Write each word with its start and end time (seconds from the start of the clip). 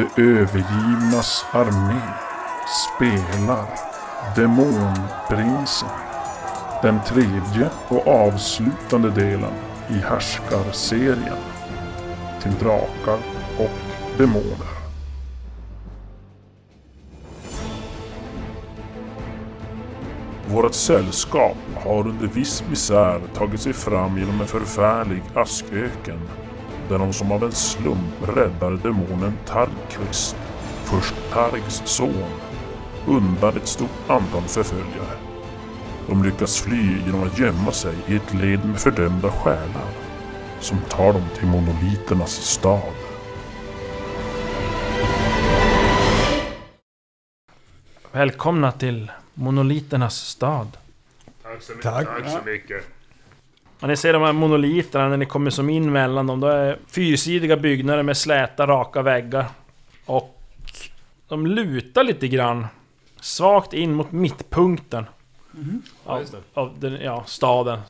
De 0.00 0.22
övergivnas 0.22 1.44
armé 1.52 2.00
spelar 2.86 3.66
Demonprinsen. 4.36 5.88
Den 6.82 7.00
tredje 7.06 7.70
och 7.88 8.06
avslutande 8.06 9.10
delen 9.10 9.52
i 9.88 9.92
härskarserien 9.92 11.36
till 12.42 12.54
drakar 12.54 13.18
och 13.58 14.18
demoner. 14.18 14.70
Vårt 20.46 20.74
sällskap 20.74 21.56
har 21.84 22.08
under 22.08 22.26
viss 22.26 22.64
misär 22.70 23.20
tagit 23.34 23.60
sig 23.60 23.72
fram 23.72 24.18
genom 24.18 24.40
en 24.40 24.46
förfärlig 24.46 25.22
asköken 25.34 26.20
där 26.90 26.98
de 26.98 27.12
som 27.12 27.32
av 27.32 27.44
en 27.44 27.52
slump 27.52 28.28
räddar 28.36 28.70
demonen 28.82 29.38
Tarkvist, 29.46 30.36
först 30.84 31.14
Targs 31.32 31.82
son, 31.84 32.30
undan 33.06 33.56
ett 33.56 33.66
stort 33.68 34.10
antal 34.10 34.42
förföljare. 34.42 35.16
De 36.08 36.24
lyckas 36.24 36.60
fly 36.60 36.98
genom 37.06 37.22
att 37.22 37.38
gömma 37.38 37.72
sig 37.72 37.94
i 38.06 38.16
ett 38.16 38.34
led 38.34 38.64
med 38.64 38.80
fördömda 38.80 39.30
själar 39.30 39.88
som 40.60 40.78
tar 40.88 41.12
dem 41.12 41.24
till 41.38 41.46
monoliternas 41.46 42.32
stad. 42.32 42.94
Välkomna 48.12 48.72
till 48.72 49.10
Monoliternas 49.34 50.16
stad. 50.16 50.76
Tack 51.42 51.62
så, 51.62 51.72
Tack. 51.82 52.06
Tack 52.06 52.30
så 52.30 52.44
mycket. 52.44 52.99
Och 53.80 53.88
ni 53.88 53.96
ser 53.96 54.12
de 54.12 54.22
här 54.22 54.32
monoliterna 54.32 55.08
när 55.08 55.16
ni 55.16 55.26
kommer 55.26 55.50
som 55.50 55.70
in 55.70 55.92
mellan 55.92 56.26
dem. 56.26 56.40
Då 56.40 56.46
är 56.46 56.78
fyrsidiga 56.86 57.56
byggnader 57.56 58.02
med 58.02 58.16
släta, 58.16 58.66
raka 58.66 59.02
väggar. 59.02 59.46
Och 60.06 60.40
de 61.28 61.46
lutar 61.46 62.04
lite 62.04 62.28
grann. 62.28 62.66
Svagt 63.20 63.72
in 63.72 63.94
mot 63.94 64.12
mittpunkten. 64.12 65.04
Av, 66.04 66.26
av 66.54 66.80
den, 66.80 66.98
ja, 67.02 67.24
staden. 67.26 67.80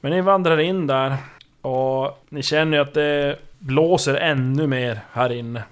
Men 0.00 0.12
ni 0.12 0.20
vandrar 0.20 0.60
in 0.60 0.86
där. 0.86 1.16
Och 1.60 2.24
ni 2.28 2.42
känner 2.42 2.76
ju 2.76 2.82
att 2.82 2.94
det 2.94 3.38
blåser 3.58 4.14
ännu 4.14 4.66
mer 4.66 5.00
här 5.12 5.32
inne. 5.32 5.62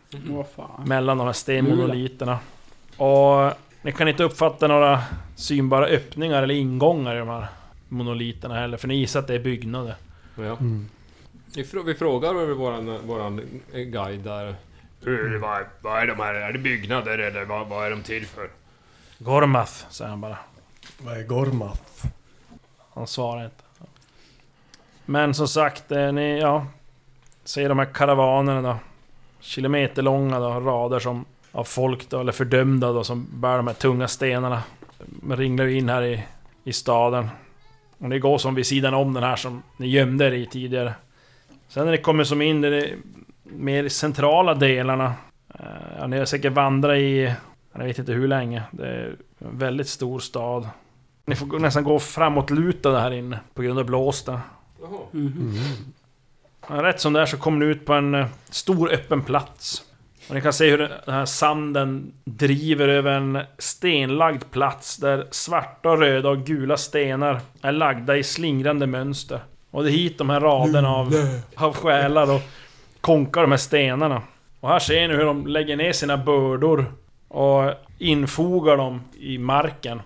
Fan. 0.56 0.89
mellan 0.89 1.19
de 1.19 1.27
här 1.27 1.33
stenmonoliterna. 1.34 2.39
Och 2.97 3.53
ni 3.83 3.93
kan 3.93 4.09
inte 4.09 4.25
uppfatta 4.25 4.67
några 4.67 5.03
synbara 5.37 5.87
öppningar 5.87 6.43
eller 6.43 6.55
ingångar 6.55 7.17
i 7.17 7.19
de 7.19 7.28
här 7.28 7.47
monoliterna 7.89 8.55
heller, 8.55 8.77
för 8.77 8.89
ni 8.89 8.95
gissar 8.95 9.20
att 9.20 9.27
det 9.27 9.34
är 9.34 9.39
byggnader. 9.39 9.95
Ja. 10.37 10.56
Vi, 11.55 11.62
frå- 11.62 11.83
vi 11.84 11.95
frågar 11.95 12.55
våran, 12.55 13.06
våran 13.06 13.41
guide 13.73 14.20
där. 14.20 14.55
Hur, 15.01 15.39
vad, 15.39 15.65
vad 15.81 16.03
är 16.03 16.06
de 16.06 16.19
här? 16.19 16.34
Är 16.34 16.53
det 16.53 16.59
byggnader 16.59 17.19
eller 17.19 17.45
vad, 17.45 17.67
vad 17.67 17.87
är 17.87 17.91
de 17.91 18.03
till 18.03 18.27
för? 18.27 18.51
Gormath, 19.19 19.73
säger 19.91 20.11
han 20.11 20.20
bara. 20.20 20.39
Vad 20.98 21.17
är 21.17 21.23
Gormath? 21.23 22.06
Han 22.95 23.06
svarar 23.06 23.45
inte. 23.45 23.62
Men 25.05 25.34
som 25.34 25.48
sagt, 25.48 25.93
eh, 25.93 26.12
ni, 26.12 26.39
ja... 26.41 26.67
Ser 27.45 27.69
de 27.69 27.78
här 27.78 27.87
karavanerna 27.87 28.62
då. 28.62 28.77
Kilometerlånga 29.41 30.39
då, 30.41 30.48
rader 30.61 30.98
som 30.98 31.25
av 31.53 31.65
folk 31.65 32.11
då, 32.11 32.21
eller 32.21 32.33
fördömda 32.33 32.93
då, 32.93 33.05
som 33.05 33.27
bär 33.31 33.56
de 33.56 33.67
här 33.67 33.75
tunga 33.75 34.09
stenarna. 34.09 34.62
Man 35.06 35.37
ringlar 35.37 35.65
ju 35.65 35.78
in 35.78 35.89
här 35.89 36.03
i, 36.03 36.23
i 36.65 36.73
staden. 36.73 37.28
Och 37.99 38.09
det 38.09 38.19
går 38.19 38.39
som 38.39 38.55
vid 38.55 38.67
sidan 38.67 38.95
om 38.95 39.15
den 39.15 39.23
här 39.23 39.37
som 39.37 39.63
ni 39.77 39.87
gömde 39.89 40.27
er 40.27 40.33
i 40.33 40.47
tidigare. 40.47 40.95
Sen 41.69 41.85
när 41.85 41.93
ni 41.93 41.99
kommer 41.99 42.25
som 42.25 42.43
in 42.43 42.65
i 42.65 42.71
de 42.71 42.95
mer 43.45 43.89
centrala 43.89 44.55
delarna. 44.55 45.15
eh, 45.55 45.65
Ja, 45.99 46.07
ni 46.07 46.19
har 46.19 46.25
säkert 46.25 46.53
vandrat 46.53 46.97
i... 46.97 47.35
Jag 47.73 47.85
vet 47.85 47.99
inte 47.99 48.12
hur 48.12 48.29
länge. 48.29 48.62
Det 48.71 48.87
är 48.87 49.17
en 49.39 49.59
väldigt 49.59 49.89
stor 49.89 50.19
stad. 50.19 50.69
Ni 51.27 51.35
får 51.37 51.47
gå- 51.47 51.59
nästan 51.59 51.85
gå 51.85 51.99
framåtlutade 51.99 52.99
här 53.01 53.11
inne 53.11 53.39
på 53.55 53.62
grund 53.62 53.79
av 53.79 53.85
blåsten. 53.85 54.39
Mhm. 55.11 55.59
Ja, 56.69 56.83
Rätt 56.83 57.01
som 57.01 57.12
det 57.12 57.21
är 57.21 57.27
så 57.27 57.37
kommer 57.37 57.59
ni 57.59 57.65
ut 57.73 57.85
på 57.87 57.93
en 57.93 58.15
eh, 58.15 58.27
stor 58.51 58.93
öppen 58.93 59.23
plats. 59.23 59.83
Och 60.28 60.34
ni 60.34 60.41
kan 60.41 60.53
se 60.53 60.70
hur 60.70 60.78
den 60.78 61.14
här 61.14 61.25
sanden 61.25 62.12
driver 62.25 62.88
över 62.88 63.12
en 63.12 63.38
stenlagd 63.59 64.42
plats 64.50 64.97
där 64.97 65.26
svarta, 65.31 65.88
röda 65.88 66.28
och 66.28 66.38
gula 66.38 66.76
stenar 66.76 67.41
är 67.62 67.72
lagda 67.72 68.16
i 68.16 68.22
slingrande 68.22 68.87
mönster. 68.87 69.41
Och 69.70 69.84
det 69.84 69.91
är 69.91 69.92
hit 69.92 70.19
de 70.19 70.31
här 70.31 70.41
raderna 70.41 70.88
av, 70.88 71.14
av 71.56 71.75
själar 71.76 72.34
och 72.34 72.41
konkar 73.00 73.41
de 73.41 73.50
här 73.50 73.59
stenarna. 73.59 74.22
Och 74.60 74.69
här 74.69 74.78
ser 74.78 75.09
ni 75.09 75.14
hur 75.14 75.25
de 75.25 75.47
lägger 75.47 75.76
ner 75.76 75.92
sina 75.92 76.16
bördor 76.16 76.93
och 77.28 77.72
infogar 77.98 78.76
dem 78.76 79.00
i 79.19 79.38
marken. 79.38 80.03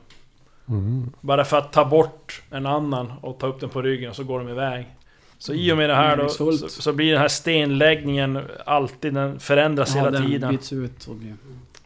Bara 1.21 1.45
för 1.45 1.59
att 1.59 1.73
ta 1.73 1.85
bort 1.85 2.43
en 2.51 2.67
annan 2.67 3.13
och 3.21 3.39
ta 3.39 3.47
upp 3.47 3.61
den 3.61 3.69
på 3.69 3.83
ryggen 3.83 4.11
och 4.11 4.17
så 4.17 4.25
går 4.25 4.39
de 4.39 4.49
iväg. 4.49 4.87
Så 5.41 5.55
i 5.55 5.73
och 5.73 5.77
med 5.77 5.91
det 5.91 5.95
här 5.95 6.17
då 6.17 6.29
så, 6.29 6.53
så 6.69 6.93
blir 6.93 7.13
den 7.13 7.21
här 7.21 7.29
stenläggningen 7.29 8.41
alltid, 8.65 9.15
den 9.15 9.41
förändras 9.41 9.97
hela 9.97 10.11
den 10.11 10.27
tiden. 10.27 10.51
byts 10.51 10.73
ut 10.73 11.07
och 11.07 11.17
blir... 11.17 11.35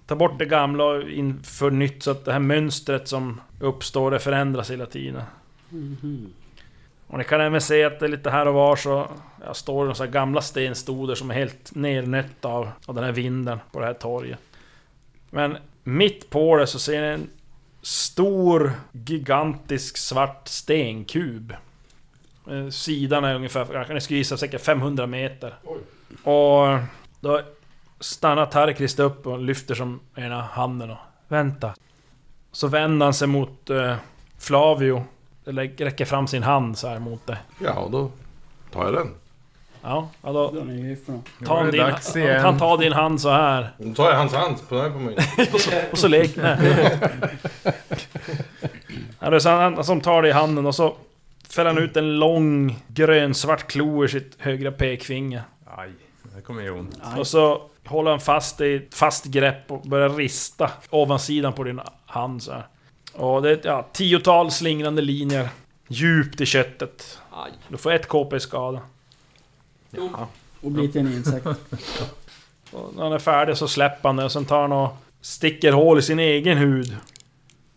Ta 0.06 0.15
bort 0.15 0.38
det 0.38 0.44
gamla 0.44 0.84
och 0.84 1.03
inför 1.03 1.70
nytt 1.70 2.03
så 2.03 2.10
att 2.10 2.25
det 2.25 2.32
här 2.32 2.38
mönstret 2.38 3.09
som 3.09 3.41
uppstår 3.60 4.10
det 4.10 4.19
förändras 4.19 4.70
hela 4.70 4.87
tiden. 4.87 5.22
Mhm. 5.69 6.32
Och 7.06 7.19
ni 7.19 7.25
kan 7.25 7.41
även 7.41 7.60
se 7.60 7.84
att 7.84 8.00
det 8.00 8.06
är 8.06 8.10
lite 8.10 8.31
här 8.31 8.47
och 8.47 8.54
var 8.54 8.76
så 8.76 9.09
ja, 9.47 9.54
står 9.54 9.88
det 9.88 9.94
så 9.94 10.06
gamla 10.06 10.41
stenstoder 10.41 11.14
som 11.14 11.31
är 11.31 11.34
helt 11.34 11.75
nernötta 11.75 12.48
av, 12.48 12.69
av 12.87 12.94
den 12.94 13.04
här 13.04 13.12
vinden 13.12 13.59
på 13.72 13.81
det 13.81 13.87
här 13.87 13.94
torget. 13.94 14.38
Men 15.31 15.56
mitt 15.84 16.31
på 16.31 16.56
det 16.56 16.66
så 16.66 16.78
ser 16.78 17.00
ni 17.00 17.06
en 17.06 17.28
stor, 17.82 18.72
gigantisk 18.93 19.97
svart 19.97 20.48
stenkub. 20.48 21.54
Eh, 22.50 22.69
Sidan 22.69 23.25
är 23.25 23.34
ungefär, 23.34 23.66
jag 23.72 23.87
kan 23.87 24.00
skulle 24.00 24.19
gissa 24.19 24.37
säkert 24.37 24.60
500 24.60 25.06
meter. 25.06 25.55
Och 26.22 26.78
då 27.21 27.41
stannar 28.00 28.47
Tarkrist 28.47 28.99
upp 28.99 29.27
och 29.27 29.38
lyfter 29.38 29.75
som 29.75 30.00
ena 30.16 30.43
handen 30.43 30.91
och 30.91 30.99
vänta. 31.28 31.75
Så 32.53 32.69
vänder 32.69 33.06
han 33.06 33.15
sig 33.15 33.28
mot 33.28 33.71
eh, 33.71 33.94
Flavio. 34.38 35.05
Eller 35.47 35.84
räcker 35.84 36.05
fram 36.05 36.27
sin 36.27 36.43
hand 36.43 36.78
så 36.78 36.88
här 36.88 36.99
mot 36.99 37.27
det. 37.27 37.38
Ja, 37.59 37.88
då 37.93 38.10
tar 38.72 38.84
jag 38.84 38.94
den. 38.94 39.15
Ja, 39.82 40.09
ja 40.22 40.32
då 40.32 40.49
tar 41.44 41.56
han 41.56 41.71
din, 41.71 41.81
han 42.41 42.59
tar 42.59 42.78
din 42.78 42.93
hand 42.93 43.21
så 43.21 43.31
här. 43.31 43.71
Då 43.78 43.94
tar 43.94 44.11
jag 44.11 44.16
hans 44.16 44.32
hand 44.32 44.69
på 44.69 44.75
den 44.75 44.93
på 44.93 44.99
mig. 44.99 45.16
Och 45.93 45.99
så 45.99 46.09
lek 46.09 46.37
nej. 46.37 46.59
ja, 49.21 49.31
det 49.31 49.37
är 49.37 49.41
så 49.41 49.49
han 49.49 49.84
som 49.84 50.00
tar 50.00 50.22
det 50.22 50.28
i 50.28 50.32
handen 50.32 50.66
och 50.66 50.75
så 50.75 50.97
fäller 51.54 51.70
han 51.70 51.82
ut 51.82 51.97
en 51.97 52.19
lång 52.19 52.78
grönsvart 52.88 53.66
klo 53.66 54.04
i 54.04 54.09
sitt 54.09 54.37
högra 54.38 54.72
pekfinger. 54.72 55.42
Aj, 55.76 55.91
det 56.37 56.42
kommer 56.42 56.62
ju 56.62 56.70
ont. 56.70 56.98
Och 57.19 57.26
så 57.26 57.62
håller 57.84 58.10
han 58.10 58.20
fast 58.20 58.60
i 58.60 58.75
ett 58.75 58.94
fast 58.94 59.25
grepp 59.25 59.70
och 59.70 59.82
börjar 59.82 60.09
rista 60.09 60.70
ovansidan 60.91 61.53
på 61.53 61.64
din 61.64 61.81
hand 62.06 62.43
så 62.43 62.53
här. 62.53 62.66
Och 63.12 63.43
det 63.43 63.50
är 63.50 63.53
ett 63.53 63.64
ja, 63.64 63.87
tiotal 63.93 64.50
slingrande 64.50 65.03
linjer 65.03 65.48
djupt 65.88 66.41
i 66.41 66.47
köttet. 66.47 67.19
Aj. 67.31 67.50
Du 67.69 67.76
får 67.76 67.93
ett 67.93 68.09
KP 68.09 68.37
i 68.37 68.41
skada. 68.41 68.81
Och 70.60 70.70
blir 70.70 70.88
till 70.88 71.00
en 71.00 71.12
insekt. 71.12 71.47
Och 72.70 72.94
när 72.97 73.03
han 73.03 73.12
är 73.12 73.19
färdig 73.19 73.56
så 73.56 73.69
släpper 73.69 74.09
han 74.09 74.16
det 74.16 74.25
och 74.25 74.32
sen 74.32 74.44
tar 74.44 74.60
han 74.60 74.72
och 74.72 74.97
sticker 75.20 75.72
hål 75.72 75.98
i 75.98 76.03
sin 76.03 76.19
egen 76.19 76.59
hud. 76.59 76.97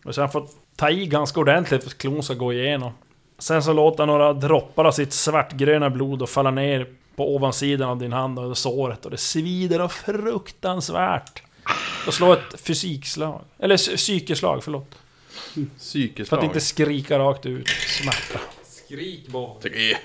Och 0.04 0.14
sen 0.14 0.28
får 0.28 0.48
ta 0.76 0.90
i 0.90 1.06
ganska 1.06 1.40
ordentligt 1.40 1.82
för 1.82 1.90
att 1.90 1.98
klon 1.98 2.22
ska 2.22 2.34
gå 2.34 2.52
igenom. 2.52 2.92
Sen 3.38 3.62
så 3.62 3.72
låter 3.72 3.98
han 3.98 4.08
några 4.08 4.32
droppar 4.32 4.84
av 4.84 4.92
sitt 4.92 5.12
svartgröna 5.12 5.90
blod 5.90 6.22
och 6.22 6.28
falla 6.28 6.50
ner 6.50 6.86
på 7.16 7.34
ovansidan 7.34 7.88
av 7.90 7.98
din 7.98 8.12
hand 8.12 8.38
och 8.38 8.58
såret 8.58 9.04
och 9.04 9.10
det 9.10 9.16
svider 9.16 9.80
och 9.80 9.92
fruktansvärt. 9.92 11.42
Och 12.06 12.14
slå 12.14 12.32
ett 12.32 12.60
fysikslag. 12.60 13.40
Eller 13.58 13.76
psy- 13.76 13.96
psykeslag, 13.96 14.64
förlåt. 14.64 14.94
För 15.54 15.66
Psykeslag. 15.78 16.38
att 16.38 16.44
inte 16.44 16.60
skrika 16.60 17.18
rakt 17.18 17.46
ut 17.46 17.68
smärta. 17.68 18.40
Skrik 18.86 19.28
bara. 19.28 19.52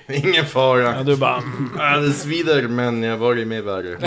Ingen 0.08 0.46
fara. 0.46 0.96
Ja, 0.96 1.02
du 1.02 1.16
bara... 1.16 1.42
Ja, 1.78 1.96
det 1.96 2.12
svider, 2.12 2.62
men 2.62 3.02
jag 3.02 3.16
var 3.16 3.34
ju 3.34 3.44
med 3.44 3.62
värre. 3.64 3.98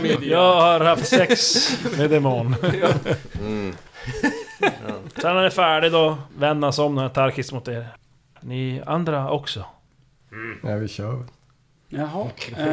Med 0.00 0.22
Jag 0.22 0.54
har 0.54 0.80
haft 0.80 1.06
sex 1.06 1.68
med 1.96 2.10
demon. 2.10 2.54
Mm. 3.40 3.74
Sen 5.22 5.28
när 5.30 5.34
han 5.34 5.44
är 5.44 5.50
färdig 5.50 5.92
då 5.92 6.18
vänder 6.38 6.66
han 6.66 6.72
sig 6.72 6.84
om 6.84 6.94
den 6.94 7.02
här 7.02 7.08
Tarkis 7.08 7.52
mot 7.52 7.68
er. 7.68 7.86
Ni 8.40 8.82
andra 8.86 9.30
också? 9.30 9.64
Ja, 10.62 10.74
vi 10.76 10.88
kör. 10.88 11.24
Jaha. 11.88 12.26
Jag 12.56 12.66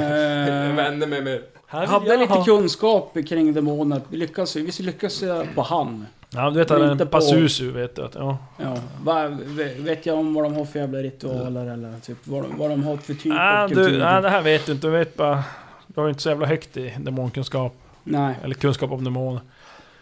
Eh, 0.67 0.75
vänder 0.75 1.07
mig 1.07 1.21
med... 1.21 1.41
Här 1.69 1.81
jag 1.81 1.87
vill 1.87 1.89
hade 1.93 2.07
jag 2.07 2.19
lite 2.19 2.33
ha- 2.33 2.45
kunskap 2.45 3.17
kring 3.27 3.53
demoner. 3.53 4.01
Vi 4.09 4.17
lyckas, 4.17 4.55
vi 4.55 4.71
lyckas 4.83 5.23
eh, 5.23 5.43
på 5.55 5.61
han. 5.61 6.05
Ja, 6.29 6.49
du 6.49 6.59
vet 6.59 6.71
att 6.71 6.79
det 6.79 6.85
är 6.85 6.91
Inte 6.91 7.03
en 7.03 7.07
på- 7.09 7.17
Pazuzu, 7.17 7.71
vet 7.71 7.95
du 7.95 8.05
att, 8.05 8.15
ja. 8.15 8.37
Ja. 8.57 8.77
Va, 9.03 9.27
ve- 9.27 9.73
vet 9.77 10.05
jag 10.05 10.17
om 10.17 10.33
vad 10.33 10.43
de 10.43 10.53
har 10.53 10.65
för 10.65 10.79
jävla 10.79 10.99
ritualer 10.99 11.65
eller 11.73 11.99
typ 11.99 12.17
vad 12.23 12.43
de, 12.43 12.57
vad 12.57 12.69
de 12.69 12.83
har 12.83 12.97
för 12.97 13.13
typ 13.13 13.33
Ah, 13.35 13.63
av 13.63 13.69
du, 13.69 13.75
kultur? 13.75 14.03
ah, 14.03 14.21
det 14.21 14.29
här 14.29 14.41
vet 14.41 14.65
du 14.65 14.71
inte, 14.71 14.87
du 14.87 14.91
vet 14.91 15.15
bara... 15.17 15.43
Du 15.87 15.99
har 16.01 16.07
ju 16.07 16.09
inte 16.09 16.21
så 16.21 16.29
jävla 16.29 16.47
högt 16.47 16.77
i 16.77 16.93
demonkunskap. 16.99 17.73
Nej, 18.03 18.35
Eller 18.43 18.55
kunskap 18.55 18.91
om 18.91 19.03
demoner. 19.03 19.41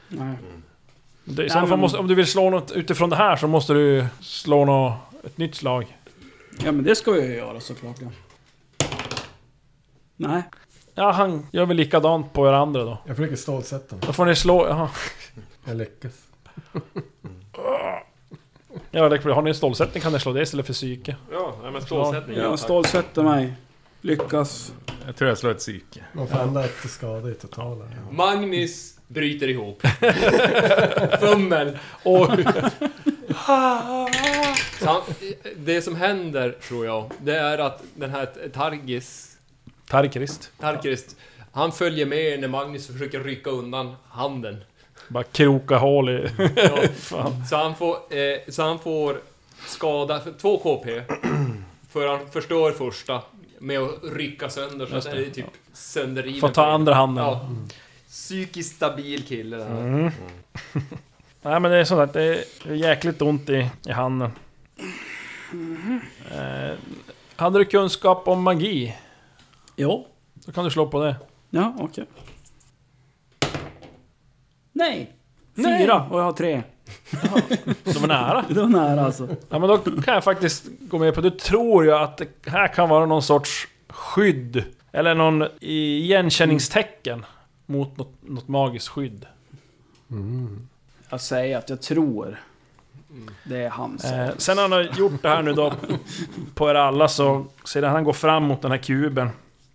nej. 0.08 0.36
Det, 1.26 1.46
I 1.46 1.50
fall 1.50 1.70
men- 1.70 1.80
måste, 1.80 1.98
om 1.98 2.08
du 2.08 2.16
vill 2.16 2.28
slå 2.28 2.50
något 2.50 2.72
utifrån 2.72 3.10
det 3.10 3.16
här 3.16 3.36
så 3.36 3.48
måste 3.48 3.74
du 3.74 4.06
slå 4.22 4.66
något, 4.66 4.98
ett 5.24 5.38
nytt 5.38 5.56
slag. 5.56 5.98
Ja 6.64 6.72
men 6.72 6.84
det 6.84 6.96
ska 6.96 7.16
ju 7.16 7.36
göra 7.36 7.60
såklart 7.60 7.96
ja. 8.02 8.08
Nej. 10.16 10.44
Ja, 10.96 11.12
han 11.12 11.48
gör 11.52 11.66
väl 11.66 11.78
likadant 11.78 12.34
på 12.34 12.48
er 12.48 12.54
andra 12.54 12.84
då. 12.84 12.98
Jag 13.06 13.16
försöker 13.16 13.36
stålsätta 13.36 13.96
honom. 13.96 14.08
Då 14.08 14.14
får 14.14 14.26
ni 14.26 14.36
slå... 14.36 14.68
Jaha. 14.68 14.90
Jag 15.66 15.78
lyckas. 15.78 16.14
Ja, 18.92 19.10
det, 19.10 19.24
har 19.24 19.42
ni 19.42 19.50
en 19.50 19.56
stålsättning 19.56 20.02
kan 20.04 20.14
ni 20.14 20.20
slå 20.20 20.34
det 20.34 20.42
istället 20.42 20.66
för 20.66 20.74
psyke. 20.74 21.16
Ja, 21.32 21.56
nej, 21.64 21.72
men 21.72 21.82
stålsättning. 21.82 22.38
Jag 22.38 22.60
stålsätter 22.60 23.24
mig. 23.24 23.54
Lyckas. 24.02 24.74
Jag 25.06 25.16
tror 25.16 25.30
jag 25.30 25.38
slår 25.38 25.52
ett 25.52 25.58
psyke. 25.58 26.04
Man 26.14 26.28
får 26.28 26.40
ändå 26.40 26.60
ett 26.60 26.90
skada 26.90 27.30
i 27.30 27.34
totalen. 27.34 27.88
Magnus 28.12 28.95
bryter 29.08 29.48
ihop. 29.48 29.82
Fummel. 31.20 31.78
Oj! 32.04 32.46
Så 34.80 34.86
han, 34.86 35.02
det 35.58 35.82
som 35.82 35.96
händer, 35.96 36.52
tror 36.52 36.86
jag, 36.86 37.12
det 37.22 37.38
är 37.38 37.58
att 37.58 37.84
den 37.96 38.10
här 38.10 38.28
Targis, 38.54 39.38
Tarkrist. 39.90 40.52
Tarkist, 40.60 41.16
han 41.52 41.72
följer 41.72 42.06
med 42.06 42.40
när 42.40 42.48
Magnus 42.48 42.88
försöker 42.88 43.20
rycka 43.20 43.50
undan 43.50 43.96
handen. 44.10 44.64
Bara 45.08 45.24
kroka 45.24 45.78
hål 45.78 46.10
i... 46.10 46.30
Ja, 46.56 46.80
så, 47.50 47.56
han 47.56 47.76
får, 47.76 47.96
eh, 47.96 48.40
så 48.48 48.64
han 48.64 48.80
får 48.80 49.18
skada, 49.68 50.22
2 50.42 50.58
KP, 50.58 51.02
för 51.90 52.08
han 52.08 52.30
förstör 52.30 52.72
första 52.72 53.22
med 53.60 53.80
att 53.80 53.92
rycka 54.04 54.50
sönder, 54.50 54.86
så 54.86 54.96
att 54.96 55.04
det, 55.04 55.26
är 55.26 55.30
typ 55.30 55.46
sönderriven. 55.74 56.42
Får 56.42 56.50
ta 56.50 56.66
andra 56.66 56.94
handen. 56.94 57.24
Ja. 57.24 57.50
Psykiskt 58.16 58.76
stabil 58.76 59.24
kille 59.24 59.58
det 59.58 59.64
här. 59.64 59.82
Mm. 59.82 60.12
Nej 61.42 61.60
men 61.60 61.72
det 61.72 61.78
är 61.78 61.84
sånt 61.84 62.02
att 62.02 62.14
det 62.14 62.24
är 62.24 62.74
jäkligt 62.74 63.22
ont 63.22 63.50
i, 63.50 63.70
i 63.86 63.92
handen. 63.92 64.32
Eh, 66.32 66.78
hade 67.36 67.60
du 67.60 67.66
kunskap 67.66 68.28
om 68.28 68.44
magi? 68.44 68.96
Jo. 69.76 70.08
Så 70.46 70.52
kan 70.52 70.64
du 70.64 70.70
slå 70.70 70.88
på 70.88 71.04
det. 71.04 71.16
Ja, 71.50 71.76
okej. 71.80 72.06
Nej! 74.72 75.16
Nej. 75.54 75.80
Fyra 75.80 76.08
och 76.12 76.20
jag 76.20 76.24
har 76.24 76.34
tre. 76.34 76.64
Det 77.84 78.00
var 78.00 78.08
nära. 78.08 78.46
Det 78.50 78.62
var 78.62 78.68
nära 78.68 79.06
alltså. 79.06 79.28
Ja 79.50 79.60
men 79.60 79.70
då 79.70 79.78
kan 79.78 80.14
jag 80.14 80.24
faktiskt 80.24 80.66
gå 80.80 80.98
med 80.98 81.16
på 81.16 81.22
Du 81.22 81.30
tror 81.30 81.86
ju 81.86 81.96
att 81.96 82.18
det 82.18 82.50
här 82.50 82.68
kan 82.68 82.90
vara 82.90 83.06
någon 83.06 83.24
sorts 83.24 83.68
skydd. 83.90 84.64
Eller 84.92 85.16
någon 85.16 85.48
igenkänningstecken. 85.60 87.26
Mot 87.66 87.98
något, 87.98 88.14
något 88.22 88.48
magiskt 88.48 88.88
skydd. 88.88 89.26
Jag 91.10 91.22
säger 91.22 91.58
att 91.58 91.70
jag 91.70 91.82
tror 91.82 92.40
det 93.44 93.58
är 93.58 93.70
hans. 93.70 94.06
Eh, 94.06 94.30
sen 94.38 94.58
han 94.58 94.72
har 94.72 94.82
gjort 94.82 95.22
det 95.22 95.30
här 95.30 95.42
nu 95.42 95.54
då 95.54 95.74
på 96.54 96.70
er 96.70 96.76
alla 96.76 97.08
så 97.08 97.46
ser 97.66 97.84
han 97.84 98.04
går 98.04 98.14
fram 98.14 98.44
mot 98.44 98.62
den 98.62 98.72
här 98.72 98.78
kuben. 98.78 99.30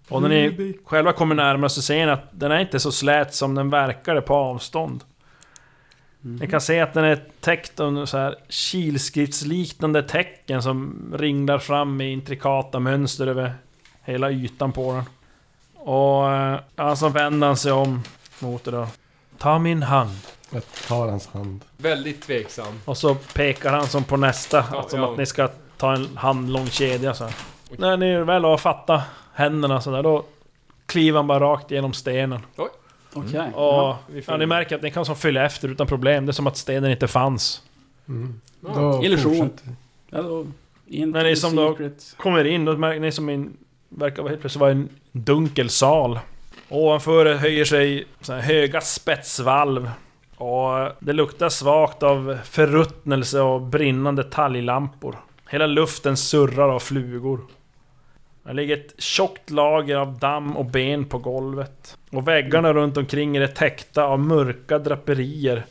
Och 0.08 0.22
när 0.22 0.28
ni 0.28 0.78
själva 0.84 1.12
kommer 1.12 1.34
närmare 1.34 1.70
så 1.70 1.82
ser 1.82 2.06
ni 2.06 2.12
att 2.12 2.28
den 2.30 2.52
är 2.52 2.60
inte 2.60 2.80
så 2.80 2.92
slät 2.92 3.34
som 3.34 3.54
den 3.54 3.70
verkade 3.70 4.20
på 4.20 4.34
avstånd. 4.34 5.04
Ni 6.20 6.46
kan 6.46 6.60
se 6.60 6.80
att 6.80 6.94
den 6.94 7.04
är 7.04 7.24
täckt 7.40 7.80
av 7.80 8.06
så 8.06 8.18
här 8.18 8.36
kilskriftsliknande 8.48 10.02
tecken 10.02 10.62
som 10.62 11.10
ringlar 11.18 11.58
fram 11.58 11.96
med 11.96 12.12
intrikata 12.12 12.80
mönster 12.80 13.26
över 13.26 13.54
hela 14.02 14.30
ytan 14.30 14.72
på 14.72 14.92
den. 14.92 15.04
Och 15.80 16.32
eh, 16.32 16.60
ja, 16.76 16.96
så 16.96 17.08
vänder 17.08 17.46
han 17.46 17.56
sig 17.56 17.72
om 17.72 18.02
mot 18.38 18.64
det 18.64 18.70
då. 18.70 18.86
Ta 19.38 19.58
min 19.58 19.82
hand. 19.82 20.16
Jag 20.50 20.62
tar 20.88 21.08
hans 21.08 21.26
hand. 21.26 21.64
Väldigt 21.76 22.22
tveksam. 22.22 22.80
Och 22.84 22.96
så 22.96 23.14
pekar 23.14 23.72
han 23.72 23.86
som 23.86 24.04
på 24.04 24.16
nästa, 24.16 24.64
Ja, 24.72 24.86
som 24.88 25.00
ja. 25.00 25.12
att 25.12 25.18
ni 25.18 25.26
ska 25.26 25.48
ta 25.76 25.94
en 25.94 26.16
handlång 26.16 26.66
kedja 26.66 27.14
så 27.14 27.24
här. 27.24 27.34
När 27.78 27.96
ni 27.96 28.16
väl 28.24 28.44
har 28.44 28.56
fattat 28.58 29.02
händerna 29.34 29.80
så 29.80 29.90
där, 29.90 30.02
då 30.02 30.24
kliver 30.86 31.16
han 31.18 31.26
bara 31.26 31.40
rakt 31.40 31.70
genom 31.70 31.92
stenen. 31.92 32.40
Okej. 33.12 33.52
Och 33.54 33.94
vi 34.06 34.22
ja, 34.26 34.36
ni 34.36 34.46
märker 34.46 34.76
att 34.76 34.82
ni 34.82 34.90
kan 34.90 35.04
som 35.04 35.16
fylla 35.16 35.44
efter 35.44 35.68
utan 35.68 35.86
problem. 35.86 36.26
Det 36.26 36.30
är 36.30 36.32
som 36.32 36.46
att 36.46 36.56
stenen 36.56 36.90
inte 36.90 37.08
fanns. 37.08 37.62
Mm. 38.08 38.40
Ja. 38.60 38.68
Då 38.74 39.04
Illusion. 39.04 39.50
Ja, 40.10 40.22
då, 40.22 40.46
in 40.86 41.10
Men 41.10 41.24
det 41.24 41.30
är 41.30 41.34
to 41.34 41.40
som 41.40 41.56
då-. 41.56 41.76
Kommer 42.16 42.44
in, 42.44 42.64
då 42.64 42.76
märker 42.76 43.00
ni 43.00 43.12
som 43.12 43.28
en... 43.28 43.56
Verkar 43.90 44.28
helt 44.28 44.40
plötsligt 44.40 44.60
vara 44.60 44.70
en 44.70 44.88
dunkel 45.12 45.70
sal. 45.70 46.18
Ovanför 46.68 47.34
höjer 47.34 47.64
sig 47.64 48.06
här 48.28 48.40
höga 48.40 48.80
spetsvalv. 48.80 49.90
Och 50.36 50.92
det 51.00 51.12
luktar 51.12 51.48
svagt 51.48 52.02
av 52.02 52.38
förruttnelse 52.44 53.40
och 53.40 53.62
brinnande 53.62 54.24
talglampor. 54.24 55.16
Hela 55.48 55.66
luften 55.66 56.16
surrar 56.16 56.68
av 56.68 56.80
flugor. 56.80 57.40
Det 58.42 58.52
ligger 58.52 58.76
ett 58.76 58.94
tjockt 59.02 59.50
lager 59.50 59.96
av 59.96 60.18
damm 60.18 60.56
och 60.56 60.64
ben 60.64 61.04
på 61.04 61.18
golvet. 61.18 61.98
Och 62.10 62.28
väggarna 62.28 62.72
runt 62.72 62.96
omkring 62.96 63.36
är 63.36 63.46
täckta 63.46 64.04
av 64.04 64.18
mörka 64.18 64.78
draperier 64.78 65.64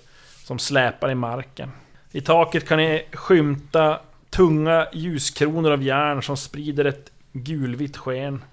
som 0.44 0.60
släpar 0.60 1.12
i 1.12 1.16
marken. 1.16 1.71
I 2.12 2.21
taket 2.21 2.68
kan 2.68 2.77
ni 2.77 3.06
skymta 3.13 4.00
tunga 4.30 4.88
ljuskronor 4.94 5.71
av 5.71 5.83
järn 5.83 6.21
som 6.21 6.38
sprider 6.38 6.86
ett 6.86 7.12
gulvitt 7.31 7.97
sken. 7.97 8.43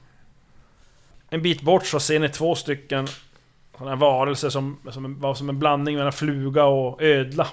En 1.28 1.42
bit 1.42 1.62
bort 1.62 1.86
så 1.86 2.00
ser 2.00 2.18
ni 2.18 2.28
två 2.28 2.54
stycken 2.54 3.06
sådana 3.78 3.90
här 3.90 4.00
varelser 4.00 4.48
som, 4.48 4.78
som 4.90 5.20
var 5.20 5.34
som 5.34 5.48
en 5.48 5.58
blandning 5.58 5.96
mellan 5.96 6.12
fluga 6.12 6.64
och 6.64 7.02
ödla. 7.02 7.46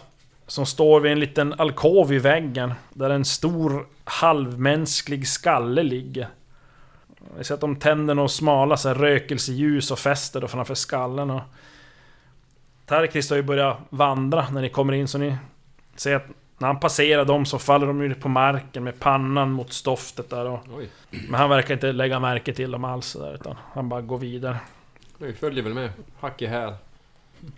Som 0.47 0.65
står 0.65 0.99
vid 0.99 1.11
en 1.11 1.19
liten 1.19 1.53
alkov 1.53 2.13
i 2.13 2.17
väggen 2.17 2.73
där 2.93 3.09
en 3.09 3.25
stor 3.25 3.87
halvmänsklig 4.03 5.27
skalle 5.27 5.83
ligger. 5.83 6.27
Ni 7.37 7.43
ser 7.43 7.53
att 7.53 7.61
de 7.61 7.75
tänder 7.75 8.15
några 8.15 8.29
smala 8.29 8.77
så 8.77 8.87
här, 8.87 8.95
rökelseljus 8.95 9.91
och 9.91 9.99
fäster 9.99 10.41
då 10.41 10.47
framför 10.47 10.75
skallen. 10.75 11.29
Och 11.29 11.41
Tarkist 12.85 13.29
har 13.29 13.37
ju 13.37 13.43
börjat 13.43 13.77
vandra 13.89 14.49
när 14.49 14.61
ni 14.61 14.69
kommer 14.69 14.93
in 14.93 15.07
så 15.07 15.17
ni 15.17 15.37
ser 15.95 16.15
att 16.15 16.25
när 16.63 16.67
han 16.67 16.79
passerar 16.79 17.25
dem 17.25 17.45
så 17.45 17.59
faller 17.59 17.87
de 17.87 18.01
ju 18.03 18.13
på 18.15 18.29
marken 18.29 18.83
med 18.83 18.99
pannan 18.99 19.51
mot 19.51 19.73
stoftet 19.73 20.29
där 20.29 20.45
och, 20.45 20.59
Oj, 20.77 20.89
Men 21.09 21.33
han 21.33 21.49
verkar 21.49 21.73
inte 21.73 21.91
lägga 21.91 22.19
märke 22.19 22.53
till 22.53 22.71
dem 22.71 22.83
alls 22.83 23.13
där, 23.13 23.33
utan 23.33 23.55
han 23.73 23.89
bara 23.89 24.01
går 24.01 24.17
vidare. 24.17 24.57
vi 25.17 25.33
följer 25.33 25.63
väl 25.63 25.73
med. 25.73 25.89
Hack 26.19 26.41
i 26.41 26.45
häl. 26.45 26.73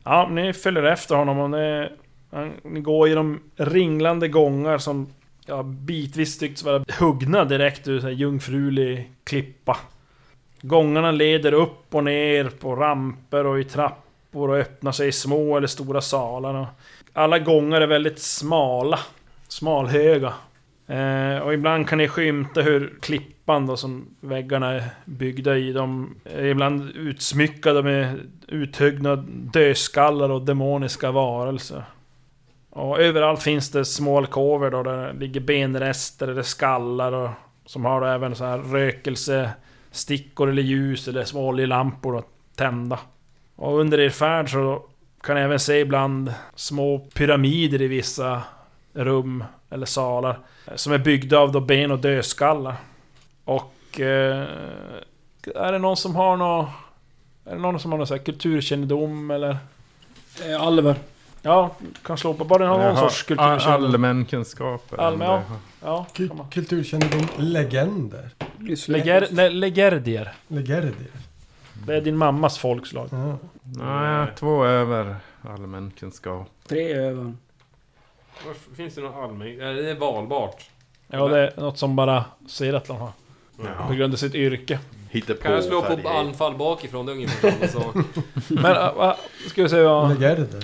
Ja, 0.04 0.28
ni 0.32 0.54
följer 0.54 0.84
efter 0.84 1.16
honom 1.16 1.40
och 1.40 1.50
ni, 1.50 1.90
han, 2.32 2.54
ni 2.64 2.80
går 2.80 3.08
genom 3.08 3.40
ringlande 3.56 4.28
gångar 4.28 4.78
som 4.78 5.14
ja, 5.46 5.64
bitvis 5.64 6.38
tycks 6.38 6.64
vara 6.64 6.86
huggna 7.00 7.46
direkt 7.46 7.88
ur 7.88 8.02
här 8.02 8.10
jungfrulig 8.10 9.12
klippa. 9.24 9.78
Gångarna 10.62 11.12
leder 11.12 11.54
upp 11.54 11.96
och 11.96 12.04
ner 12.04 12.50
på 12.50 12.76
ramper 12.76 13.46
och 13.46 13.60
i 13.60 13.64
trappor 13.64 14.50
och 14.50 14.58
öppnar 14.58 14.92
sig 14.92 15.08
i 15.08 15.12
små 15.12 15.58
eller 15.58 15.68
stora 15.68 16.02
salar. 16.02 16.54
Och 16.54 16.68
alla 17.16 17.40
gångar 17.40 17.82
är 17.82 17.88
väldigt 17.88 18.20
smala, 18.20 19.00
smalhöga. 19.48 20.34
Eh, 20.88 21.38
och 21.38 21.54
ibland 21.54 21.90
kan 21.90 21.98
ni 21.98 22.08
skymta 22.08 22.62
hur 22.62 22.94
klippan 23.02 23.66
då 23.66 23.78
som 23.78 24.16
väggarna 24.20 24.74
är 24.74 24.84
byggda 25.06 25.58
i, 25.58 25.72
de 25.72 26.16
är 26.24 26.46
ibland 26.46 26.90
utsmyckade 26.96 27.84
med 27.84 28.20
uthuggna 28.48 29.16
dödskallar 29.26 30.30
och 30.30 30.42
demoniska 30.42 31.12
varelser. 31.12 31.84
Och 32.70 33.00
överallt 33.00 33.44
finns 33.44 33.72
det 33.72 33.86
små 33.86 34.18
alkover 34.18 34.72
då 34.72 34.84
där 34.84 34.98
det 34.98 35.20
ligger 35.20 35.42
benrester 35.42 36.28
eller 36.28 36.44
skallar 36.44 37.12
och 37.12 37.30
som 37.66 37.86
har 37.86 38.02
då 38.02 38.08
även 38.08 38.36
så 38.36 38.46
här 38.46 38.58
rökelsestickor 38.58 40.50
eller 40.50 40.62
ljus 40.62 41.08
eller 41.08 41.24
små 41.24 41.48
oljelampor 41.48 42.18
att 42.18 42.30
tända. 42.56 43.00
Och 43.56 43.80
under 43.80 44.00
er 44.00 44.10
färd 44.10 44.52
så 44.52 44.86
kan 45.26 45.38
även 45.38 45.60
se 45.60 45.80
ibland 45.80 46.34
små 46.56 47.00
pyramider 47.00 47.82
i 47.82 47.88
vissa 47.88 48.42
rum 48.94 49.44
eller 49.70 49.86
salar. 49.86 50.40
Som 50.76 50.94
är 50.94 50.98
byggda 50.98 51.38
av 51.40 51.52
då 51.52 51.60
ben 51.60 51.92
och 51.92 52.00
dödskallar. 52.00 52.76
Och... 53.46 54.00
Eh, 54.00 54.46
är 55.56 55.72
det 55.72 55.80
någon 55.80 55.98
som 55.98 56.16
har 56.16 56.38
nå 56.38 56.70
Är 57.46 57.56
det 57.56 57.62
någon 57.62 57.80
som 57.80 57.92
har 57.92 57.98
någon 57.98 58.08
så 58.08 58.16
här 58.16 58.24
kulturkännedom 58.24 59.32
eller? 59.32 59.58
Eh, 60.46 60.62
Alver. 60.62 60.96
Ja, 61.42 61.76
kan 62.04 62.18
slå 62.18 62.34
på 62.34 62.44
bara 62.46 62.68
någon 62.68 62.98
sorts 62.98 63.24
kulturkännedom. 63.24 63.84
Allmän 63.86 64.26
kunskap. 64.26 64.94
eller 64.94 65.04
Allmän, 65.04 65.28
ja. 65.28 65.36
det- 65.50 65.86
Ja, 65.88 66.06
Ku- 66.14 66.28
kan 66.28 66.38
man. 66.38 66.50
Kulturkännedom, 66.50 67.28
legender. 67.38 68.30
Leger, 68.88 69.28
ne, 69.32 69.50
legerdier. 69.50 70.34
Legerdier. 70.48 71.12
Det 71.86 71.96
är 71.96 72.02
din 72.02 72.18
mammas 72.18 72.58
folkslag. 72.58 73.10
Ja. 73.12 73.38
Nej, 73.64 74.28
två 74.36 74.66
över 74.66 75.16
allmän 75.42 75.92
kunskap. 76.00 76.48
Tre 76.68 76.94
över. 76.94 77.34
Varför 78.46 78.76
finns 78.76 78.96
det 78.96 79.02
någon 79.02 79.24
allmän... 79.24 79.62
Är 79.62 79.74
det 79.74 79.94
valbart? 79.94 80.70
Ja, 81.08 81.28
det 81.28 81.40
är 81.40 81.62
något 81.62 81.78
som 81.78 81.96
bara 81.96 82.26
ser 82.48 82.74
att 82.74 82.86
de 82.86 82.98
har. 82.98 83.12
På 83.88 83.94
grund 83.94 84.14
av 84.14 84.18
sitt 84.18 84.36
yrke. 84.36 84.80
Hitta 85.10 85.34
på 85.34 85.42
Kan 85.42 85.52
jag 85.52 85.64
slå 85.64 85.82
på 85.82 86.10
anfall 86.10 86.56
bakifrån? 86.56 87.06
Det 87.06 87.12
är 87.12 87.14
ungefär 87.14 87.52
samma 87.52 87.68
sak. 87.68 87.96
Men, 88.48 88.72
äh, 88.76 89.14
ska 89.48 89.64
vi 89.64 89.70
se 89.70 89.82
vad... 89.82 90.10
Legerder? 90.10 90.64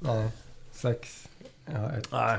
Nej. 0.00 0.28
Sex. 0.72 1.28
Ja, 1.66 1.90
ett. 1.98 2.08
Nej. 2.12 2.38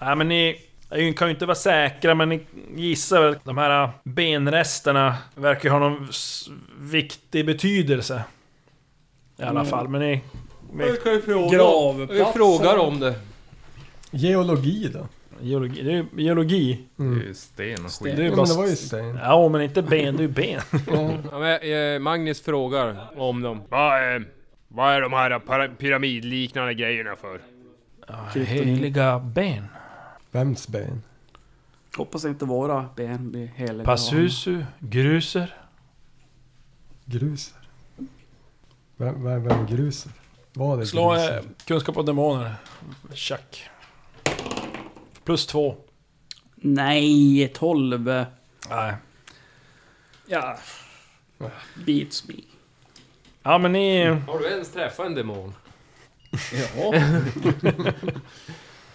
Nej 0.00 0.16
men 0.16 0.28
ni 0.28 0.60
ni 0.90 1.12
kan 1.12 1.28
ju 1.28 1.34
inte 1.34 1.46
vara 1.46 1.54
säkra 1.54 2.14
men 2.14 2.28
ni 2.28 2.40
gissar 2.76 3.22
väl 3.22 3.32
att 3.32 3.44
de 3.44 3.58
här 3.58 3.90
benresterna 4.04 5.14
verkar 5.34 5.70
ha 5.70 5.78
någon 5.78 6.08
viktig 6.78 7.46
betydelse. 7.46 8.22
I 9.38 9.42
alla 9.42 9.50
Mm. 9.60 9.66
fall, 9.66 9.88
men 9.88 10.00
ni... 10.00 10.20
Jag 10.78 11.02
kan 11.02 11.12
ju 11.12 11.22
fråga. 11.22 11.58
Jag 12.14 12.32
frågar 12.34 12.76
om 12.78 13.00
det. 13.00 13.14
Geologi 14.10 14.90
då? 14.94 15.08
Geologi, 15.40 15.82
det 15.82 15.90
är 15.90 15.94
ju 15.94 16.06
geologi. 16.16 16.84
Det 16.96 17.02
är 17.02 17.06
Mm. 17.06 17.20
ju 17.26 17.34
sten 17.34 17.84
och 17.84 17.90
Sten. 17.90 18.06
skit. 18.06 18.16
Det 18.16 18.22
är 18.22 18.28
Ja, 18.28 18.36
bara... 18.36 18.46
men 18.46 18.48
det 18.56 18.62
var 18.62 18.66
ju 18.66 18.76
sten. 18.76 19.18
Ja 19.22 19.48
men 19.48 19.62
inte 19.62 19.82
ben, 19.82 20.16
det 20.16 20.22
är 20.22 20.26
ju 20.26 20.32
ben. 20.32 20.60
Ja, 21.30 21.38
men, 21.38 21.94
eh, 21.94 21.98
Magnus 22.00 22.42
frågar 22.42 22.96
om 23.16 23.42
dem. 23.42 23.62
Vad, 23.68 24.14
eh, 24.16 24.22
vad 24.68 24.92
är 24.94 25.00
de 25.00 25.12
här 25.12 25.68
pyramidliknande 25.78 26.74
grejerna 26.74 27.16
för? 27.16 27.40
Heliga 28.44 29.18
ben. 29.18 29.66
Vems 30.36 30.68
ben? 30.68 31.02
Hoppas 31.96 32.24
inte 32.24 32.44
våra 32.44 32.88
ben 32.96 33.30
blir 33.30 33.46
heliga. 33.46 33.84
Passusu, 33.84 34.64
gruser. 34.78 35.54
Gruser? 37.04 37.68
Vem, 38.96 39.24
vem, 39.24 39.44
vem 39.44 39.60
är 39.60 39.66
gruser? 39.68 40.12
Vad 40.52 40.80
är 40.80 40.84
Slå 40.84 41.10
gruser? 41.12 41.36
eh, 41.38 41.42
kunskap 41.64 41.96
om 41.96 42.06
demoner. 42.06 42.54
Tjack. 43.14 43.70
Plus 45.24 45.46
två. 45.46 45.76
Nej, 46.54 47.48
12. 47.54 48.24
Nej. 48.70 48.94
Ja. 50.26 50.58
Beats 51.86 52.28
me. 52.28 52.34
Ja 53.42 53.58
men 53.58 53.72
ni... 53.72 54.04
Har 54.06 54.38
du 54.38 54.46
ens 54.50 54.72
träffat 54.72 55.06
en 55.06 55.14
demon? 55.14 55.54
Ja. 56.76 56.94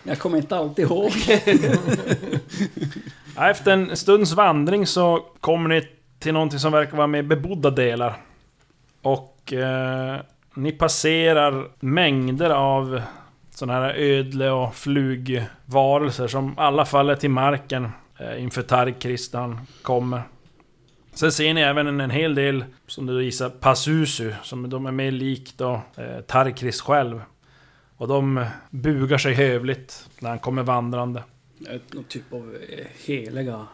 Jag 0.03 0.19
kommer 0.19 0.37
inte 0.37 0.57
alltid 0.57 0.85
ihåg. 0.85 1.11
Efter 3.37 3.71
en 3.71 3.97
stunds 3.97 4.33
vandring 4.33 4.87
så 4.87 5.25
kommer 5.39 5.69
ni 5.69 5.87
till 6.19 6.33
någonting 6.33 6.59
som 6.59 6.71
verkar 6.71 6.97
vara 6.97 7.07
med 7.07 7.27
bebodda 7.27 7.69
delar. 7.69 8.17
Och 9.01 9.53
eh, 9.53 10.19
ni 10.53 10.71
passerar 10.71 11.67
mängder 11.79 12.49
av 12.49 13.01
sådana 13.55 13.79
här 13.79 13.93
ödle 13.93 14.49
och 14.49 14.75
flugvarelser 14.75 16.27
som 16.27 16.59
alla 16.59 16.85
faller 16.85 17.15
till 17.15 17.29
marken 17.29 17.89
eh, 18.19 18.43
inför 18.43 18.61
Tarkris 18.61 19.33
när 19.33 19.39
han 19.39 19.59
kommer. 19.81 20.21
Sen 21.13 21.31
ser 21.31 21.53
ni 21.53 21.61
även 21.61 21.87
en, 21.87 22.01
en 22.01 22.09
hel 22.09 22.35
del, 22.35 22.65
som 22.87 23.05
du 23.05 23.23
gissar, 23.23 23.49
Passusu, 23.49 24.33
som 24.43 24.69
de 24.69 24.85
är 24.85 24.91
mer 24.91 25.11
likt 25.11 25.57
då, 25.57 25.81
eh, 25.95 26.21
Tarkrist 26.27 26.81
själv. 26.81 27.21
Och 28.01 28.07
de 28.07 28.45
bugar 28.69 29.17
sig 29.17 29.33
hövligt 29.33 30.09
när 30.19 30.29
han 30.29 30.39
kommer 30.39 30.63
vandrande. 30.63 31.23
Någon 31.91 32.03
typ 32.03 32.33
av 32.33 32.55
eh, 32.69 32.85
heliga 33.05 33.67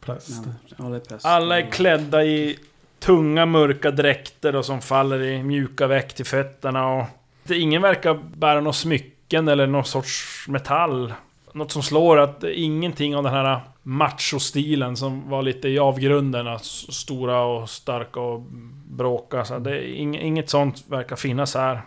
Präst? 0.00 0.30
män. 0.30 0.54
Ja, 0.76 0.84
det 0.84 0.96
är 0.96 1.00
präst. 1.00 1.26
Alla 1.26 1.60
är 1.60 1.70
klädda 1.70 2.24
i 2.24 2.58
tunga 2.98 3.46
mörka 3.46 3.90
dräkter 3.90 4.56
och 4.56 4.64
som 4.64 4.80
faller 4.80 5.22
i 5.22 5.42
mjuka 5.42 5.86
väck 5.86 6.14
till 6.14 6.24
fötterna 6.24 6.88
och... 6.88 7.04
Det, 7.42 7.58
ingen 7.58 7.82
verkar 7.82 8.14
bära 8.14 8.60
något 8.60 8.76
smycken 8.76 9.48
eller 9.48 9.66
någon 9.66 9.84
sorts 9.84 10.44
metall. 10.48 11.14
Något 11.52 11.72
som 11.72 11.82
slår 11.82 12.18
att 12.18 12.40
det 12.40 12.60
är 12.60 12.64
ingenting 12.64 13.16
av 13.16 13.22
den 13.22 13.32
här 13.32 13.60
machostilen 13.82 14.96
som 14.96 15.30
var 15.30 15.42
lite 15.42 15.68
i 15.68 15.78
avgrunden. 15.78 16.58
Stora 16.58 17.42
och 17.42 17.70
starka 17.70 18.20
och 18.20 18.40
bråka. 18.88 19.44
Så 19.44 19.58
det 19.58 19.90
inget 19.98 20.50
sånt 20.50 20.84
verkar 20.88 21.16
finnas 21.16 21.54
här. 21.54 21.82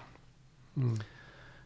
Mm. 0.77 0.99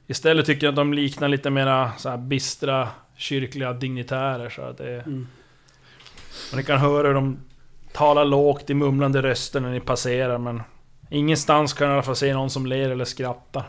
Istället 0.07 0.45
tycker 0.45 0.67
jag 0.67 0.71
att 0.71 0.75
de 0.75 0.93
liknar 0.93 1.27
lite 1.27 1.49
mera 1.49 1.91
så 1.97 2.09
här 2.09 2.17
bistra 2.17 2.89
kyrkliga 3.15 3.73
dignitärer. 3.73 4.49
Så 4.49 4.61
att 4.61 4.77
det, 4.77 5.01
Mm. 5.01 5.27
och 6.51 6.57
ni 6.57 6.63
kan 6.63 6.79
höra 6.79 7.07
hur 7.07 7.13
de 7.15 7.37
talar 7.93 8.25
lågt 8.25 8.69
i 8.69 8.73
mumlande 8.73 9.21
röster 9.21 9.59
när 9.59 9.71
ni 9.71 9.79
passerar 9.79 10.37
men... 10.37 10.61
Ingenstans 11.09 11.73
kan 11.73 11.87
ni 11.87 11.91
i 11.91 11.93
alla 11.93 12.03
fall 12.03 12.15
se 12.15 12.33
någon 12.33 12.49
som 12.49 12.65
ler 12.65 12.89
eller 12.89 13.05
skrattar. 13.05 13.63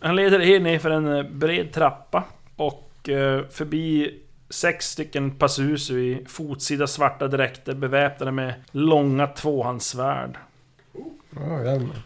Han 0.00 0.16
leder 0.16 0.40
er 0.40 0.60
ner 0.60 0.78
för 0.78 0.90
en 0.90 1.16
eh, 1.16 1.22
bred 1.22 1.72
trappa 1.72 2.24
och 2.56 3.08
eh, 3.08 3.44
förbi 3.50 4.14
sex 4.50 4.86
stycken 4.90 5.30
passusu 5.30 6.00
i 6.00 6.24
fotsida 6.28 6.86
svarta 6.86 7.28
dräkter 7.28 7.74
beväpnade 7.74 8.32
med 8.32 8.54
långa 8.70 9.26
tvåhandssvärd. 9.26 10.38
Ja, 11.30 11.64
jävlar. 11.64 11.96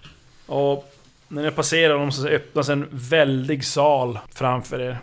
Och 0.47 0.94
när 1.29 1.43
ni 1.43 1.51
passerar 1.51 1.99
dem 1.99 2.13
så 2.13 2.29
öppnas 2.29 2.69
en 2.69 2.89
väldig 2.91 3.65
sal 3.65 4.19
framför 4.35 4.81
er. 4.81 4.99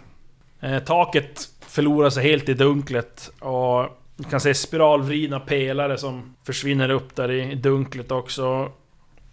Eh, 0.60 0.80
taket 0.80 1.50
förlorar 1.68 2.10
sig 2.10 2.24
helt 2.24 2.50
i 2.50 2.54
dunklet 2.54 3.32
och 3.40 4.02
ni 4.16 4.26
kan 4.30 4.42
se 4.42 4.54
spiralvridna 4.54 5.40
pelare 5.40 5.98
som 5.98 6.36
försvinner 6.44 6.90
upp 6.90 7.16
där 7.16 7.32
i 7.32 7.56
dunklet 7.56 8.12
också. 8.12 8.72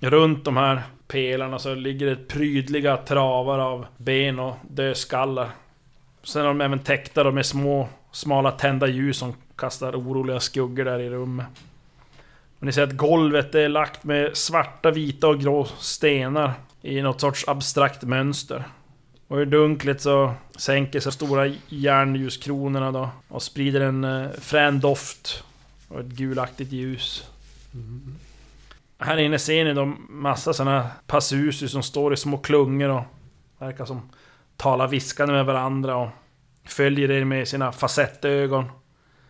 Runt 0.00 0.44
de 0.44 0.56
här 0.56 0.82
pelarna 1.08 1.58
så 1.58 1.74
ligger 1.74 2.06
det 2.06 2.28
prydliga 2.28 2.96
travar 2.96 3.58
av 3.58 3.86
ben 3.96 4.38
och 4.38 4.56
dödskallar. 4.62 5.48
Sen 6.22 6.42
är 6.42 6.46
de 6.46 6.60
även 6.60 6.78
täckta 6.78 7.30
med 7.30 7.46
små, 7.46 7.88
smala 8.12 8.50
tända 8.50 8.86
ljus 8.86 9.18
som 9.18 9.34
kastar 9.56 9.92
oroliga 9.92 10.40
skuggor 10.40 10.84
där 10.84 10.98
i 10.98 11.10
rummet. 11.10 11.46
Och 12.58 12.66
ni 12.66 12.72
ser 12.72 12.82
att 12.82 12.96
golvet 12.96 13.54
är 13.54 13.68
lagt 13.68 14.04
med 14.04 14.36
svarta, 14.36 14.90
vita 14.90 15.28
och 15.28 15.40
grå 15.40 15.64
stenar 15.64 16.52
i 16.82 17.02
något 17.02 17.20
sorts 17.20 17.48
abstrakt 17.48 18.02
mönster. 18.02 18.64
Och 19.28 19.42
i 19.42 19.44
dunklet 19.44 20.00
så 20.00 20.34
sänker 20.56 21.00
sig 21.00 21.12
stora 21.12 21.46
järnljuskronorna 21.68 22.92
då 22.92 23.10
och 23.28 23.42
sprider 23.42 23.80
en 23.80 24.04
eh, 24.04 24.30
frän 24.30 24.80
doft 24.80 25.44
och 25.88 26.00
ett 26.00 26.06
gulaktigt 26.06 26.72
ljus. 26.72 27.30
Här 28.98 29.16
inne 29.16 29.38
ser 29.38 29.64
ni 29.64 29.74
då 29.74 29.84
massa 30.08 30.52
såna 30.52 30.90
passuser 31.06 31.66
som 31.66 31.82
står 31.82 32.12
i 32.12 32.16
små 32.16 32.38
klungor 32.38 32.88
och 32.88 33.02
verkar 33.58 33.84
som 33.84 34.10
talar 34.56 34.88
viskande 34.88 35.34
med 35.34 35.46
varandra 35.46 35.96
och 35.96 36.08
följer 36.64 37.10
er 37.10 37.24
med 37.24 37.48
sina 37.48 37.72
facettögon. 37.72 38.64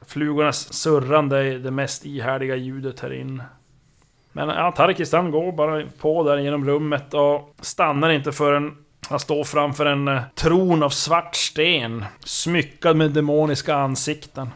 Flugornas 0.03 0.73
surrande 0.73 1.39
är 1.39 1.59
det 1.59 1.71
mest 1.71 2.07
ihärdiga 2.07 2.57
ljudet 2.57 3.01
här 3.01 3.13
inne. 3.13 3.45
Men 4.39 4.49
ja, 4.49 4.73
Tarkis 4.73 5.13
han 5.13 5.31
går 5.31 5.53
bara 5.53 5.83
på 6.01 6.23
där 6.23 6.39
genom 6.39 6.65
rummet 6.65 7.15
och 7.15 7.55
stannar 7.61 8.11
inte 8.11 8.33
förrän 8.33 8.77
han 9.09 9.21
står 9.21 9.45
framför 9.45 9.87
en 9.87 10.09
eh, 10.09 10.23
tron 10.35 10.83
av 10.83 10.91
svart 10.91 11.37
sten. 11.37 12.05
Smyckad 12.25 12.97
med 12.97 13.11
demoniska 13.11 13.75
ansikten. 13.75 14.49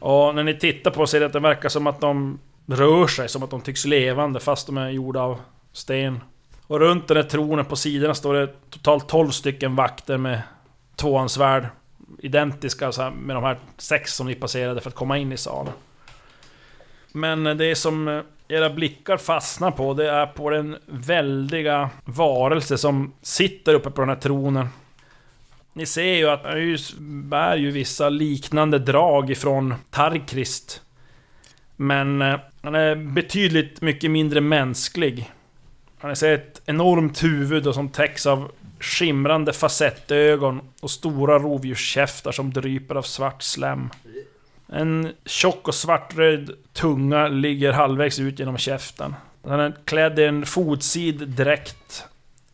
Och 0.00 0.34
när 0.34 0.42
ni 0.42 0.58
tittar 0.58 0.90
på 0.90 1.06
ser 1.06 1.20
ni 1.20 1.26
att 1.26 1.32
det 1.32 1.40
verkar 1.40 1.68
som 1.68 1.86
att 1.86 2.00
de 2.00 2.38
rör 2.66 3.06
sig, 3.06 3.28
som 3.28 3.42
att 3.42 3.50
de 3.50 3.60
tycks 3.60 3.84
levande 3.84 4.40
fast 4.40 4.66
de 4.66 4.76
är 4.76 4.90
gjorda 4.90 5.20
av 5.20 5.40
sten. 5.72 6.20
Och 6.66 6.80
runt 6.80 7.08
den 7.08 7.16
här 7.16 7.24
tronen 7.24 7.64
på 7.64 7.76
sidorna 7.76 8.14
står 8.14 8.34
det 8.34 8.70
totalt 8.70 9.08
12 9.08 9.30
stycken 9.30 9.76
vakter 9.76 10.18
med 10.18 10.42
tvåhandsvärd. 10.96 11.66
Identiska 12.18 13.10
med 13.10 13.36
de 13.36 13.44
här 13.44 13.58
sex 13.78 14.14
som 14.14 14.26
ni 14.26 14.34
passerade 14.34 14.80
för 14.80 14.88
att 14.88 14.94
komma 14.94 15.18
in 15.18 15.32
i 15.32 15.36
salen. 15.36 15.72
Men 17.12 17.44
det 17.44 17.74
som 17.74 18.08
eh, 18.08 18.20
era 18.48 18.70
blickar 18.70 19.16
fastnar 19.16 19.70
på, 19.70 19.94
det 19.94 20.10
är 20.10 20.26
på 20.26 20.50
den 20.50 20.76
väldiga 20.86 21.90
varelse 22.04 22.78
som 22.78 23.12
sitter 23.22 23.74
uppe 23.74 23.90
på 23.90 24.00
den 24.00 24.08
här 24.08 24.16
tronen. 24.16 24.68
Ni 25.72 25.86
ser 25.86 26.14
ju 26.14 26.28
att 26.28 26.44
han 26.44 26.76
bär 27.28 27.56
ju 27.56 27.70
vissa 27.70 28.08
liknande 28.08 28.78
drag 28.78 29.30
ifrån 29.30 29.74
Tarkrist. 29.90 30.82
Men 31.76 32.22
eh, 32.22 32.40
han 32.62 32.74
är 32.74 32.94
betydligt 32.96 33.80
mycket 33.80 34.10
mindre 34.10 34.40
mänsklig. 34.40 35.30
Han 35.98 36.16
ser 36.16 36.32
ett 36.32 36.62
enormt 36.66 37.24
huvud 37.24 37.66
och 37.66 37.74
som 37.74 37.88
täcks 37.88 38.26
av 38.26 38.50
skimrande 38.80 39.52
facettögon 39.52 40.60
och 40.80 40.90
stora 40.90 41.38
rovdjurskäftar 41.38 42.32
som 42.32 42.52
dryper 42.52 42.94
av 42.94 43.02
svart 43.02 43.42
slem. 43.42 43.90
En 44.74 45.12
tjock 45.24 45.68
och 45.68 45.74
svartröd 45.74 46.50
tunga 46.72 47.28
ligger 47.28 47.72
halvvägs 47.72 48.18
ut 48.18 48.38
genom 48.38 48.58
käften. 48.58 49.14
Den 49.42 49.60
är 49.60 49.74
klädd 49.84 50.18
i 50.18 50.24
en 50.24 50.46
fotsid 50.46 51.28
dräkt 51.28 52.04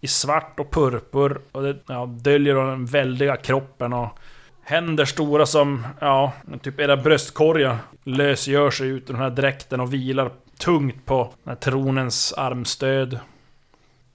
i 0.01 0.07
svart 0.07 0.61
och 0.61 0.71
purpur 0.71 1.41
och 1.53 1.63
det 1.63 1.77
ja, 1.87 2.07
döljer 2.07 2.55
den 2.55 2.87
väldiga 2.87 3.37
kroppen 3.37 3.93
och 3.93 4.19
händer 4.63 5.05
stora 5.05 5.47
som, 5.47 5.87
ja, 6.01 6.33
typ 6.63 6.81
era 6.81 6.97
bröstkorgar 6.97 7.79
lösgör 8.05 8.71
sig 8.71 8.89
ut 8.89 9.11
ur 9.11 9.15
den 9.15 9.23
här 9.23 9.31
dräkten 9.31 9.81
och 9.81 9.95
vilar 9.95 10.31
tungt 10.59 11.07
på 11.07 11.33
den 11.45 11.51
här 11.51 11.61
tronens 11.61 12.33
armstöd. 12.33 13.19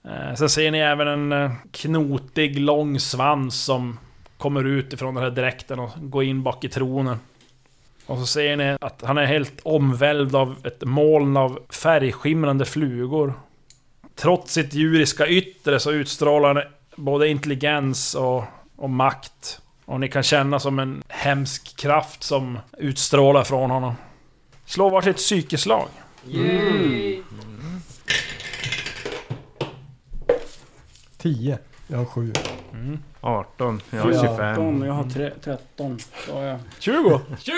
Eh, 0.04 0.34
sen 0.34 0.48
ser 0.48 0.70
ni 0.70 0.78
även 0.78 1.08
en 1.08 1.32
eh, 1.32 1.50
knotig, 1.72 2.58
lång 2.58 3.00
svans 3.00 3.64
som 3.64 3.98
kommer 4.38 4.64
ut 4.64 4.92
ifrån 4.92 5.14
den 5.14 5.24
här 5.24 5.30
dräkten 5.30 5.78
och 5.80 5.90
går 5.96 6.24
in 6.24 6.42
bak 6.42 6.64
i 6.64 6.68
tronen. 6.68 7.18
Och 8.06 8.18
så 8.18 8.26
ser 8.26 8.56
ni 8.56 8.76
att 8.80 9.02
han 9.02 9.18
är 9.18 9.24
helt 9.24 9.60
omvälvd 9.62 10.34
av 10.34 10.56
ett 10.64 10.84
moln 10.84 11.36
av 11.36 11.58
färgskimrande 11.70 12.64
flugor. 12.64 13.32
Trots 14.14 14.52
sitt 14.52 14.74
djuriska 14.74 15.26
yttre 15.26 15.80
så 15.80 15.92
utstrålar 15.92 16.54
han 16.54 16.64
både 16.96 17.28
intelligens 17.28 18.14
och, 18.14 18.44
och 18.76 18.90
makt. 18.90 19.60
Och 19.84 20.00
ni 20.00 20.08
kan 20.08 20.22
känna 20.22 20.60
som 20.60 20.78
en 20.78 21.02
hemsk 21.08 21.76
kraft 21.76 22.22
som 22.22 22.58
utstrålar 22.78 23.44
från 23.44 23.70
honom. 23.70 23.94
Slå 24.66 24.88
varsitt 24.88 25.16
psykeslag. 25.16 25.88
Tio. 31.18 31.58
Jag 31.86 31.98
har 31.98 32.04
sju. 32.74 32.98
18, 33.20 33.80
jag 33.90 34.00
har 34.00 34.12
25. 34.12 34.54
14, 34.54 34.82
jag 34.82 34.92
har 34.92 35.04
tre, 35.04 35.30
13. 35.44 35.98
Så 36.26 36.34
har 36.34 36.42
jag. 36.42 36.58
20! 36.78 37.20
20! 37.38 37.52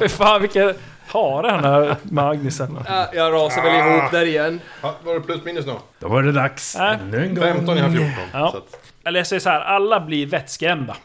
Fy 0.00 0.08
fan 0.08 0.40
vilken 0.40 0.74
hare 1.06 1.50
han 1.50 1.64
är, 1.64 1.96
Magnusen. 2.02 2.76
Äh, 2.76 3.04
jag 3.12 3.32
rasar 3.32 3.62
väl 3.62 3.74
ihop 3.74 4.10
där 4.10 4.26
igen. 4.26 4.60
Ja, 4.82 4.94
var 5.04 5.14
det 5.14 5.20
plus 5.20 5.44
minus 5.44 5.66
nu? 5.66 5.74
Då 5.98 6.08
var 6.08 6.22
det 6.22 6.32
dags. 6.32 6.76
Äh. 6.76 7.00
Ännu 7.00 7.24
en 7.24 7.34
gång. 7.34 7.44
15, 7.44 7.76
jag 7.76 7.84
har 7.84 7.90
14. 7.90 8.12
Ja. 8.32 8.50
Så 8.50 8.56
att, 8.58 8.80
Eller 9.04 9.20
jag 9.20 9.26
säger 9.26 9.40
så 9.40 9.50
här, 9.50 9.60
alla 9.60 10.00
blir 10.00 10.26
vettskrämda. 10.26 10.96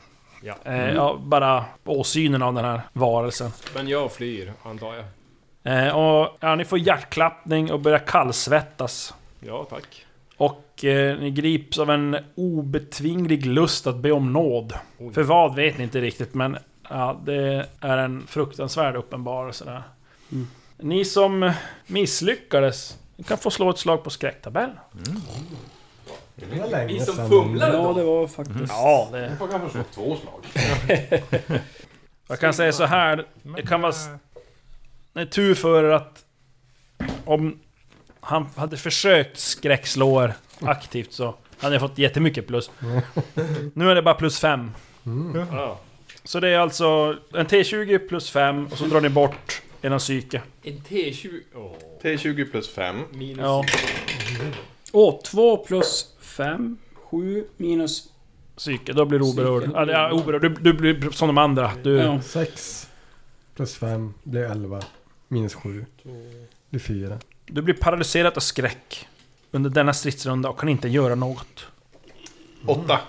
Ja. 0.42 0.56
Eh, 0.64 0.90
ja, 0.90 1.18
bara 1.20 1.66
åsynen 1.86 2.42
av 2.42 2.54
den 2.54 2.66
här 2.66 2.82
varelsen. 2.94 3.52
Men 3.76 3.88
jag 3.88 4.12
flyr, 4.12 4.54
antar 4.64 4.96
jag. 4.96 5.06
Eh, 5.88 5.96
och 5.96 6.38
ja, 6.40 6.56
ni 6.56 6.66
får 6.66 6.80
hjärtklappning 6.80 7.72
och 7.72 7.80
börjar 7.80 8.00
kallsvettas. 8.00 9.14
Ja, 9.40 9.68
tack. 9.70 10.05
Och 10.38 10.86
eh, 10.86 11.18
ni 11.20 11.32
grips 11.32 11.80
av 11.80 11.90
en 11.90 12.18
obetvinglig 12.36 13.46
lust 13.46 13.88
att 13.88 13.96
be 13.98 14.12
om 14.12 14.34
nåd. 14.34 14.74
Oj. 15.00 15.14
För 15.14 15.24
vad 15.24 15.56
vet 15.56 15.78
ni 15.78 15.84
inte 15.84 16.02
riktigt, 16.02 16.34
men 16.34 16.58
ja, 16.90 17.22
det 17.26 17.68
är 17.80 17.98
en 17.98 18.28
fruktansvärd 18.28 18.96
uppenbarelse 18.96 19.66
där. 19.66 19.84
Mm. 20.32 20.48
Ni 20.78 21.06
som 21.06 21.52
misslyckades, 21.88 22.98
ni 23.16 23.24
kan 23.24 23.38
få 23.38 23.52
slå 23.52 23.70
ett 23.70 23.78
slag 23.78 24.04
på 24.04 24.10
skräcktabell. 24.10 24.70
Det 26.36 26.60
var 26.60 26.68
länge 26.68 26.94
Vi 26.94 27.00
som 27.00 27.16
sedan. 27.16 27.30
fumlar 27.30 27.74
Ja, 27.74 27.82
då. 27.82 27.94
det 27.94 28.04
var 28.04 28.28
faktiskt... 28.28 28.68
Ja, 28.70 29.10
det... 29.12 29.38
jag 29.40 29.52
kan 29.52 29.62
förstå 29.62 29.84
två 29.94 30.16
slag. 30.16 30.46
Jag 32.28 32.40
kan 32.40 32.54
säga 32.54 32.72
så 32.72 32.84
här, 32.86 33.26
det 33.56 33.62
kan 33.62 33.82
vara... 33.82 33.94
Det 35.14 35.22
är 35.22 35.26
tur 35.26 35.56
för 35.56 35.84
er 35.84 35.90
att... 35.90 36.26
Om 37.26 37.60
han 38.26 38.48
hade 38.56 38.78
försökt 38.78 39.40
skräckslå 39.40 40.24
er 40.24 40.34
aktivt 40.62 41.14
så 41.14 41.36
hade 41.60 41.76
jag 41.76 41.82
fått 41.82 41.98
jättemycket 41.98 42.48
plus. 42.48 42.72
Nu 43.74 43.92
är 43.92 43.96
det 43.96 44.02
bara 44.02 44.16
plus 44.16 44.40
5. 44.40 44.72
Ja. 45.52 45.80
Så 46.24 46.40
det 46.40 46.50
är 46.50 46.60
alltså 46.60 47.16
en 47.34 47.46
T20 47.46 48.08
plus 48.08 48.30
5 48.30 48.68
och 48.72 48.78
så 48.78 48.86
drar 48.86 49.02
ni 49.02 49.10
bort 49.10 49.62
eran 49.82 50.00
psyke. 50.00 50.42
En 50.64 50.74
T20... 50.74 51.42
Åh. 51.56 51.72
T20 52.02 52.52
plus 52.52 52.70
5. 52.70 52.96
Minus... 53.12 53.38
Ja, 53.40 53.66
Åh, 54.92 55.22
2 55.22 55.58
plus 55.58 56.16
5. 56.20 56.78
7 56.96 57.46
minus... 57.58 58.10
psyke. 58.58 58.94
Då 58.94 59.06
blir 59.06 59.20
du 59.20 59.26
oberörd. 59.26 59.62
Psyke. 59.64 59.78
Ja, 59.80 59.86
det 59.86 59.94
är 59.94 60.12
oberörd. 60.12 60.42
Du, 60.42 60.50
du 60.50 60.74
blir 60.74 61.12
som 61.12 61.28
de 61.28 61.38
andra. 61.38 61.72
Du, 61.84 61.98
Ja. 61.98 62.22
Sex 62.22 62.82
plus 63.56 63.76
fem 63.76 64.14
blir 64.24 64.42
elva. 64.44 64.82
Minus 65.28 65.54
sju. 65.56 65.86
blir 66.70 66.80
fyra. 66.80 67.20
Du 67.46 67.62
blir 67.62 67.76
paralyserad 67.76 68.34
av 68.38 68.40
skräck 68.42 69.08
under 69.52 69.70
denna 69.70 69.94
stridsrunda 69.94 70.50
och 70.50 70.60
kan 70.60 70.70
inte 70.70 70.88
göra 70.88 71.16
något. 71.16 71.66
8. 72.68 73.00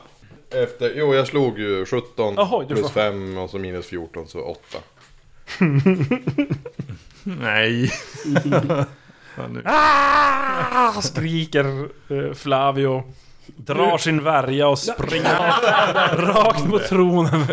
Efter, 0.50 0.92
jo 0.96 1.14
jag 1.14 1.26
slog 1.26 1.58
ju 1.58 1.86
17 1.86 2.34
Jaha, 2.36 2.60
du 2.60 2.66
plus 2.74 2.80
får- 2.80 2.88
5 2.88 3.38
och 3.38 3.50
så 3.50 3.58
minus 3.58 3.86
14 3.86 4.28
så 4.28 4.40
8. 4.40 4.78
Nej. 7.22 7.88
Fan, 9.36 9.52
nu. 9.52 9.62
Ah! 9.64 10.92
Skriker 11.02 11.88
eh, 12.08 12.32
Flavio. 12.34 13.02
Drar 13.56 13.98
sin 13.98 14.24
värja 14.24 14.68
och 14.68 14.78
springer 14.78 16.16
rakt 16.34 16.66
mot 16.66 16.84
tronen. 16.88 17.44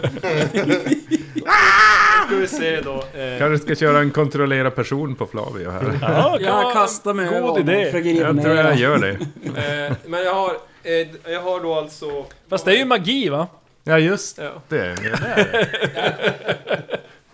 Ska 2.28 2.36
vi 2.36 2.48
se 2.48 2.82
då. 2.82 2.94
Eh, 3.20 3.40
Kanske 3.40 3.66
ska 3.66 3.76
köra 3.76 4.00
en 4.00 4.12
kontrollera 4.12 4.72
person 4.72 5.16
på 5.16 5.26
Flavio 5.26 5.70
här. 5.72 6.00
Ja, 6.02 6.38
Jag 6.42 6.74
kastar 6.74 7.14
mig 7.14 7.42
god 7.42 7.60
idé. 7.60 7.82
Jag 8.20 8.42
tror 8.44 8.56
jag 8.56 8.76
gör 8.78 8.98
det. 8.98 9.10
eh, 9.90 9.96
men 10.06 10.24
jag 10.24 10.34
har... 10.34 10.50
Eh, 10.84 11.32
jag 11.34 11.42
har 11.42 11.60
då 11.60 11.74
alltså... 11.76 12.26
Fast 12.50 12.66
det 12.66 12.72
är 12.72 12.78
ju 12.78 12.86
magi 12.86 13.30
va? 13.30 13.48
Ja 13.84 14.00
just 14.00 14.38
Ja. 14.38 14.52
det. 14.68 14.96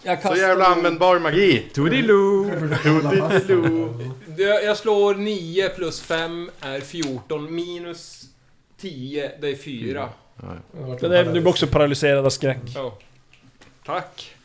Jag 0.04 0.22
Så 0.22 0.36
jävla 0.36 0.65
användbar 0.65 1.19
magi! 1.19 1.69
Toodiloo! 1.74 2.52
Jag 4.38 4.63
jag 4.63 4.78
slår 4.78 5.15
9 5.15 5.69
plus 5.69 6.02
5 6.02 6.50
är 6.62 6.80
14 6.80 7.56
minus 7.56 8.18
10 8.79 9.31
det 9.41 9.49
är 9.49 9.55
4. 9.55 10.09
Men 10.71 10.97
det, 11.11 11.23
du 11.23 11.31
blir 11.31 11.47
också 11.47 11.67
paralyserad 11.67 12.25
av 12.25 12.29
skräck. 12.29 12.57
Ja. 12.75 12.97
Tack. 13.85 14.35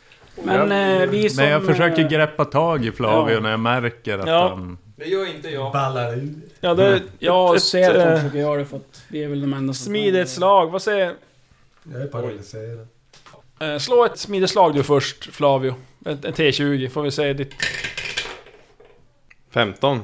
Men 0.43 0.71
eh, 0.71 1.09
vi 1.09 1.29
som... 1.29 1.43
Men 1.43 1.51
jag 1.51 1.65
försöker 1.65 2.01
eh, 2.03 2.07
greppa 2.09 2.45
tag 2.45 2.85
i 2.85 2.91
Flavio 2.91 3.33
ja. 3.33 3.39
när 3.39 3.51
jag 3.51 3.59
märker 3.59 4.17
att 4.17 4.27
Ja. 4.27 4.47
han... 4.49 4.77
Det 4.97 5.05
gör 5.05 5.35
inte 5.35 5.49
jag. 5.49 5.73
Ballar 5.73 6.13
ur. 6.17 6.33
Ja, 6.59 6.73
det... 6.73 6.91
Ja, 6.93 7.01
Jag 7.19 7.61
ser 7.61 7.89
att 7.89 8.09
de 8.09 8.17
försöker 8.17 8.39
göra 8.39 8.57
det 8.57 8.65
för 8.65 8.77
att 8.77 9.03
vi 9.07 9.23
är 9.23 9.27
väl 9.27 9.41
de 9.41 9.53
enda 9.53 9.73
som... 9.73 9.85
Smidighetsslag, 9.85 10.71
vad 10.71 10.81
säger... 10.81 11.13
Jag 11.93 12.01
är 12.01 12.07
paralyserad. 12.07 12.87
Eh, 13.59 13.77
slå 13.77 14.05
ett 14.05 14.17
smidighetsslag 14.17 14.73
du 14.75 14.83
först, 14.83 15.33
Flavio. 15.35 15.75
En, 16.05 16.11
en 16.11 16.33
T20, 16.33 16.89
får 16.89 17.03
vi 17.03 17.11
se 17.11 17.33
ditt... 17.33 17.53
15. 19.49 19.99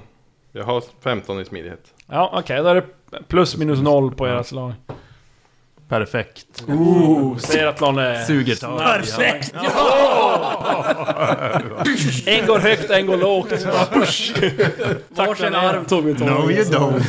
Jag 0.51 0.63
har 0.63 0.83
15 1.01 1.41
i 1.41 1.45
smidighet. 1.45 1.93
Ja, 2.11 2.29
okej, 2.33 2.57
då 2.63 2.67
är 2.69 2.75
det 2.75 2.83
plus 3.27 3.57
minus 3.57 3.79
noll 3.79 4.15
på 4.15 4.27
era 4.27 4.43
slag. 4.43 4.73
Perfekt. 5.89 6.63
Ooh, 6.67 7.37
ser 7.37 7.67
att 7.67 7.79
någon 7.79 7.97
är... 7.97 8.23
Suger 8.23 8.55
tag. 8.55 8.79
Perfekt! 8.79 9.53
En 12.25 12.45
går 12.45 12.59
högt, 12.59 12.89
en 12.89 13.05
går 13.07 13.17
lågt. 13.17 13.51
Varsin 15.09 15.55
arm 15.55 15.85
tog 15.85 16.03
vi 16.05 16.15
tag. 16.15 16.27
No 16.27 16.51
you 16.51 16.63
don't. 16.63 17.03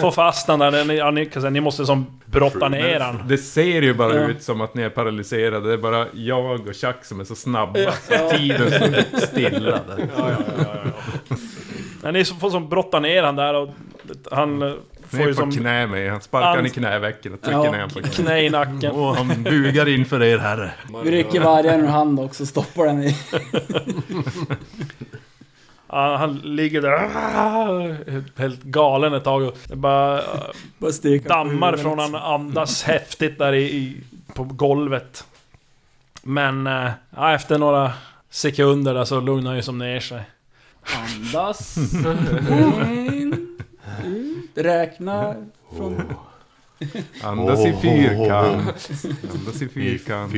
Få 0.00 0.10
fast 0.10 0.46
den 0.46 0.58
där, 0.58 0.84
ni, 0.84 0.96
ja, 0.96 1.10
ni, 1.10 1.30
ni 1.50 1.60
måste 1.60 1.86
som 1.86 2.06
brotta 2.26 2.68
ner 2.68 3.00
han. 3.00 3.22
Det 3.28 3.38
ser 3.38 3.82
ju 3.82 3.94
bara 3.94 4.14
Ja. 4.14 4.28
ut 4.28 4.42
som 4.42 4.60
att 4.60 4.74
ni 4.74 4.82
är 4.82 4.90
paralyserade. 4.90 5.66
Det 5.68 5.72
är 5.72 5.76
bara 5.78 6.06
jag 6.14 6.68
och 6.68 6.76
Chuck 6.76 7.04
som 7.04 7.20
är 7.20 7.24
så 7.24 7.34
snabba. 7.34 7.78
Så 8.08 8.30
tiden 8.36 8.70
står 8.70 9.20
stilla 9.26 9.80
där. 9.88 10.08
Men 12.04 12.14
ni 12.14 12.24
får 12.24 12.50
som 12.50 12.68
brotta 12.68 13.00
ner 13.00 13.22
han 13.22 13.36
där 13.36 13.54
och 13.54 13.68
han 14.30 14.62
eh, 14.62 14.68
Ni 14.68 15.18
får 15.18 15.20
ju 15.20 15.34
på 15.34 15.40
som 15.40 15.52
knä 15.52 15.86
med 15.86 16.10
Han 16.10 16.20
sparkar 16.20 16.56
han 16.56 16.66
i 16.66 16.70
knävecken 16.70 17.34
och 17.34 17.40
trycker 17.40 17.64
Ja. 17.64 17.70
ner 17.72 17.88
på 17.88 18.00
knä. 18.00 18.08
knä 18.08 18.42
i 18.42 18.50
nacken. 18.50 18.90
Och 18.90 19.16
han 19.16 19.42
bugar 19.42 19.88
inför 19.88 20.22
er 20.22 20.38
herre. 20.38 20.70
Vi 21.04 21.10
rycker 21.10 21.40
vargen 21.40 21.80
ur 21.80 21.86
hand 21.86 22.20
också 22.20 22.42
och 22.42 22.48
stoppar 22.48 22.86
den 22.86 23.02
i... 23.02 23.16
Ja, 25.88 26.16
han 26.16 26.34
ligger 26.36 26.82
där 26.82 27.08
helt 28.40 28.62
galen 28.62 29.14
ett 29.14 29.24
tag 29.24 29.42
och 29.42 29.56
det 29.68 29.76
bara 29.76 30.18
eh, 30.22 31.22
dammar 31.26 31.76
från 31.76 31.98
han 31.98 32.14
andas 32.14 32.82
häftigt 32.82 33.38
där 33.38 33.52
i, 33.52 33.62
i, 33.62 33.96
på 34.34 34.44
golvet. 34.44 35.24
Men 36.22 36.66
eh, 36.66 36.90
ja, 37.16 37.34
efter 37.34 37.58
några 37.58 37.92
sekunder 38.30 38.94
där 38.94 39.04
så 39.04 39.20
lugnar 39.20 39.50
han 39.50 39.56
ju 39.56 39.62
som 39.62 39.78
ner 39.78 40.00
sig. 40.00 40.22
Andas. 40.86 41.76
In. 41.76 43.56
Ut. 44.04 44.50
Räkna. 44.54 45.34
Från... 45.76 46.02
Andas 47.22 47.66
i 47.66 47.72
fyrkant. 47.82 48.68
Andas 49.34 49.62
i 49.62 49.68
fyrkant. 49.68 50.32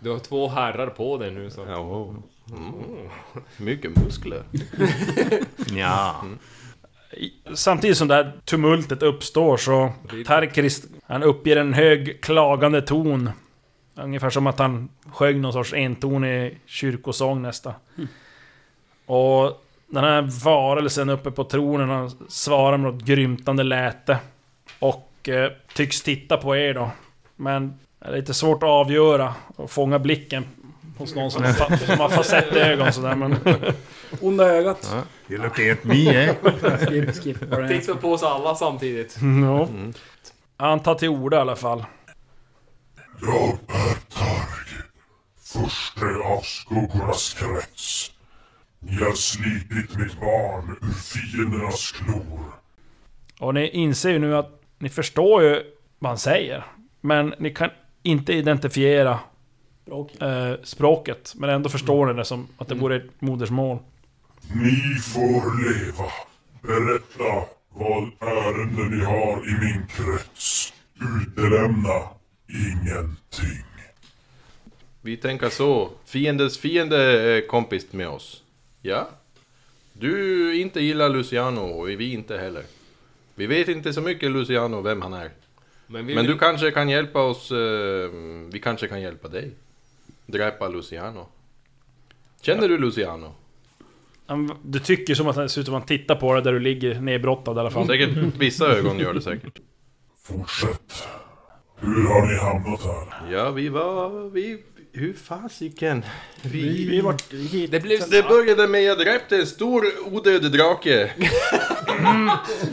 Du 0.00 0.10
har 0.10 0.18
två 0.18 0.48
herrar 0.48 0.86
på 0.86 1.18
dig 1.18 1.30
nu 1.30 1.50
så. 1.50 1.60
Ja. 1.68 2.14
Mm. 2.50 2.72
Mycket 3.56 3.96
muskler. 4.04 4.42
Ja. 5.76 6.24
I- 7.16 7.32
Samtidigt 7.54 7.96
som 7.98 8.08
det 8.08 8.14
här 8.14 8.32
tumultet 8.44 9.02
uppstår 9.02 9.56
så 9.56 9.92
Tarkrist, 10.26 10.84
han 11.06 11.22
uppger 11.22 11.56
en 11.56 11.74
hög 11.74 12.22
klagande 12.22 12.82
ton. 12.82 13.30
Ungefär 13.96 14.30
som 14.30 14.46
att 14.46 14.58
han 14.58 14.88
sjöng 15.12 15.40
någon 15.40 15.52
sorts 15.52 15.72
entonig 15.72 16.58
kyrkosång 16.66 17.42
nästan. 17.42 17.72
Och 19.06 19.62
den 19.86 20.04
här 20.04 20.22
varelsen 20.44 21.08
uppe 21.10 21.30
på 21.30 21.44
tronen, 21.44 21.88
han 21.88 22.10
svarar 22.28 22.76
med 22.76 22.92
något 22.94 23.02
grymtande 23.04 23.62
läte. 23.62 24.18
Och 24.78 25.28
eh, 25.28 25.50
tycks 25.74 26.02
titta 26.02 26.36
på 26.36 26.56
er 26.56 26.74
då. 26.74 26.90
Men 27.36 27.78
det 27.98 28.06
är 28.06 28.12
lite 28.16 28.34
svårt 28.34 28.62
att 28.62 28.68
avgöra 28.68 29.34
och 29.56 29.70
fånga 29.70 29.98
blicken 29.98 30.44
hos 30.98 31.14
någon 31.14 31.30
som 31.30 31.42
har, 31.42 31.50
fa- 31.52 31.76
som 31.86 31.98
har 32.00 32.08
facettögon 32.08 32.92
sådär 32.92 33.14
men... 33.14 33.36
Onda 34.20 34.44
ögat. 34.44 34.90
ja. 34.92 35.02
You 35.34 35.42
looking 35.42 35.70
at 35.70 35.84
me 35.84 36.24
eh? 36.24 36.34
Skip, 36.88 37.14
skip 37.14 37.50
på 37.50 37.60
det. 37.60 37.68
Titta 37.80 37.94
på 37.94 38.12
oss 38.12 38.22
alla 38.22 38.54
samtidigt. 38.54 39.16
Ja. 39.42 39.68
Han 40.56 40.80
tar 40.80 40.94
till 40.94 41.08
orda 41.08 41.36
i 41.36 41.40
alla 41.40 41.56
fall. 41.56 41.84
Jag 43.26 43.48
är 43.68 43.94
Targ, 44.14 44.82
förste 45.42 46.04
av 46.24 46.40
skuggornas 46.40 47.34
krets. 47.34 48.10
Ni 48.78 48.96
har 49.04 49.12
slitit 49.12 49.96
mitt 49.98 50.20
barn 50.20 50.76
ur 50.82 50.92
fiendernas 50.92 51.92
klor. 51.92 52.40
Och 53.40 53.54
ni 53.54 53.68
inser 53.68 54.10
ju 54.10 54.18
nu 54.18 54.36
att 54.36 54.62
ni 54.78 54.88
förstår 54.88 55.42
ju 55.42 55.62
vad 55.98 56.10
han 56.10 56.18
säger. 56.18 56.64
Men 57.00 57.34
ni 57.38 57.50
kan 57.54 57.70
inte 58.02 58.32
identifiera 58.32 59.20
Språket. 59.84 60.22
eh, 60.22 60.52
språket. 60.62 61.32
Men 61.36 61.50
ändå 61.50 61.68
förstår 61.68 62.06
ni 62.06 62.12
det 62.12 62.24
som 62.24 62.46
att 62.58 62.68
det 62.68 62.74
vore 62.74 62.96
ett 62.96 63.20
modersmål. 63.20 63.78
Ni 64.54 64.94
får 65.00 65.62
leva. 65.62 66.10
Berätta 66.62 67.46
vad 67.68 68.02
ärende 68.20 68.96
ni 68.96 69.04
har 69.04 69.48
i 69.48 69.52
min 69.60 69.86
krets. 69.86 70.72
Utelämna 71.20 72.00
ingenting. 72.48 73.64
Vi 75.02 75.16
tänker 75.16 75.48
så. 75.48 75.90
Fiendens 76.04 76.58
fiende 76.58 76.96
är 76.98 77.46
kompis 77.46 77.92
med 77.92 78.08
oss. 78.08 78.42
Ja? 78.82 79.08
Du 79.92 80.56
inte 80.60 80.80
gillar 80.80 81.08
Luciano 81.08 81.60
och 81.60 81.88
vi 81.88 82.12
inte 82.12 82.38
heller. 82.38 82.62
Vi 83.34 83.46
vet 83.46 83.68
inte 83.68 83.92
så 83.92 84.00
mycket 84.00 84.30
Luciano, 84.30 84.80
vem 84.80 85.02
han 85.02 85.12
är. 85.12 85.30
Men, 85.86 86.06
vi 86.06 86.14
Men 86.14 86.24
du 86.26 86.38
kanske 86.38 86.70
kan 86.70 86.88
hjälpa 86.88 87.22
oss. 87.22 87.50
eh, 87.52 88.10
vi 88.52 88.60
kanske 88.62 88.88
kan 88.88 89.00
hjälpa 89.00 89.28
dig. 89.28 89.50
Dräpa 90.26 90.68
Luciano. 90.68 91.26
Känner 92.42 92.68
du 92.68 92.78
Luciano? 92.78 93.34
Han- 94.26 94.58
Du 94.62 94.78
tycker 94.78 95.14
som 95.14 95.26
att 95.26 95.36
det 95.36 95.48
ser 95.48 95.60
ut 95.60 95.66
som 95.66 95.74
att 95.74 95.80
han 95.80 95.86
tittar 95.98 96.14
på 96.16 96.34
dig 96.34 96.42
där 96.42 96.52
du 96.52 96.58
ligger 96.60 97.00
nedbrottad 97.00 97.56
i 97.56 97.60
alla 97.60 97.70
fall. 97.70 97.86
Säkert 97.86 98.10
vissa 98.38 98.66
ögon 98.66 98.98
gör 98.98 99.14
det 99.14 99.22
säkert. 99.22 99.58
Fortsätt. 100.22 101.08
Hur 101.86 102.08
har 102.08 102.26
ni 102.26 102.34
hamnat 102.38 102.80
här? 102.84 103.32
Ja, 103.32 103.50
vi 103.50 103.68
var... 103.68 104.28
Vi... 104.30 104.58
Hur 104.92 105.12
fasiken? 105.12 106.04
Vi... 106.42 106.88
Vi 106.90 107.00
var... 107.00 107.14
Det 107.70 107.80
blev... 107.80 108.00
Det 108.10 108.22
började 108.28 108.68
med 108.68 108.80
att 108.80 108.86
jag 108.86 109.06
dräpte 109.06 109.36
en 109.36 109.46
stor 109.46 109.84
odöd 110.12 110.52
drake. 110.52 111.10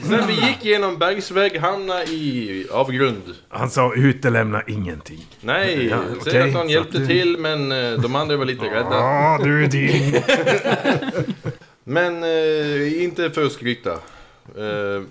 Sen 0.10 0.28
vi 0.28 0.34
gick 0.34 0.66
genom 0.66 0.98
bergsvägg, 0.98 1.58
hamnade 1.58 2.04
i 2.04 2.68
avgrund. 2.72 3.22
Han 3.50 3.70
sa 3.70 3.94
utelämna 3.96 4.62
ingenting. 4.68 5.26
Nej, 5.42 5.88
Ja, 5.88 5.98
okej, 6.20 6.32
ser 6.34 6.48
att 6.48 6.54
han 6.54 6.70
hjälpte 6.70 6.98
du- 7.00 7.08
till 7.08 7.38
men 7.38 7.72
eh, 7.72 7.92
de 8.02 8.16
andra 8.16 8.38
var 8.38 8.46
lite 8.46 8.66
rädda. 8.66 8.90
Ja, 8.96 9.40
du 9.44 9.64
är 9.64 9.68
din. 9.68 10.22
Men 11.84 12.24
eh, 12.24 13.04
inte 13.04 13.30
för 13.30 13.46
att 13.46 13.52
skryta. 13.52 13.92
Eh, 14.58 15.02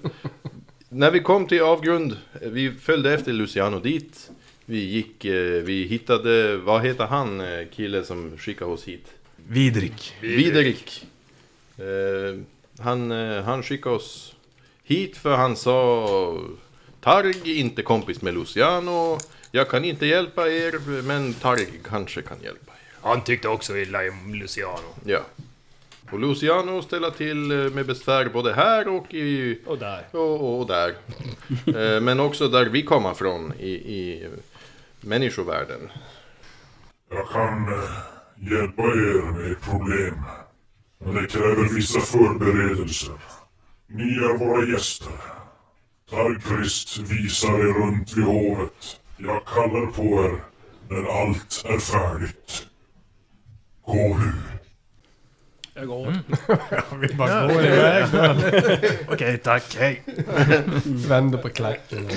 när 0.93 1.11
vi 1.11 1.21
kom 1.21 1.47
till 1.47 1.63
avgrund, 1.63 2.17
vi 2.41 2.73
följde 2.73 3.15
efter 3.15 3.33
Luciano 3.33 3.81
dit. 3.81 4.31
Vi 4.65 4.79
gick, 4.79 5.25
eh, 5.25 5.63
vi 5.63 5.85
hittade, 5.85 6.57
vad 6.57 6.83
heter 6.83 7.05
han, 7.05 7.41
eh, 7.41 7.69
killen 7.73 8.05
som 8.05 8.39
skickade 8.39 8.71
oss 8.71 8.85
hit? 8.85 9.07
Vidrik. 9.49 10.15
Viderik. 10.21 11.07
Eh, 11.79 12.41
han, 12.79 13.11
han 13.45 13.63
skickade 13.63 13.97
oss 13.97 14.35
hit 14.85 15.17
för 15.17 15.37
han 15.37 15.57
sa 15.57 16.39
Targ 17.01 17.61
inte 17.61 17.83
kompis 17.83 18.23
med 18.23 18.35
Luciano. 18.35 19.19
Jag 19.53 19.69
kan 19.69 19.85
inte 19.85 20.07
hjälpa 20.07 20.49
er 20.49 21.03
men 21.03 21.35
Targ 21.35 21.67
kanske 21.85 22.23
kan 22.23 22.43
hjälpa 22.43 22.73
er. 22.73 23.09
Han 23.09 23.25
tyckte 23.25 23.49
också 23.49 23.77
illa 23.77 23.99
om 23.99 24.35
Luciano. 24.35 24.95
Ja. 25.05 25.21
Och 26.13 26.21
Luciano 26.21 26.83
ställer 26.83 27.11
till 27.11 27.51
eh, 27.51 27.71
med 27.71 27.87
besvär 27.87 28.29
både 28.29 28.53
här 28.53 28.89
och 28.89 29.15
i... 29.15 29.61
Och 29.67 29.79
där. 29.79 30.07
Och, 30.11 30.61
och 30.61 30.67
där. 30.67 30.95
Eh, 31.67 32.01
men 32.01 32.21
också 32.21 32.49
där 32.49 32.67
vi 32.67 32.83
kommer 32.83 33.15
från 33.15 33.53
i, 33.59 33.71
i 33.71 34.29
människovärlden. 35.01 35.91
Jag 37.11 37.29
kan 37.29 37.73
eh, 37.73 38.51
hjälpa 38.51 38.83
er 38.83 39.33
med 39.33 39.61
problem. 39.61 40.15
Men 40.99 41.15
det 41.15 41.27
kräver 41.27 41.75
vissa 41.75 42.01
förberedelser. 42.01 43.15
Ni 43.87 44.15
är 44.15 44.39
våra 44.39 44.67
gäster. 44.67 45.13
Tarkrist 46.11 46.99
visar 46.99 47.59
er 47.59 47.73
runt 47.73 48.17
vid 48.17 48.25
hovet. 48.25 49.01
Jag 49.17 49.45
kallar 49.45 49.87
på 49.87 50.03
er 50.03 50.43
när 50.89 51.23
allt 51.23 51.65
är 51.65 51.79
färdigt. 51.79 52.67
Gå 53.87 54.19
nu. 54.19 54.60
Jag 55.75 55.87
går. 55.87 56.17
Vi 56.97 57.15
bara 57.15 57.47
går 57.47 57.65
iväg. 57.67 58.07
Okej, 59.09 59.39
tack. 59.39 59.77
Hej. 59.79 60.03
Vänder 60.85 61.39
på 61.39 61.49
klacken. 61.49 62.09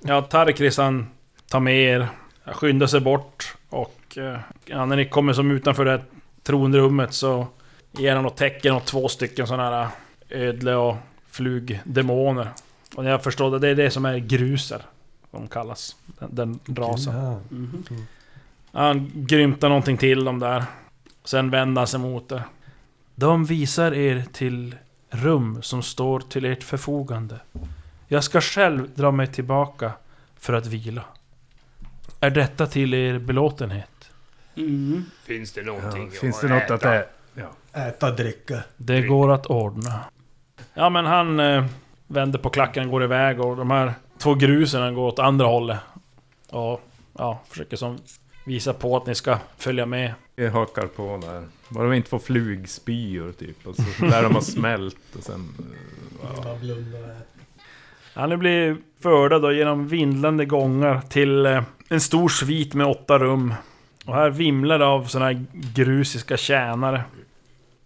Ja, 0.00 0.22
Tarkris 0.22 0.76
han 0.78 1.06
tar 1.48 1.60
med 1.60 1.76
er, 1.76 2.08
skyndar 2.44 2.86
sig 2.86 3.00
bort 3.00 3.56
och 3.68 4.18
eh, 4.18 4.38
ja, 4.64 4.86
när 4.86 4.96
ni 4.96 5.04
kommer 5.04 5.32
som 5.32 5.50
utanför 5.50 5.84
det 5.84 5.90
här 5.90 6.02
tronrummet 6.42 7.14
så 7.14 7.46
ger 7.92 8.16
han 8.16 8.26
och 8.26 8.36
tecken 8.36 8.74
åt 8.74 8.86
två 8.86 9.08
stycken 9.08 9.46
sådana 9.46 9.70
här 9.70 9.88
ödle 10.30 10.74
och 10.74 10.96
flugdemoner. 11.30 12.48
Och 12.96 13.04
jag 13.04 13.22
förstår 13.22 13.50
det, 13.50 13.58
det 13.58 13.68
är 13.68 13.74
det 13.74 13.90
som 13.90 14.04
är 14.04 14.18
gruser, 14.18 14.82
de 15.30 15.48
kallas, 15.48 15.96
den, 16.18 16.58
den 16.66 16.76
rasen. 16.76 17.14
Ja. 17.14 17.40
Han 18.72 19.10
grymtar 19.14 19.68
någonting 19.68 19.96
till 19.96 20.24
dem 20.24 20.38
där. 20.38 20.64
Sen 21.24 21.50
vänder 21.50 21.80
han 21.80 21.86
sig 21.86 22.00
mot 22.00 22.32
er. 22.32 22.42
De 23.14 23.44
visar 23.44 23.92
er 23.94 24.24
till 24.32 24.74
rum 25.10 25.62
som 25.62 25.82
står 25.82 26.20
till 26.20 26.44
ert 26.44 26.62
förfogande. 26.62 27.40
Jag 28.08 28.24
ska 28.24 28.40
själv 28.40 28.90
dra 28.94 29.10
mig 29.10 29.26
tillbaka 29.26 29.92
för 30.36 30.52
att 30.52 30.66
vila. 30.66 31.04
Är 32.20 32.30
detta 32.30 32.66
till 32.66 32.94
er 32.94 33.18
belåtenhet? 33.18 34.10
Mm. 34.56 35.04
Finns 35.24 35.52
det 35.52 35.62
någonting 35.62 36.10
Ja, 36.12 36.20
finns 36.20 36.40
det 36.40 36.48
något 36.48 36.70
att 36.70 36.84
äta? 36.84 37.14
Äta, 37.72 38.10
dricka. 38.10 38.62
Det 38.76 39.02
går 39.02 39.32
att 39.32 39.46
ordna. 39.46 40.00
Ja 40.74 40.90
men 40.90 41.06
han 41.06 41.40
eh, 41.40 41.64
vänder 42.06 42.38
på 42.38 42.50
klacken 42.50 42.90
går 42.90 43.04
iväg 43.04 43.40
och 43.40 43.56
de 43.56 43.70
här 43.70 43.94
två 44.18 44.34
grusen 44.34 44.94
går 44.94 45.06
åt 45.06 45.18
andra 45.18 45.46
hållet. 45.46 45.78
Och 46.50 46.80
ja, 47.18 47.40
försöker 47.48 47.76
som 47.76 47.98
visa 48.44 48.72
på 48.72 48.96
att 48.96 49.06
ni 49.06 49.14
ska 49.14 49.38
följa 49.56 49.86
med. 49.86 50.14
Jag 50.36 50.50
hakar 50.50 50.86
på 50.86 51.20
där. 51.22 51.44
Bara 51.68 51.88
vi 51.88 51.96
inte 51.96 52.08
får 52.08 52.18
flugspyor 52.18 53.32
typ. 53.32 53.66
Och 53.66 53.76
så 53.76 53.82
där 54.00 54.22
de 54.22 54.34
har 54.34 54.40
smält 54.40 55.16
och 55.16 55.22
sen... 55.22 55.48
Ja, 58.14 58.26
ni 58.26 58.36
blir 58.36 58.76
förda 59.00 59.38
då 59.38 59.52
genom 59.52 59.88
vindlande 59.88 60.44
gångar 60.44 61.00
till 61.00 61.46
eh, 61.46 61.62
en 61.88 62.00
stor 62.00 62.28
svit 62.28 62.74
med 62.74 62.86
åtta 62.86 63.18
rum. 63.18 63.54
Och 64.06 64.14
här 64.14 64.30
vimlar 64.30 64.78
det 64.78 64.86
av 64.86 65.04
såna 65.04 65.24
här 65.24 65.44
grusiska 65.52 66.36
tjänare. 66.36 67.04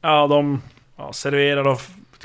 Ja, 0.01 0.27
de 0.27 0.62
ja, 0.97 1.12
serverar 1.12 1.64
då 1.64 1.79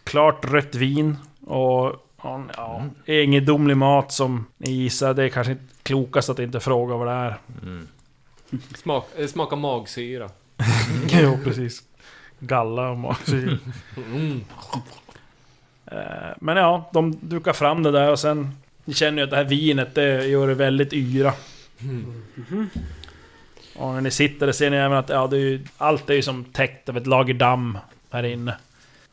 klart 0.03 0.45
rött 0.45 0.75
vin 0.75 1.17
och 1.45 2.07
ja, 2.23 2.43
ja, 2.57 2.83
egendomlig 3.05 3.77
mat 3.77 4.11
som 4.11 4.45
ni 4.57 4.71
gissar. 4.71 5.13
Det 5.13 5.23
är 5.23 5.29
kanske 5.29 5.51
inte 5.51 5.73
klokast 5.83 6.29
att 6.29 6.39
inte 6.39 6.59
fråga 6.59 6.95
vad 6.95 7.07
det 7.07 7.13
är. 7.13 7.37
Mm. 7.63 7.87
Smak, 8.75 9.07
eh, 9.17 9.27
smaka 9.27 9.55
magsyra. 9.55 10.29
jo, 11.07 11.37
precis. 11.43 11.83
Galla 12.39 12.89
och 12.89 12.97
magsyra. 12.97 13.57
Mm. 13.97 14.43
Eh, 15.85 15.97
Men 16.39 16.57
ja, 16.57 16.89
de 16.93 17.17
dukar 17.21 17.53
fram 17.53 17.83
det 17.83 17.91
där 17.91 18.11
och 18.11 18.19
sen... 18.19 18.57
Ni 18.85 18.93
känner 18.93 19.17
ju 19.17 19.23
att 19.23 19.29
det 19.29 19.35
här 19.35 19.43
vinet, 19.43 19.95
det 19.95 20.25
gör 20.25 20.47
det 20.47 20.53
väldigt 20.53 20.93
yra. 20.93 21.33
Och 23.75 23.93
när 23.93 24.01
ni 24.01 24.11
sitter 24.11 24.45
där 24.45 24.53
ser 24.53 24.69
ni 24.69 24.77
även 24.77 24.97
att 24.97 25.09
ja, 25.09 25.27
det 25.27 25.35
är 25.35 25.39
ju, 25.39 25.65
allt 25.77 26.09
är 26.09 26.13
ju 26.13 26.21
som 26.21 26.43
täckt 26.43 26.89
av 26.89 26.97
ett 26.97 27.07
lager 27.07 27.33
damm 27.33 27.77
här 28.11 28.23
inne. 28.23 28.55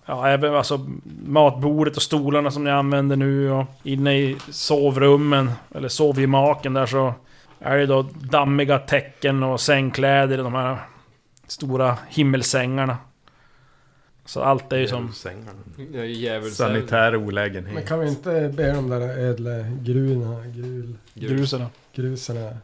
Ja, 0.06 0.28
även 0.28 0.54
alltså 0.54 0.86
matbordet 1.26 1.96
och 1.96 2.02
stolarna 2.02 2.50
som 2.50 2.64
ni 2.64 2.70
använder 2.70 3.16
nu 3.16 3.50
och 3.50 3.64
inne 3.82 4.18
i 4.18 4.36
sovrummen, 4.50 5.52
eller 5.74 5.88
sovgemaken 5.88 6.74
där 6.74 6.86
så 6.86 7.14
är 7.60 7.76
det 7.78 7.86
då 7.86 8.02
dammiga 8.02 8.78
täcken 8.78 9.42
och 9.42 9.60
sängkläder 9.60 10.34
i 10.38 10.42
de 10.42 10.54
här 10.54 10.78
stora 11.46 11.98
himmelsängarna. 12.08 12.98
Så 14.24 14.42
allt 14.42 14.72
är 14.72 14.76
ju 14.76 14.88
som... 14.88 15.12
Sanitär 16.52 17.12
Men 17.12 17.20
olägenhet. 17.20 17.88
kan 17.88 17.98
vi 18.00 18.08
inte 18.08 18.52
be 18.56 18.72
de 18.72 18.88
där 18.90 19.18
ädla 19.30 19.50
gruna, 19.80 20.46
grul, 20.46 20.94
Gruserna. 21.14 21.70
gruserna 21.94 22.56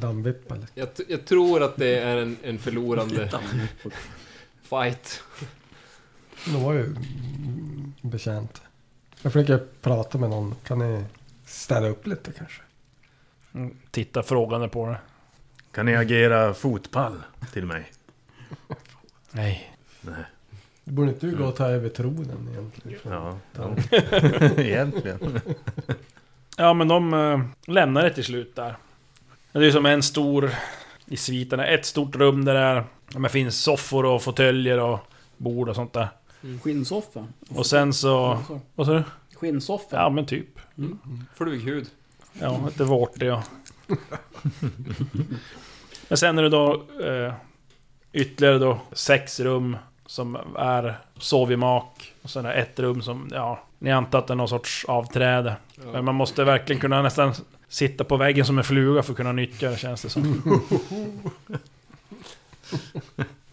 dammvippa? 0.00 0.56
Jag, 0.74 0.88
jag 1.08 1.24
tror 1.24 1.62
att 1.62 1.76
det 1.76 1.98
är 1.98 2.16
en, 2.16 2.36
en 2.42 2.58
förlorande 2.58 3.30
fight. 4.62 5.22
De 6.44 6.62
var 6.64 6.72
ju 6.72 6.94
betjänt. 8.02 8.62
Jag 9.22 9.32
försöker 9.32 9.66
prata 9.80 10.18
med 10.18 10.30
någon. 10.30 10.54
Kan 10.64 10.78
ni 10.78 11.04
städa 11.46 11.88
upp 11.88 12.06
lite 12.06 12.32
kanske? 12.32 12.62
Mm, 13.54 13.76
Titta 13.90 14.22
frågande 14.22 14.68
på 14.68 14.86
det. 14.86 14.98
Kan 15.72 15.86
ni 15.86 15.96
agera 15.96 16.54
fotpall 16.54 17.22
till 17.52 17.66
mig? 17.66 17.92
Nej. 19.30 19.70
Borde 20.84 21.08
inte 21.08 21.26
du 21.26 21.36
gå 21.36 21.44
och 21.44 21.56
ta 21.56 21.66
över 21.66 21.88
tronen 21.88 22.48
egentligen? 22.52 23.00
Ja, 23.04 23.38
ja. 23.52 23.76
egentligen. 24.62 25.40
Ja 26.56 26.74
men 26.74 26.88
de 26.88 27.14
äh, 27.14 27.40
lämnar 27.72 28.02
det 28.02 28.10
till 28.10 28.24
slut 28.24 28.56
där. 28.56 28.76
Det 29.52 29.58
är 29.58 29.62
ju 29.62 29.72
som 29.72 29.86
en 29.86 30.02
stor... 30.02 30.50
I 31.06 31.16
sviterna, 31.16 31.66
ett 31.66 31.84
stort 31.86 32.16
rum 32.16 32.44
där 32.44 32.54
det 32.54 32.60
är... 32.60 32.84
men 33.18 33.30
finns 33.30 33.62
soffor 33.62 34.04
och 34.04 34.22
fåtöljer 34.22 34.78
och 34.80 34.98
bord 35.36 35.68
och 35.68 35.76
sånt 35.76 35.92
där. 35.92 36.08
Skinnsoffa. 36.62 37.26
Och 37.48 37.66
sen 37.66 37.92
så... 37.92 38.38
Vad 38.74 38.86
sa 38.86 38.92
du? 38.92 39.02
Skinnsoffa. 39.34 39.96
Ja 39.96 40.10
men 40.10 40.26
typ. 40.26 40.48
Flughud. 41.34 41.86
Ja, 42.40 42.60
lite 42.66 42.84
vårtig 42.84 43.32
och... 43.32 43.40
Men 46.08 46.18
sen 46.18 46.38
är 46.38 46.42
det 46.42 46.48
då 46.48 46.82
eh, 47.04 47.34
ytterligare 48.12 48.58
då 48.58 48.80
sex 48.92 49.40
rum 49.40 49.76
som 50.06 50.38
är 50.58 50.98
sovgemak. 51.18 52.12
Och 52.22 52.30
sen 52.30 52.46
är 52.46 52.48
det 52.48 52.54
ett 52.54 52.78
rum 52.78 53.02
som, 53.02 53.28
ja, 53.32 53.64
ni 53.78 53.92
antar 53.92 54.18
att 54.18 54.26
det 54.26 54.32
är 54.32 54.36
någon 54.36 54.48
sorts 54.48 54.84
avträde. 54.84 55.56
Men 55.92 56.04
man 56.04 56.14
måste 56.14 56.44
verkligen 56.44 56.80
kunna 56.80 57.02
nästan 57.02 57.34
sitta 57.68 58.04
på 58.04 58.16
väggen 58.16 58.46
som 58.46 58.58
en 58.58 58.64
fluga 58.64 59.02
för 59.02 59.12
att 59.12 59.16
kunna 59.16 59.32
nyttja 59.32 59.70
det 59.70 59.76
känns 59.76 60.02
det 60.02 60.08
som. 60.08 60.42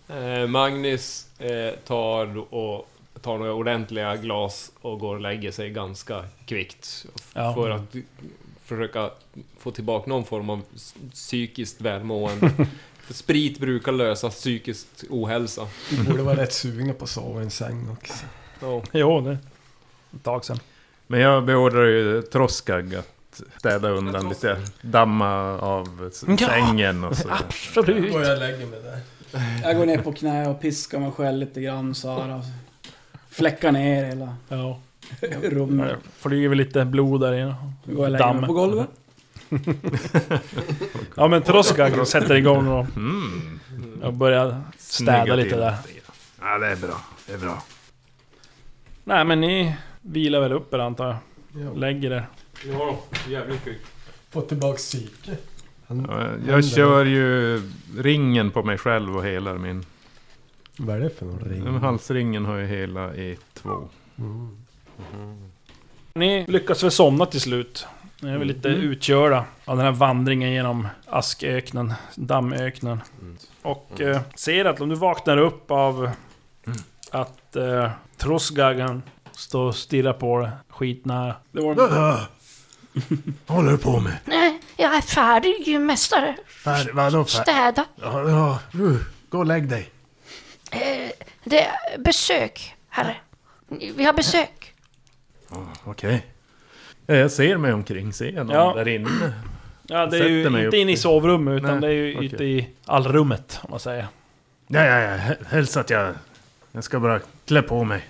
Eh, 0.07 0.47
Magnus 0.47 1.27
eh, 1.39 1.73
tar 1.87 2.53
och 2.53 2.89
tar 3.21 3.37
några 3.37 3.53
ordentliga 3.53 4.15
glas 4.15 4.71
och 4.81 4.99
går 4.99 5.15
och 5.15 5.21
lägger 5.21 5.51
sig 5.51 5.69
ganska 5.69 6.23
kvickt. 6.45 7.05
Ja. 7.33 7.53
För 7.53 7.69
att 7.69 7.95
försöka 8.69 9.09
få 9.59 9.71
tillbaka 9.71 10.09
någon 10.09 10.25
form 10.25 10.49
av 10.49 10.61
psykiskt 11.13 11.81
välmående. 11.81 12.51
För 12.99 13.13
sprit 13.13 13.59
brukar 13.59 13.91
lösa 13.91 14.29
psykisk 14.29 14.87
ohälsa. 15.09 15.67
Vi 15.91 16.03
borde 16.03 16.23
vara 16.23 16.41
rätt 16.41 16.53
sugna 16.53 16.93
på 16.93 17.03
att 17.03 17.09
sova 17.09 17.41
i 17.41 17.43
en 17.43 17.49
säng 17.51 17.89
också. 17.91 18.25
Ja. 18.59 18.81
Jo, 18.91 19.21
det 19.21 19.37
ett 20.15 20.23
tag 20.23 20.45
sedan. 20.45 20.59
Men 21.07 21.19
jag 21.19 21.45
beordrar 21.45 21.85
ju 21.85 22.21
Troskag 22.21 22.95
att 22.95 23.41
städa 23.57 23.89
undan 23.89 24.29
lite, 24.29 24.57
damma 24.81 25.59
av 25.59 26.11
sängen 26.37 27.03
och 27.03 27.17
så. 27.17 27.29
Absolut! 27.47 28.15
Och 28.15 28.21
jag 28.21 28.39
lägger 28.39 28.65
mig 28.65 28.79
där. 28.81 28.99
Jag 29.63 29.77
går 29.77 29.85
ner 29.85 29.97
på 29.97 30.13
knä 30.13 30.49
och 30.49 30.61
piskar 30.61 30.99
mig 30.99 31.11
själv 31.11 31.37
lite 31.39 31.61
grann 31.61 31.95
så 31.95 32.21
här. 32.21 32.35
och 32.35 32.43
Fläckar 33.29 33.71
ner 33.71 34.05
hela 34.05 34.35
Ja. 34.47 34.79
Rummet. 35.43 35.97
Flyger 36.17 36.49
väl 36.49 36.57
lite 36.57 36.85
blod 36.85 37.21
där 37.21 37.33
inne. 37.33 37.55
Så 37.85 37.91
går 37.91 37.99
jag 37.99 38.05
och 38.05 38.11
lägger 38.11 38.33
mig 38.33 38.41
Damm. 38.41 38.47
på 38.47 38.53
golvet. 38.53 38.87
Ja 41.15 41.27
men 41.27 41.41
Troskag 41.41 42.07
sätter 42.07 42.35
igång 42.35 42.67
och, 42.67 42.85
Mm. 42.95 43.49
och 44.03 44.13
börjar 44.13 44.61
städa 44.77 45.17
Snygga 45.21 45.35
lite 45.35 45.55
där. 45.57 45.75
Ja, 46.41 46.57
det 46.57 46.67
är 46.67 46.75
bra. 46.75 47.01
Det 47.27 47.33
är 47.33 47.37
bra. 47.37 47.63
Nej 49.03 49.25
men 49.25 49.41
ni 49.41 49.75
vilar 50.01 50.39
väl 50.41 50.51
upp 50.51 50.73
er 50.73 50.79
antar 50.79 51.05
jag. 51.07 51.17
Ja. 51.65 51.73
Lägger 51.73 52.11
er. 52.11 52.25
Ja, 52.65 52.99
jävligt 53.29 53.63
kvickt. 53.63 53.85
Få 54.29 54.41
tillbaka 54.41 54.77
psyke. 54.77 55.37
Han, 55.87 56.05
Ja, 56.09 56.15
han 56.23 56.45
Jag 56.47 56.65
kör 56.65 57.05
ju 57.05 57.61
ringen 57.97 58.51
på 58.51 58.63
mig 58.63 58.77
själv 58.77 59.17
och 59.17 59.23
helar 59.23 59.57
min. 59.57 59.85
Vad 60.77 60.95
är 60.95 60.99
det 60.99 61.09
för 61.09 61.25
någon 61.25 61.39
ring? 61.39 61.63
Den 61.65 61.75
halsringen 61.75 62.45
har 62.45 62.57
jag 62.57 62.67
hela 62.67 63.15
i 63.15 63.37
två. 63.53 63.89
Mm. 65.13 65.51
Ni 66.13 66.45
lyckas 66.47 66.83
väl 66.83 66.91
somna 66.91 67.25
till 67.25 67.41
slut. 67.41 67.87
Ni 68.21 68.29
är 68.31 68.37
väl 68.37 68.47
lite 68.47 68.69
Mm. 68.69 68.81
utkörda 68.81 69.45
av 69.65 69.77
den 69.77 69.85
här 69.85 69.91
vandringen 69.91 70.51
genom 70.51 70.87
asköknen, 71.05 71.93
dammöknen. 72.15 73.01
Och 73.61 74.01
eh, 74.01 74.21
ser 74.35 74.65
att 74.65 74.81
om 74.81 74.89
du 74.89 74.95
vaknar 74.95 75.37
upp 75.37 75.71
av 75.71 76.09
att 77.11 77.55
eh, 77.55 77.91
Trosgagan 78.17 79.03
står 79.31 79.63
och 79.65 79.75
stirrar 79.75 80.13
på 80.13 80.39
dig 80.39 80.49
skitnära. 80.69 81.35
Det 81.51 81.61
var 81.61 81.75
Vad 83.45 83.57
håller 83.57 83.71
du 83.71 83.77
på 83.77 83.99
med? 83.99 84.17
Nej, 84.25 84.59
jag 84.77 84.95
är 84.95 85.01
färdig, 85.01 85.81
mästare. 85.81 86.35
Fär, 86.63 86.91
vadå 86.93 87.25
fär? 87.25 87.41
Städa. 87.41 87.85
Ja, 87.95 88.29
ja, 88.29 88.59
uh, 88.79 88.97
gå 89.29 89.37
och 89.37 89.45
lägg 89.45 89.69
dig. 89.69 89.89
Eh, 90.71 91.09
det 91.43 91.61
är 91.61 91.97
besök, 91.97 92.75
herre. 92.89 93.15
Vi 93.95 94.03
har 94.05 94.13
besök. 94.13 94.58
Ja, 95.51 95.67
Okej. 95.83 96.25
Ja, 97.05 97.15
Jag 97.15 97.31
ser 97.31 97.57
mig 97.57 97.73
omkring, 97.73 98.13
ser 98.13 98.31
jag 98.31 98.45
någon 98.47 98.55
Ja. 98.55 98.73
där 98.75 98.87
inne? 98.87 99.33
Ja, 99.87 100.05
det 100.05 100.17
är 100.19 100.27
ju 100.29 100.47
inte 100.47 100.67
upp 100.67 100.73
inne 100.73 100.91
i 100.91 100.97
sovrummet 100.97 101.63
utan 101.63 101.79
Nej, 101.79 101.81
det 101.81 101.87
är 101.87 102.05
ju 102.07 102.15
okej. 102.15 102.25
ute 102.25 102.43
i 102.43 102.67
allrummet, 102.85 103.59
om 103.63 103.71
man 103.71 103.79
säger. 103.79 104.07
Ja, 104.67 104.85
ja, 104.85 104.99
ja, 105.01 105.15
hä- 105.17 105.35
hälsa 105.47 105.79
att 105.79 105.89
jag... 105.89 106.13
Jag 106.71 106.83
ska 106.83 106.99
bara 106.99 107.19
klä 107.47 107.61
på 107.61 107.83
mig. 107.83 108.01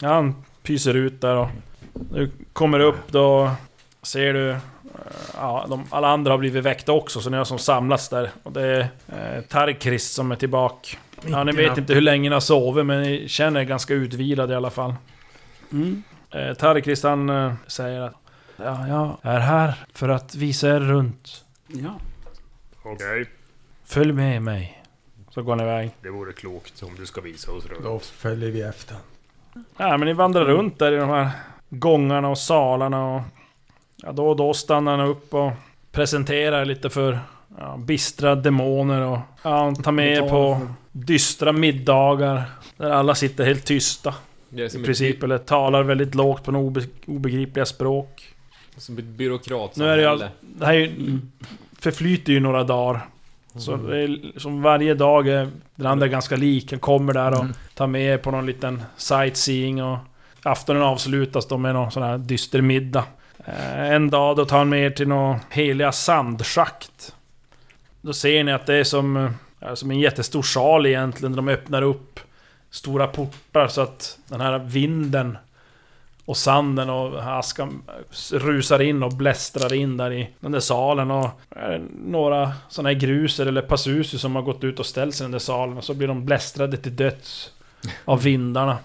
Ja, 0.00 0.08
han 0.14 0.34
pyser 0.62 0.94
ut 0.94 1.20
där 1.20 1.36
och... 1.36 1.48
Du 1.92 2.30
kommer 2.52 2.80
upp 2.80 3.12
då... 3.12 3.50
Ser 4.02 4.32
du... 4.32 4.50
eh, 4.50 4.56
Ja, 5.36 5.66
de, 5.68 5.84
alla 5.90 6.08
andra 6.08 6.32
har 6.32 6.38
blivit 6.38 6.64
väckta 6.64 6.92
också, 6.92 7.20
så 7.20 7.30
ni 7.30 7.36
har 7.36 7.44
som 7.44 7.58
samlats 7.58 8.08
där. 8.08 8.30
Och 8.42 8.52
det 8.52 8.62
är 8.62 8.80
eh, 9.08 9.42
Tarkrist 9.42 10.12
som 10.14 10.32
är 10.32 10.36
tillbaka. 10.36 10.96
Ja, 11.26 11.44
ni 11.44 11.52
vet 11.52 11.78
inte 11.78 11.94
hur 11.94 12.00
länge 12.00 12.28
ni 12.28 12.34
har 12.34 12.40
sovit, 12.40 12.86
men 12.86 13.02
ni 13.02 13.28
känner 13.28 13.60
er 13.60 13.64
ganska 13.64 13.94
utvilade 13.94 14.52
i 14.52 14.56
alla 14.56 14.70
fall. 14.70 14.94
Mm. 15.72 16.02
Eh, 16.30 17.00
han 17.02 17.28
eh, 17.28 17.52
säger 17.66 18.00
att... 18.00 18.14
Ja, 18.56 18.88
jag 18.88 19.16
är 19.22 19.40
här 19.40 19.74
för 19.92 20.08
att 20.08 20.34
visa 20.34 20.68
er 20.68 20.80
runt. 20.80 21.44
Ja. 21.66 22.00
Okej, 22.82 23.26
Följ 23.84 24.12
med 24.12 24.42
mig. 24.42 24.82
Så 25.30 25.42
går 25.42 25.56
ni 25.56 25.62
iväg. 25.62 25.90
det 26.02 26.10
vore 26.10 26.32
klokt 26.32 26.82
om 26.82 26.94
du 26.98 27.06
ska 27.06 27.20
visa 27.20 27.52
oss 27.52 27.66
runt. 27.66 27.82
Då 27.82 27.98
följer 27.98 28.50
vi 28.50 28.62
efter. 28.62 28.96
Ja, 29.76 29.96
men 29.96 30.00
ni 30.00 30.12
vandrar 30.12 30.44
runt 30.44 30.78
där 30.78 30.92
i 30.92 30.96
de 30.96 31.08
här 31.08 31.30
gångarna 31.68 32.28
och 32.28 32.38
salarna 32.38 33.06
och... 33.14 33.22
Ja, 33.96 34.12
då 34.12 34.28
och 34.28 34.36
då 34.36 34.54
stannar 34.54 34.98
han 34.98 35.08
upp 35.08 35.34
och 35.34 35.52
presenterar 35.92 36.64
lite 36.64 36.90
för 36.90 37.20
ja, 37.58 37.76
bistra 37.76 38.34
demoner 38.34 39.00
och... 39.00 39.18
Ja, 39.42 39.64
han 39.64 39.82
tar 39.82 39.92
med 39.92 40.16
er 40.16 40.28
på 40.28 40.68
dystra 40.92 41.52
middagar. 41.52 42.42
Där 42.76 42.90
alla 42.90 43.14
sitter 43.14 43.44
helt 43.44 43.64
tysta. 43.64 44.14
Är 44.54 44.76
I 44.76 44.84
princip, 44.84 45.22
eller 45.22 45.38
talar 45.38 45.82
väldigt 45.82 46.14
lågt 46.14 46.44
på 46.44 46.52
några 46.52 46.66
obe 46.66 46.82
obegripliga 47.06 47.66
språk. 47.66 48.34
som 48.76 48.98
ett 48.98 49.04
byråkrat 49.04 49.76
Nu 49.76 49.88
är 49.88 49.96
det 49.96 50.30
Det 50.40 50.66
här 50.66 50.74
är 50.74 50.78
ju, 50.78 51.18
förflyter 51.78 52.32
ju 52.32 52.40
några 52.40 52.64
dagar. 52.64 53.06
Så 53.56 53.76
det 53.76 53.98
är, 53.98 54.38
som 54.38 54.62
varje 54.62 54.94
dag 54.94 55.28
är 55.28 55.48
den 55.74 55.86
andra 55.86 56.08
ganska 56.08 56.36
lik. 56.36 56.70
Han 56.70 56.80
kommer 56.80 57.12
där 57.12 57.40
och 57.40 57.46
tar 57.74 57.86
med 57.86 58.02
er 58.02 58.18
på 58.18 58.30
någon 58.30 58.46
liten 58.46 58.82
sightseeing 58.96 59.82
och... 59.82 59.98
Aftonen 60.42 60.82
avslutas 60.82 61.46
då 61.46 61.58
med 61.58 61.74
någon 61.74 61.90
sån 61.90 62.02
här 62.02 62.18
dyster 62.18 62.60
middag. 62.60 63.04
Eh, 63.44 63.90
En 63.92 64.10
dag 64.10 64.36
då 64.36 64.44
tar 64.44 64.58
han 64.58 64.68
med 64.68 64.86
er 64.86 64.90
till 64.90 65.08
några 65.08 65.40
heliga 65.50 65.92
sandschakt. 65.92 67.14
Då 68.00 68.12
ser 68.12 68.44
ni 68.44 68.52
att 68.52 68.66
det 68.66 68.74
är 68.74 68.84
som, 68.84 69.16
eh, 69.60 69.74
som 69.74 69.90
en 69.90 69.98
jättestor 69.98 70.42
sal 70.42 70.86
egentligen. 70.86 71.32
Där 71.32 71.36
de 71.36 71.48
öppnar 71.48 71.82
upp 71.82 72.20
stora 72.70 73.06
portar 73.06 73.68
så 73.68 73.80
att 73.80 74.18
den 74.28 74.40
här 74.40 74.58
vinden 74.58 75.38
och 76.24 76.36
sanden 76.36 76.90
och 76.90 77.38
askan 77.38 77.82
rusar 78.32 78.82
in 78.82 79.02
och 79.02 79.12
blästrar 79.12 79.72
in 79.72 79.96
där 79.96 80.12
i 80.12 80.28
den 80.40 80.52
där 80.52 80.60
salen 80.60 81.10
och 81.10 81.30
några 82.04 82.52
sådana 82.68 82.88
här 82.88 82.96
gruser 82.96 83.46
eller 83.46 83.62
passuser 83.62 84.18
som 84.18 84.36
har 84.36 84.42
gått 84.42 84.64
ut 84.64 84.78
och 84.78 84.86
ställt 84.86 85.14
sig 85.14 85.24
i 85.24 85.26
den 85.26 85.32
där 85.32 85.38
salen 85.38 85.78
och 85.78 85.84
så 85.84 85.94
blir 85.94 86.08
de 86.08 86.24
blästrade 86.24 86.76
till 86.76 86.96
döds 86.96 87.52
av 88.04 88.22
vindarna. 88.22 88.78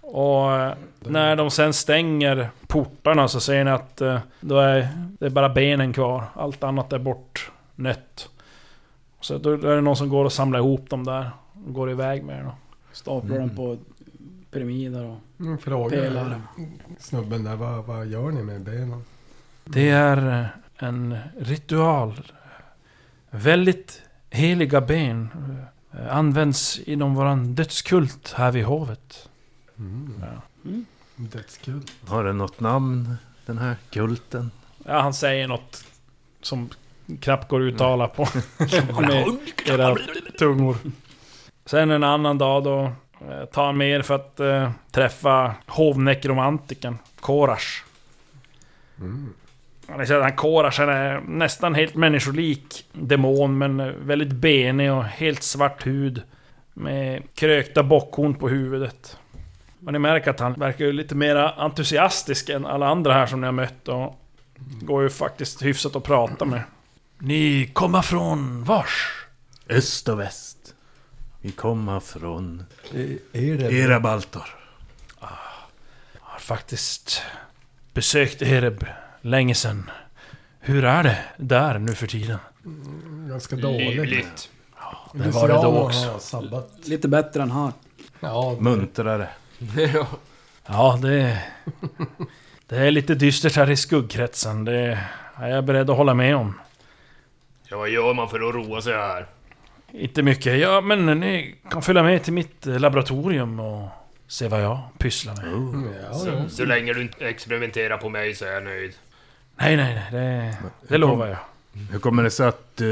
Och 0.00 0.52
eh, 0.52 0.74
när 0.98 1.36
de 1.36 1.50
sen 1.50 1.72
stänger 1.72 2.50
portarna 2.66 3.28
så 3.28 3.40
ser 3.40 3.64
ni 3.64 3.70
att 3.70 4.00
eh, 4.00 4.18
då 4.40 4.58
är 4.58 4.88
det 5.18 5.30
bara 5.30 5.48
benen 5.48 5.92
kvar. 5.92 6.24
Allt 6.34 6.64
annat 6.64 6.92
är 6.92 6.98
bortnött. 6.98 8.28
Så 9.20 9.38
då 9.38 9.52
är 9.52 9.76
det 9.76 9.80
någon 9.80 9.96
som 9.96 10.08
går 10.08 10.24
och 10.24 10.32
samlar 10.32 10.58
ihop 10.58 10.90
dem 10.90 11.04
där. 11.04 11.30
Och 11.66 11.74
går 11.74 11.90
iväg 11.90 12.24
med 12.24 12.44
dem. 12.44 12.52
Staplar 12.92 13.38
dem 13.38 13.50
på 13.56 13.78
pyramider 14.50 15.04
och 15.04 15.18
Mm, 15.40 15.58
pelare. 15.58 16.42
snubben 16.98 17.44
där, 17.44 17.56
vad, 17.56 17.84
vad 17.84 18.06
gör 18.06 18.30
ni 18.30 18.42
med 18.42 18.60
benen? 18.60 19.04
Det 19.64 19.90
är 19.90 20.40
eh, 20.40 20.46
en 20.88 21.18
ritual. 21.38 22.32
Väldigt 23.30 24.02
heliga 24.30 24.80
ben. 24.80 25.28
eh, 25.92 26.16
Används 26.16 26.78
inom 26.78 27.14
våran 27.14 27.54
dödskult 27.54 28.32
här 28.36 28.52
vid 28.52 28.64
hovet. 28.64 29.28
Mm. 29.78 30.14
Ja. 30.20 30.70
Dödskul. 31.16 31.82
Har 32.06 32.24
den 32.24 32.38
något 32.38 32.60
namn, 32.60 33.14
den 33.46 33.58
här 33.58 33.76
kulten? 33.90 34.50
Ja, 34.84 35.00
han 35.00 35.14
säger 35.14 35.48
något 35.48 35.84
som 36.42 36.68
knappt 37.20 37.48
går 37.48 37.60
att 37.60 37.72
uttala 37.74 38.08
på 38.08 38.26
med 39.00 39.26
era 39.66 39.96
tungor. 40.38 40.76
Sen 41.70 41.90
en 41.90 42.04
annan 42.04 42.38
dag 42.38 42.64
då 42.64 42.92
eh, 43.30 43.44
tar 43.44 43.66
han 43.66 43.76
med 43.76 43.90
er 43.90 44.02
för 44.02 44.14
att 44.14 44.40
eh, 44.40 44.70
träffa 44.90 45.54
hovnekromantiken 45.66 46.98
Korash. 47.20 47.84
Mm. 48.98 49.34
Ja, 49.88 49.96
ni 49.96 50.06
ser 50.06 50.16
att 50.16 50.22
han 50.22 50.36
Korash 50.36 50.80
han 50.80 50.88
är 50.88 51.20
nästan 51.20 51.74
helt 51.74 51.94
människolik 51.94 52.84
demon 52.92 53.58
men 53.58 53.80
eh, 53.80 53.86
väldigt 53.86 54.32
benig 54.32 54.92
och 54.92 55.04
helt 55.04 55.42
svart 55.42 55.86
hud. 55.86 56.22
Med 56.74 57.22
krökta 57.34 57.82
bockhorn 57.82 58.34
på 58.34 58.48
huvudet. 58.48 59.18
Och 59.86 59.92
ni 59.92 59.98
märker 59.98 60.30
att 60.30 60.40
han 60.40 60.52
verkar 60.52 60.84
ju 60.84 60.92
lite 60.92 61.14
mer 61.14 61.36
entusiastisk 61.36 62.48
än 62.48 62.66
alla 62.66 62.88
andra 62.88 63.12
här 63.12 63.26
som 63.26 63.40
ni 63.40 63.46
har 63.46 63.52
mött 63.52 63.88
och 63.88 64.20
går 64.80 65.02
ju 65.02 65.10
faktiskt 65.10 65.62
hyfsat 65.62 65.96
att 65.96 66.04
prata 66.04 66.44
med. 66.44 66.62
Ni 67.18 67.70
kommer 67.72 68.02
från 68.02 68.64
vars? 68.64 69.26
Öst 69.68 70.08
och 70.08 70.20
väst. 70.20 70.59
Vi 71.40 71.50
kommer 71.50 72.00
från 72.00 72.64
Är, 72.94 73.18
är 73.32 73.58
det... 73.58 73.72
era 73.72 74.00
Baltor. 74.00 74.56
Jag 75.20 75.28
har 76.20 76.38
faktiskt 76.38 77.22
besökt 77.94 78.42
Ereb 78.42 78.84
länge 79.20 79.54
sedan. 79.54 79.90
Hur 80.60 80.84
är 80.84 81.02
det 81.02 81.18
där 81.36 81.78
nu 81.78 81.94
för 81.94 82.06
tiden? 82.06 82.38
Ganska 83.28 83.56
dåligt. 83.56 83.96
Livligt. 83.96 84.50
Det 85.14 85.30
var 85.30 85.48
det 85.48 85.54
då 85.54 85.78
också. 85.78 86.60
Lite 86.84 87.08
bättre 87.08 87.42
än 87.42 87.50
här. 87.50 87.72
Ja, 88.20 88.56
Muntrare. 88.60 89.28
ja. 89.94 90.06
Ja, 90.66 90.98
det... 91.02 91.42
Det 92.66 92.76
är 92.76 92.90
lite 92.90 93.14
dystert 93.14 93.56
här 93.56 93.70
i 93.70 93.76
skuggkretsen. 93.76 94.64
Det 94.64 95.06
är 95.34 95.48
jag 95.48 95.64
beredd 95.64 95.90
att 95.90 95.96
hålla 95.96 96.14
med 96.14 96.36
om. 96.36 96.60
Ja, 97.68 97.76
vad 97.76 97.88
gör 97.88 98.14
man 98.14 98.28
för 98.28 98.48
att 98.48 98.54
roa 98.54 98.82
sig 98.82 98.94
här? 98.94 99.26
Inte 99.92 100.22
mycket. 100.22 100.58
Ja, 100.58 100.80
men 100.80 101.06
ni 101.06 101.54
kan 101.70 101.82
följa 101.82 102.02
med 102.02 102.22
till 102.22 102.32
mitt 102.32 102.66
eh, 102.66 102.80
laboratorium 102.80 103.60
och 103.60 103.88
se 104.26 104.48
vad 104.48 104.62
jag 104.62 104.78
pysslar 104.98 105.36
med. 105.36 105.46
Mm, 105.46 105.92
ja. 106.02 106.14
Så, 106.14 106.48
så 106.48 106.64
länge 106.64 106.92
du 106.92 107.02
inte 107.02 107.28
experimenterar 107.28 107.96
på 107.96 108.08
mig 108.08 108.34
så 108.34 108.44
är 108.44 108.52
jag 108.52 108.64
nöjd. 108.64 108.92
Nej, 109.56 109.76
nej, 109.76 109.94
nej. 109.94 110.10
Det, 110.10 110.56
det 110.88 110.98
lovar 110.98 111.26
jag. 111.26 111.38
Hur 111.90 111.98
kommer 111.98 112.22
det 112.22 112.30
sig 112.30 112.46
att 112.46 112.80
eh, 112.80 112.86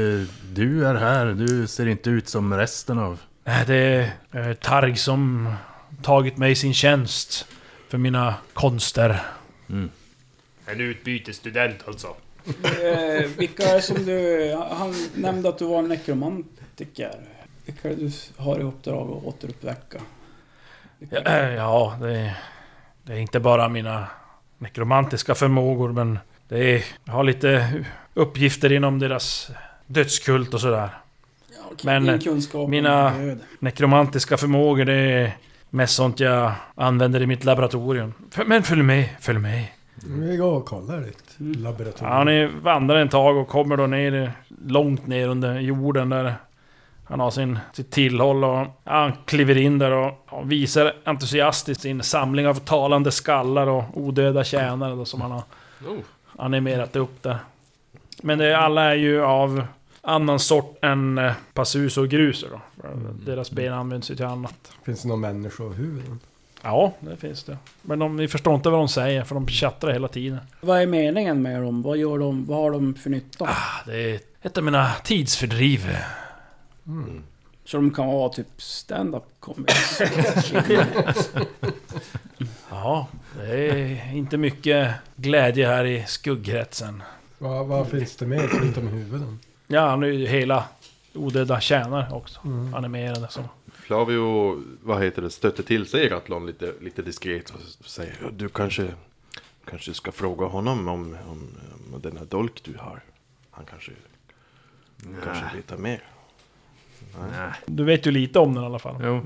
du 0.51 0.87
är 0.87 0.95
här? 0.95 1.25
Du 1.25 1.67
ser 1.67 1.87
inte 1.87 2.09
ut 2.09 2.29
som 2.29 2.53
resten 2.53 2.99
av... 2.99 3.19
Nej, 3.43 3.63
det 3.67 4.11
är 4.31 4.53
Targ 4.53 4.95
som 4.95 5.53
tagit 6.01 6.37
mig 6.37 6.51
i 6.51 6.55
sin 6.55 6.73
tjänst 6.73 7.47
för 7.89 7.97
mina 7.97 8.35
konster. 8.53 9.21
Mm. 9.69 9.89
En 10.65 10.81
utbytesstudent 10.81 11.77
alltså. 11.87 12.15
Eh, 12.63 13.29
vilka 13.37 13.63
är 13.63 13.79
som 13.79 14.05
du... 14.05 14.55
Han 14.71 14.93
nämnde 15.15 15.49
att 15.49 15.57
du 15.57 15.65
var 15.65 15.79
en 15.79 15.87
nekromantiker. 16.79 17.19
Vilka 17.65 17.89
du 17.89 18.11
har 18.43 18.59
i 18.59 18.63
uppdrag 18.63 19.09
att 19.17 19.23
återuppväcka? 19.23 20.01
Ja, 20.99 21.17
eh, 21.25 21.53
ja 21.53 21.97
det, 22.01 22.35
det 23.03 23.13
är 23.13 23.17
inte 23.17 23.39
bara 23.39 23.69
mina 23.69 24.07
nekromantiska 24.57 25.35
förmågor, 25.35 25.91
men 25.91 26.19
det 26.47 26.75
är, 26.75 26.83
jag 27.05 27.13
har 27.13 27.23
lite 27.23 27.83
uppgifter 28.13 28.71
inom 28.71 28.99
deras 28.99 29.51
dödskult 29.87 30.53
och 30.53 30.61
sådär. 30.61 30.89
Ja, 31.49 31.75
Men, 31.83 32.19
mina-. 32.69 33.37
Nekromantiska 33.59 34.37
förmågor, 34.37 34.85
det 34.85 34.93
är 34.93 35.37
mest 35.69 35.95
sånt 35.95 36.19
jag 36.19 36.51
använder 36.75 37.21
i 37.21 37.25
mitt 37.27 37.43
laboratorium. 37.45 38.13
Men 38.45 38.63
följ 38.63 38.83
med, 38.83 39.09
följ 39.19 39.39
med. 39.39 39.65
Vi 40.05 40.37
går 40.37 40.51
och 40.53 40.65
kollar 40.65 40.99
ditt 41.01 41.23
Mm. 41.39 41.63
laboratorium. 41.63 42.15
Ja, 42.17 42.23
ni 42.23 42.45
vandrar 42.45 42.95
en 42.97 43.09
tag 43.09 43.37
och 43.37 43.47
kommer 43.47 43.77
då 43.77 43.87
ner, 43.87 44.31
långt 44.67 45.07
ner 45.07 45.27
under 45.27 45.59
jorden 45.59 46.09
där 46.09 46.35
han 47.09 47.19
har 47.19 47.31
sin, 47.31 47.59
sitt 47.73 47.91
tillhåll 47.91 48.43
och 48.43 48.65
han 48.83 49.11
kliver 49.25 49.57
in 49.57 49.79
där 49.79 49.91
och, 49.91 50.51
visar 50.51 50.93
entusiastiskt 51.05 51.81
sin 51.81 52.03
samling 52.03 52.47
av 52.47 52.53
talande 52.55 53.11
skallar 53.11 53.67
och 53.67 53.83
odöda 53.93 54.43
tjänare 54.43 54.95
då, 54.95 55.05
som 55.05 55.21
han 55.21 55.31
har 55.31 55.43
Oh. 55.87 55.99
animerat 56.37 56.95
upp 56.95 57.23
där. 57.23 57.37
Men 58.23 58.37
det, 58.37 58.57
alla 58.57 58.83
är 58.83 58.95
ju 58.95 59.23
av 59.23 59.63
annan 60.01 60.39
sort 60.39 60.77
än 60.81 61.17
eh, 61.17 61.33
passus 61.53 61.97
och 61.97 62.07
gruser 62.09 62.47
då. 62.51 62.61
För 62.81 62.97
Deras 63.25 63.51
ben 63.51 63.73
används 63.73 64.11
ju 64.11 64.15
till 64.15 64.25
annat. 64.25 64.71
Finns 64.85 65.01
det 65.01 65.07
någon 65.07 65.19
människohuvud? 65.19 66.03
Ja, 66.61 66.93
det 66.99 67.17
finns 67.17 67.43
det. 67.43 67.57
Men 67.81 67.99
de, 67.99 68.15
ni 68.15 68.27
förstår 68.27 68.55
inte 68.55 68.69
vad 68.69 68.79
de 68.79 68.87
säger, 68.89 69.23
för 69.23 69.35
de 69.35 69.47
tjattrar 69.47 69.91
hela 69.91 70.07
tiden. 70.07 70.39
Vad 70.61 70.81
är 70.81 70.87
meningen 70.87 71.41
med 71.41 71.61
dem? 71.61 71.81
Vad 71.81 71.97
gör 71.97 72.17
de? 72.17 72.45
Vad 72.45 72.57
har 72.57 72.71
de 72.71 72.93
för 72.95 73.09
nytta? 73.09 73.45
Ah, 73.45 73.83
det 73.85 74.11
är 74.15 74.19
ett 74.41 74.57
av 74.57 74.63
mina 74.63 74.91
tidsfördriv. 75.03 75.97
Så 77.65 77.77
de 77.77 77.93
kan 77.93 78.07
vara 78.07 78.29
typ 78.29 78.61
stand-up 78.61 79.23
comics? 79.39 80.01
Ja, 82.69 83.07
det 83.37 83.69
är 83.69 84.13
inte 84.13 84.37
mycket 84.37 84.93
glädje 85.15 85.67
här 85.67 85.85
i 85.85 86.05
skuggkretsen. 86.07 87.03
Vad, 87.37 87.67
vad 87.67 87.87
finns 87.87 88.15
det 88.15 88.25
mer 88.25 88.47
förutom 88.47 88.87
huvuden? 88.87 89.39
Ja, 89.67 89.95
nu 89.95 90.07
är 90.07 90.13
ju 90.13 90.27
hela 90.27 90.65
odöda 91.13 91.59
tjänare 91.59 92.11
också. 92.11 92.39
Animerade 92.75 93.27
så. 93.29 93.41
Flavio, 93.73 94.63
vad 94.83 95.03
heter 95.03 95.21
det, 95.21 95.29
stötte 95.29 95.63
till 95.63 95.85
sig 95.85 96.09
Ratlon 96.09 96.45
lite, 96.45 96.73
lite 96.81 97.01
diskret 97.01 97.49
och 97.49 97.85
säger 97.85 98.15
du 98.37 98.49
kanske, 98.49 98.93
kanske 99.65 99.93
ska 99.93 100.11
fråga 100.11 100.45
honom 100.45 100.87
om, 100.87 101.17
om, 101.27 101.49
om 101.93 102.01
den 102.01 102.17
här 102.17 102.25
dolk 102.25 102.61
du 102.63 102.77
har. 102.77 103.01
Han 103.51 103.65
kanske, 103.65 103.91
kanske 105.23 105.45
vet 105.55 105.79
mer. 105.79 106.03
Nej. 107.37 107.51
Du 107.65 107.83
vet 107.83 108.05
ju 108.05 108.11
lite 108.11 108.39
om 108.39 108.53
den 108.55 108.63
i 108.63 108.65
alla 108.65 108.79
fall. 108.79 108.95
Jo. 109.03 109.21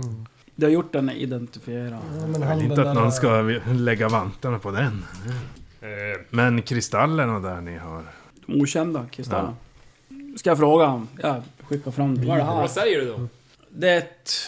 Du 0.56 0.66
har 0.66 0.72
gjort 0.72 0.94
den 0.94 1.10
identifierad. 1.10 1.94
Ja, 1.94 2.28
men 2.28 2.42
Jag 2.42 2.48
han 2.48 2.58
vill 2.60 2.70
den 2.70 2.80
inte 2.80 2.90
att 2.90 2.96
där- 2.96 3.02
någon 3.02 3.12
ska 3.12 3.42
lägga 3.74 4.10
vantarna 4.10 4.60
på 4.60 4.72
den. 4.72 5.06
Eh, 5.82 5.88
Men 6.30 6.62
kristallerna 6.62 7.40
där 7.40 7.62
ni 7.62 7.78
har. 7.78 8.04
De 8.46 8.62
okända 8.62 9.06
kristallerna. 9.12 9.56
Ska 10.38 10.50
jag 10.50 10.58
fråga 10.58 10.86
honom? 10.86 11.08
Jag 11.22 11.42
skickar 11.68 11.92
fram 11.92 12.18
det. 12.18 12.28
Vad 12.28 12.36
är 12.36 12.40
det 12.42 12.46
här? 12.46 12.56
Vad 12.56 12.72
säger 12.72 13.02
du 13.02 13.08
då? 13.08 13.28
Det 13.70 14.08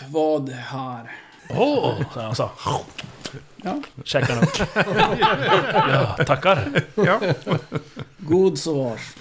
vad 0.09 0.49
här? 0.49 1.11
Åh! 1.49 1.99
Oh, 1.99 2.03
han 2.13 2.35
sa. 2.35 2.51
Ja. 3.63 3.81
Checkar 4.03 4.43
upp. 4.43 4.49
Ja, 5.73 6.17
tackar. 6.25 6.83
God 8.17 8.57
så 8.57 8.83
vars. 8.83 9.15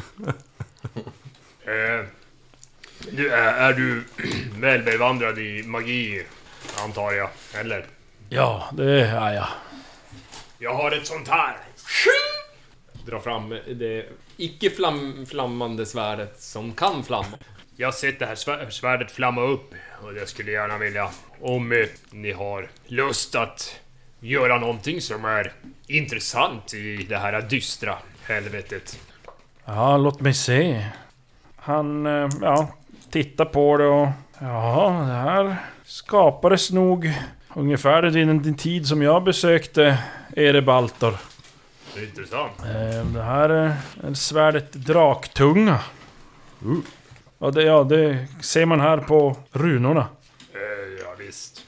eh, 1.64 2.06
du, 3.12 3.30
är, 3.32 3.54
är 3.54 3.72
du 3.72 4.04
väl 4.60 4.82
bevandrad 4.82 5.38
i 5.38 5.62
magi, 5.62 6.22
antar 6.84 7.12
jag? 7.12 7.30
Eller? 7.54 7.86
Ja, 8.28 8.68
det 8.72 9.00
är 9.06 9.32
jag. 9.32 9.48
Jag 10.58 10.74
har 10.74 10.90
ett 10.92 11.06
sånt 11.06 11.28
här! 11.28 11.56
Dra 13.06 13.20
fram 13.20 13.48
det 13.50 14.06
icke 14.36 14.70
flam, 14.70 15.26
flammande 15.26 15.86
svärdet 15.86 16.40
som 16.40 16.72
kan 16.72 17.04
flamma. 17.04 17.38
Jag 17.76 17.86
har 17.86 17.92
sett 17.92 18.18
det 18.18 18.26
här 18.26 18.34
svär- 18.34 18.70
svärdet 18.70 19.10
flamma 19.12 19.42
upp 19.42 19.74
och 20.02 20.16
jag 20.16 20.28
skulle 20.28 20.50
gärna 20.52 20.78
vilja, 20.78 21.10
om 21.40 21.72
eh, 21.72 21.86
ni 22.10 22.32
har 22.32 22.68
lust 22.86 23.34
att 23.34 23.80
göra 24.20 24.58
någonting 24.58 25.00
som 25.00 25.24
är 25.24 25.52
intressant 25.86 26.74
i 26.74 26.96
det 26.96 27.16
här 27.18 27.42
dystra 27.42 27.98
helvetet. 28.22 28.98
Ja, 29.64 29.96
låt 29.96 30.20
mig 30.20 30.34
se. 30.34 30.86
Han, 31.56 32.06
eh, 32.06 32.28
ja, 32.40 32.74
tittar 33.14 33.44
på 33.44 33.76
det 33.76 33.86
och... 33.86 34.08
Ja, 34.38 35.04
det 35.08 35.14
här 35.14 35.56
skapades 35.84 36.70
nog 36.70 37.12
ungefär 37.54 38.02
vid 38.02 38.26
den 38.28 38.54
tid 38.54 38.86
som 38.86 39.02
jag 39.02 39.24
besökte 39.24 39.98
Erebaltor. 40.36 41.14
Intressant. 41.96 42.52
Eh, 42.60 43.06
Det 43.14 43.22
här 43.22 43.48
är 43.50 44.14
svärdet 44.14 44.72
Draktunga. 44.72 45.78
Ja, 47.38 47.50
det, 47.50 47.62
ja, 47.62 47.84
det 47.84 48.26
ser 48.40 48.66
man 48.66 48.80
här 48.80 48.98
på 48.98 49.36
runorna. 49.52 50.06
Eh, 50.52 51.04
ja, 51.04 51.14
visst. 51.18 51.64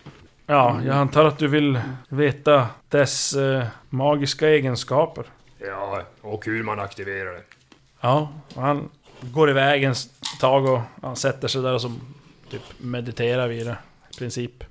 Ja, 0.47 0.81
jag 0.87 0.97
antar 0.97 1.25
att 1.25 1.39
du 1.39 1.49
vill 1.49 1.81
veta 2.09 2.67
dess 2.89 3.33
eh, 3.35 3.65
magiska 3.89 4.49
egenskaper. 4.49 5.25
Ja, 5.59 6.03
och 6.21 6.47
hur 6.47 6.63
man 6.63 6.81
aktiverar 6.81 7.33
det. 7.33 7.43
Ja, 8.01 8.29
han 8.57 8.89
går 9.21 9.51
iväg 9.51 9.85
en 9.85 9.95
tag 10.41 10.67
och 10.67 10.81
han 11.03 11.17
sätter 11.17 11.49
sig 11.49 11.63
där 11.63 11.75
och 11.75 11.81
som 11.81 12.01
typ 12.51 12.63
mediterar 12.79 13.49
vid 13.49 13.67
det. 13.67 13.77
I 14.15 14.19
princip. 14.19 14.65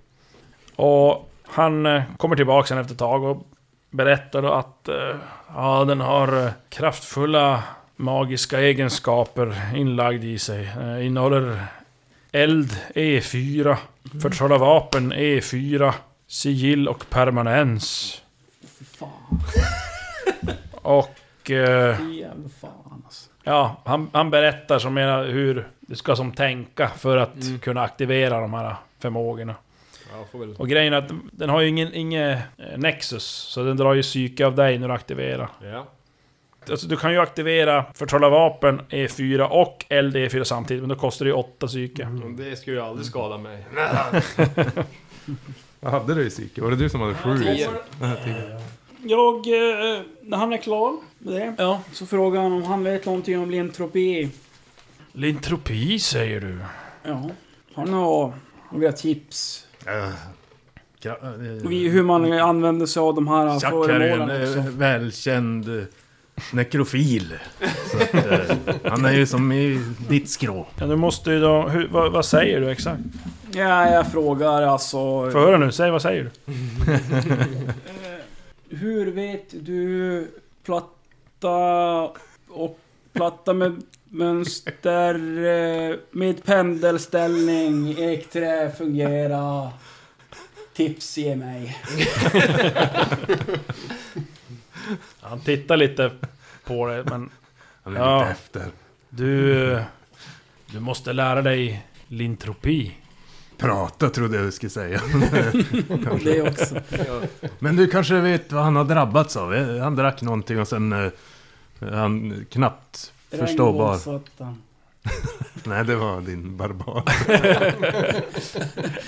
Och 0.75 1.31
han 1.43 1.85
eh, 1.85 2.03
kommer 2.17 2.35
tillbaka 2.35 2.67
sen 2.67 2.77
efter 2.77 2.93
ett 2.93 2.99
tag 2.99 3.23
och 3.23 3.47
berättar 3.89 4.41
då 4.41 4.51
att 4.53 4.87
eh, 4.89 5.15
ja, 5.55 5.85
den 5.85 6.01
har 6.01 6.45
eh, 6.45 6.51
kraftfulla 6.69 7.63
magiska 7.95 8.59
egenskaper 8.61 9.71
inlagd 9.75 10.23
i 10.23 10.39
sig. 10.39 10.71
Eh, 10.81 11.05
innehåller 11.05 11.65
eld 12.31 12.71
E4, 12.95 13.75
förtrolla 14.21 14.57
vapen 14.57 15.13
E4, 15.13 15.93
sigill 16.27 16.87
och 16.87 17.09
permanens. 17.09 18.21
Fan. 18.97 19.39
Och... 20.71 21.51
Eh, 21.51 22.11
Jävla 22.11 22.49
fan. 22.61 22.84
Ja, 23.47 23.81
han, 23.85 24.09
han 24.13 24.29
berättar 24.29 24.79
som 24.79 24.93
mera 24.93 25.23
hur 25.23 25.67
du 25.79 25.95
ska 25.95 26.15
som 26.15 26.31
tänka 26.31 26.87
för 26.97 27.17
att 27.17 27.35
Mm. 27.43 27.59
kunna 27.59 27.81
aktivera 27.81 28.39
de 28.41 28.53
här 28.53 28.75
förmågorna. 28.99 29.55
Ja, 30.13 30.25
får 30.31 30.39
väl... 30.39 30.55
Och 30.55 30.69
grejen 30.69 30.93
är 30.93 30.97
att 30.97 31.11
den 31.31 31.49
har 31.49 31.61
ju 31.61 31.67
ingen, 31.67 31.93
ingen 31.93 32.31
eh, 32.31 32.39
Nexus, 32.77 33.23
så 33.25 33.63
den 33.63 33.77
drar 33.77 33.93
ju 33.93 34.01
psyke 34.01 34.45
av 34.45 34.55
dig 34.55 34.77
när 34.77 34.87
du 34.87 34.93
aktiverar. 34.93 35.49
Ja. 35.63 35.85
Alltså 36.69 36.87
du 36.87 36.97
kan 36.97 37.11
ju 37.11 37.19
aktivera 37.19 37.85
förtrolla 37.93 38.29
vapen 38.29 38.81
E4 38.89 39.41
och 39.41 39.85
eld 39.89 40.15
E4 40.15 40.43
samtidigt, 40.43 40.83
men 40.83 40.89
då 40.89 40.95
kostar 40.95 41.25
det 41.25 41.29
ju 41.29 41.35
8 41.35 41.67
psyke. 41.67 42.07
Och 42.25 42.31
Det 42.31 42.55
skulle 42.55 42.75
ju 42.77 42.81
aldrig 42.83 43.05
skada 43.07 43.37
mig. 43.37 43.65
Vad 45.79 45.91
hade 45.91 46.13
du 46.13 46.25
i 46.25 46.29
psyke? 46.29 46.61
Var 46.61 46.69
det 46.71 46.75
du 46.77 46.89
som 46.89 47.01
hade 47.01 47.13
sju? 47.13 47.37
Tio. 47.37 47.69
Jag, 49.07 49.35
eh, 49.35 50.01
när 50.21 50.37
han 50.37 50.53
är 50.53 50.57
klar 50.57 50.95
med 51.19 51.33
det, 51.33 51.55
Ja. 51.57 51.81
så 51.91 52.05
frågar 52.05 52.41
han 52.41 52.51
om 52.51 52.63
han 52.63 52.83
vet 52.83 53.05
någonting 53.05 53.39
om 53.39 53.51
lintropi. 53.51 54.29
Lintropi 55.11 55.99
säger 55.99 56.41
du? 56.41 56.57
Ja. 57.03 57.29
Han 57.75 57.93
har 57.93 58.33
några 58.71 58.91
tips. 58.91 59.67
Äh, 59.85 60.07
eh, 61.11 61.13
Vi- 61.67 61.89
Hur 61.89 62.03
man 62.03 62.31
använder 62.33 62.85
sig 62.85 62.99
av 63.01 63.15
de 63.15 63.27
här 63.27 63.45
Jack 63.53 63.63
här 63.63 63.71
är 63.71 63.99
en 63.99 64.17
föremålen 64.17 64.43
också. 64.49 64.59
eh, 64.59 64.65
välkänd 64.65 65.77
eh, 65.79 65.83
nekrofil. 66.53 67.33
Så 67.91 67.97
att, 67.97 68.25
eh, 68.25 68.75
han 68.91 69.05
är 69.05 69.13
ju 69.13 69.25
som 69.25 69.51
i 69.51 69.81
ditt 70.09 70.29
skrå. 70.29 70.67
Ja, 70.79 70.85
du 70.85 70.95
måste 70.95 71.31
ju 71.31 71.39
då... 71.39 71.61
Hur, 71.67 71.87
vad, 71.87 72.11
vad 72.11 72.25
säger 72.25 72.61
du 72.61 72.69
exakt? 72.71 73.01
Ja, 73.51 73.89
jag 73.91 74.11
frågar 74.11 74.61
alltså... 74.61 74.97
Få 75.31 75.39
höra 75.39 75.57
nu, 75.57 75.71
säg 75.71 75.91
vad 75.91 76.01
säger 76.01 76.23
du? 76.23 76.53
Hur 78.69 79.11
vet 79.11 79.65
du 79.65 80.27
platta 80.63 81.49
och 82.49 82.79
platta 83.13 83.53
med 83.53 83.83
mönster 84.05 85.15
eh, 85.45 85.95
med 86.11 86.43
pendelställning, 86.43 87.95
ekträ 87.99 88.71
fungera? 88.77 89.71
Tips 90.73 91.17
ge 91.17 91.35
mig. 91.35 91.77
Han 95.19 95.39
tittar 95.39 95.77
lite 95.77 96.11
på 96.63 96.87
det, 96.87 97.03
men 97.03 97.29
Han 97.83 97.95
är 97.95 97.99
Ja. 97.99 98.19
lite 98.19 98.31
efter. 98.31 98.65
du... 99.09 99.79
Du 100.71 100.79
måste 100.79 101.13
lära 101.13 101.41
dig 101.41 101.85
lintropi. 102.07 102.91
Prata 103.57 104.09
trodde 104.09 104.35
jag 104.37 104.45
du 104.45 104.51
skulle 104.51 104.69
säga. 104.69 105.01
Det 106.23 106.41
också. 106.41 106.75
Men 107.59 107.75
du 107.75 107.87
kanske 107.87 108.19
vet 108.19 108.51
vad 108.51 108.63
han 108.63 108.75
har 108.75 108.83
drabbats 108.83 109.37
av? 109.37 109.53
Eh, 109.55 109.77
Han 109.83 109.95
drack 109.95 110.21
någonting 110.21 110.59
och 110.59 110.67
sen... 110.67 110.93
eh, 110.93 111.11
han 111.91 112.45
knappt 112.51 113.13
förståbar. 113.29 113.91
Regnbågssatan. 113.93 114.61
Nej, 115.63 115.85
det 115.85 115.95
var 115.95 116.21
din 116.21 116.57
barbar. 116.57 117.03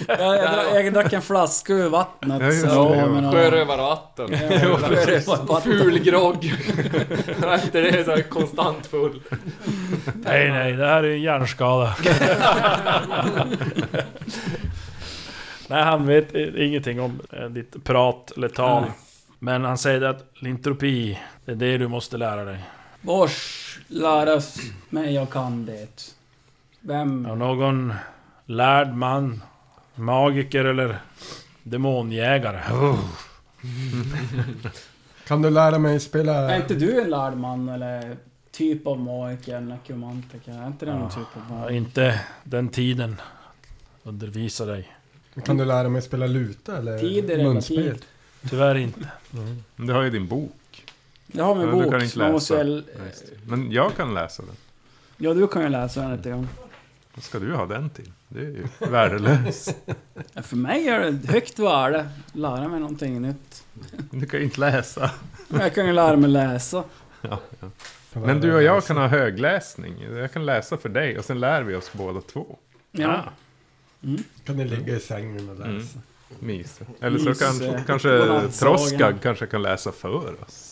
Jag, 0.07 0.37
jag, 0.37 0.49
dra- 0.49 0.75
jag 0.81 0.93
drack 0.93 1.13
en 1.13 1.21
flaska 1.21 1.73
ur 1.73 1.89
vattnet. 1.89 2.41
Ja, 2.41 2.45
just 2.45 2.63
det, 2.63 2.69
så, 2.69 2.95
ja. 2.97 3.05
men. 3.05 3.31
Sjörövarvatten. 3.31 4.27
Ful 5.63 5.99
grogg. 5.99 6.53
Efter 7.53 7.81
det 7.81 7.89
är 7.89 8.03
så 8.03 8.23
konstant 8.29 8.85
full. 8.87 9.21
Nej, 10.13 10.51
nej, 10.51 10.73
det 10.73 10.87
här 10.87 11.03
är 11.03 11.13
en 11.13 11.21
hjärnskada. 11.21 11.95
nej, 15.67 15.83
han 15.83 16.05
vet 16.07 16.35
ingenting 16.35 17.01
om 17.01 17.19
eh, 17.33 17.45
ditt 17.45 17.83
prat 17.83 18.31
eller 18.37 18.49
tal. 18.49 18.83
Men 19.39 19.63
han 19.65 19.77
säger 19.77 20.01
att 20.01 20.25
lintropi, 20.33 21.19
det 21.45 21.51
är 21.51 21.55
det 21.55 21.77
du 21.77 21.87
måste 21.87 22.17
lära 22.17 22.43
dig. 22.45 22.59
Vars 23.01 23.79
läras 23.87 24.57
mig 24.89 25.13
jag 25.13 25.29
kan 25.29 25.65
det. 25.65 26.13
Vem? 26.81 27.25
Av 27.25 27.37
någon 27.37 27.93
lärd 28.45 28.93
man, 28.93 29.43
magiker 29.95 30.65
eller 30.65 30.97
demonjägare. 31.63 32.73
Oh. 32.73 32.99
Kan 35.27 35.41
du 35.41 35.49
lära 35.49 35.79
mig 35.79 35.95
Är 35.95 35.99
spela... 35.99 36.55
inte 36.57 36.73
du 36.75 37.01
en 37.01 37.09
lärd 37.09 37.37
man 37.37 37.69
eller 37.69 38.17
typ 38.51 38.87
av 38.87 38.99
magiker, 38.99 39.59
nekromantiker? 39.61 40.51
Är 40.51 40.67
inte 40.67 40.85
det 40.85 40.91
någon 40.93 41.01
Ja. 41.01 41.09
typ 41.09 41.17
av 41.37 41.43
Ja, 41.49 41.55
magiker? 41.55 41.75
inte 41.77 42.21
den 42.43 42.69
tiden. 42.69 43.15
Undervisa 44.03 44.65
dig. 44.65 44.89
Kan 45.45 45.57
du 45.57 45.65
lära 45.65 45.89
mig 45.89 46.01
spela 46.01 46.27
luta 46.27 46.77
eller 46.77 46.99
Tid 46.99 47.29
är 47.29 47.43
munspel? 47.43 47.77
relativt. 47.83 48.05
Tyvärr 48.49 48.75
inte. 48.75 49.07
Du 49.75 49.93
har 49.93 50.01
ju 50.03 50.09
din 50.09 50.27
bok. 50.27 50.51
Jag 51.31 51.43
har 51.45 51.55
min 51.55 51.65
Ja, 51.67 51.71
du 51.75 51.81
bok. 51.83 51.91
kan 51.91 52.03
inte 52.03 52.31
måste 52.31 52.53
läsa. 52.53 52.63
väl- 52.63 52.83
Men 53.47 53.71
jag 53.71 53.95
kan 53.95 54.13
läsa 54.13 54.43
den. 54.43 54.55
Ja, 55.17 55.33
du 55.33 55.47
kan 55.47 55.61
ju 55.61 55.69
läsa 55.69 56.01
den 56.01 56.15
lite 56.17 56.29
grann. 56.29 56.47
Vad 57.15 57.23
ska 57.23 57.39
du 57.39 57.53
ha 57.53 57.65
den 57.65 57.89
till? 57.89 58.11
Det 58.27 58.39
är 58.39 58.43
ju 58.43 58.67
värdelös. 58.91 59.69
För 60.35 60.55
mig 60.55 60.87
är 60.87 61.11
det 61.11 61.31
högt 61.31 61.59
värde. 61.59 62.09
Lära 62.33 62.67
mig 62.67 62.79
någonting 62.79 63.21
nytt. 63.21 63.63
Du 64.11 64.25
kan 64.25 64.39
ju 64.39 64.45
inte 64.45 64.59
läsa. 64.59 65.11
Men 65.47 65.61
Jag 65.61 65.75
kan 65.75 65.85
ju 65.85 65.93
lära 65.93 66.15
mig 66.15 66.29
läsa. 66.29 66.83
Ja, 67.21 67.39
ja. 67.59 67.69
Men 68.13 68.41
du 68.41 68.55
och 68.55 68.63
jag 68.63 68.83
kan 68.85 68.97
ha 68.97 69.07
högläsning. 69.07 70.03
Jag 70.11 70.31
kan 70.33 70.45
läsa 70.45 70.77
för 70.77 70.89
dig 70.89 71.17
och 71.19 71.25
sen 71.25 71.39
lär 71.39 71.63
vi 71.63 71.75
oss 71.75 71.89
båda 71.93 72.21
två. 72.21 72.57
Ja. 72.91 73.09
Ah, 73.09 73.31
Kan 74.45 74.57
ni 74.57 74.65
ligga 74.65 74.95
i 74.95 74.99
sängen 74.99 75.49
och 75.49 75.55
läsa? 75.55 75.69
Mm. 75.69 75.87
Mys. 76.39 76.79
Eller 77.01 77.19
så 77.19 77.29
eh, 77.29 77.83
kanske 77.87 78.09
godnattsagan. 78.17 78.51
Troskag 78.51 79.15
kanske 79.21 79.47
kan 79.47 79.61
läsa 79.61 79.91
för 79.91 80.43
oss. 80.43 80.69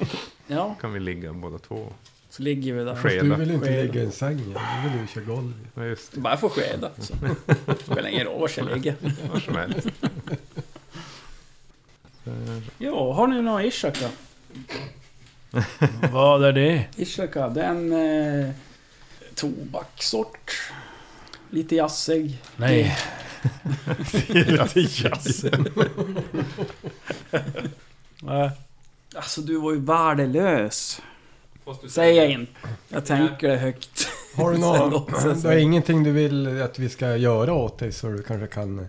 ja, 0.46 0.74
kan 0.80 0.92
vi 0.92 1.00
ligga 1.00 1.32
båda 1.32 1.58
två. 1.58 1.92
så 2.30 2.42
ligger 2.42 2.72
vi 2.74 2.84
där. 2.84 2.94
Ske- 2.94 3.02
Fast 3.02 3.20
du 3.20 3.34
vill 3.34 3.50
inte 3.50 3.66
Skeda. 3.66 3.82
ligga 3.82 4.00
i 4.02 4.04
en 4.04 4.12
säng, 4.12 4.36
du 4.36 4.88
vill 4.90 5.00
ju 5.00 5.06
köra 5.06 5.24
golv. 5.24 5.52
Ja, 5.74 5.84
just 5.84 6.12
det. 6.12 6.20
Bara 6.20 6.36
få 6.36 6.48
skeda. 6.48 6.90
Så. 6.98 7.14
Spelar 7.92 8.08
ingen 8.08 8.26
roll 8.26 8.40
var 8.40 8.50
jag 8.56 8.66
ligger. 8.74 8.94
Var 9.32 9.40
som 9.40 9.56
helst. 9.56 9.88
Ja, 12.78 13.12
har 13.14 13.26
ni 13.26 13.42
några 13.42 13.64
Ishaka? 13.64 14.08
Vad 16.12 16.44
är 16.44 16.52
det? 16.52 16.84
Ishaka, 16.96 17.48
det 17.48 17.62
är 17.62 17.68
en 17.70 17.92
eh, 18.46 18.50
tobaksort. 19.34 20.70
Lite 21.50 21.74
jazzig. 21.76 22.38
Nej. 22.56 22.96
Lite 24.28 24.80
jazz. 24.80 25.44
Nej. 28.22 28.50
Alltså 29.16 29.40
du 29.40 29.56
var 29.60 29.72
ju 29.72 29.80
värdelös. 29.80 31.02
Säger 31.88 32.22
jag 32.22 32.30
inte. 32.30 32.52
Jag 32.88 33.06
tänker 33.06 33.48
det 33.48 33.56
högt. 33.56 34.08
Har 34.36 34.52
du 34.52 34.58
något? 34.58 34.90
låtsas 34.92 35.42
Det 35.42 35.54
är 35.54 35.58
ingenting 35.58 36.04
du 36.04 36.12
vill 36.12 36.62
att 36.62 36.78
vi 36.78 36.88
ska 36.88 37.16
göra 37.16 37.52
åt 37.52 37.78
dig 37.78 37.92
så 37.92 38.08
du 38.08 38.22
kanske 38.22 38.46
kan 38.46 38.88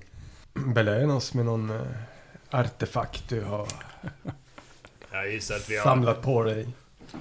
belöna 0.54 1.16
oss 1.16 1.34
med 1.34 1.46
någon 1.46 1.70
eh, 1.70 1.82
artefakt 2.50 3.30
du 3.30 3.42
har 3.42 3.68
Jag 5.12 5.32
gissar 5.32 5.56
att 5.56 5.70
vi 5.70 5.78
har... 5.78 5.84
samlat 5.84 6.22
på 6.22 6.44
dig. 6.44 6.68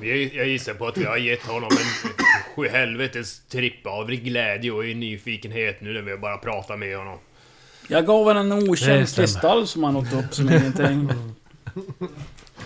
Vi, 0.01 0.37
jag 0.37 0.49
gissar 0.49 0.75
på 0.75 0.87
att 0.87 0.97
vi 0.97 1.05
har 1.05 1.17
gett 1.17 1.47
honom 1.47 1.71
en 1.71 2.11
sjuhelvetes 2.57 3.41
trippa 3.41 3.91
av 3.91 4.11
glädje 4.11 4.71
och 4.71 4.85
nyfikenhet 4.85 5.81
nu 5.81 5.93
när 5.93 6.03
vi 6.03 6.17
bara 6.17 6.37
pratar 6.37 6.77
med 6.77 6.99
honom. 6.99 7.19
Jag 7.89 8.07
gav 8.07 8.25
honom 8.25 8.53
en 8.53 8.71
okänd 8.71 9.15
kristall 9.15 9.67
som 9.67 9.85
han 9.85 9.97
åt 9.97 10.13
upp 10.13 10.35
som 10.35 10.49
ingenting. 10.49 11.11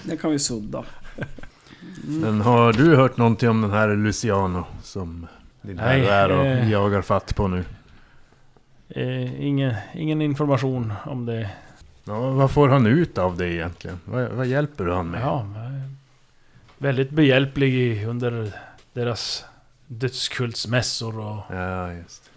Det 0.03 0.17
kan 0.17 0.31
vi 0.31 0.39
sudda. 0.39 0.85
Men 2.05 2.41
har 2.41 2.73
du 2.73 2.97
hört 2.97 3.17
någonting 3.17 3.49
om 3.49 3.63
den 3.63 3.71
här 3.71 3.97
Luciano 3.97 4.65
som 4.83 5.27
din 5.63 5.77
Nej, 5.77 6.01
herre 6.01 6.13
är 6.13 6.31
och 6.31 6.47
eh. 6.47 6.71
jagar 6.71 7.03
fatt 7.03 7.37
på 7.37 7.49
nu? 7.49 7.65
Eh, 8.89 9.47
ingen, 9.47 9.75
ingen 9.95 10.23
information 10.23 10.93
om 11.07 11.27
det. 11.27 11.51
Ja, 12.05 12.31
vad 12.31 12.51
får 12.51 12.69
han 12.69 12.87
ut 12.87 13.19
av 13.19 13.37
det 13.37 13.49
egentligen? 13.49 14.01
Vad, 14.05 14.29
vad 14.29 14.47
hjälper 14.47 14.85
du 14.85 14.93
han 14.93 15.11
med? 15.11 15.21
Ja, 15.23 15.41
eh, 15.41 15.82
väldigt 16.83 17.11
behjälplig 17.11 18.07
under 18.07 18.53
deras 18.93 19.45
dödskultsmässor 19.87 21.19
och 21.19 21.55
Ja, 21.57 21.93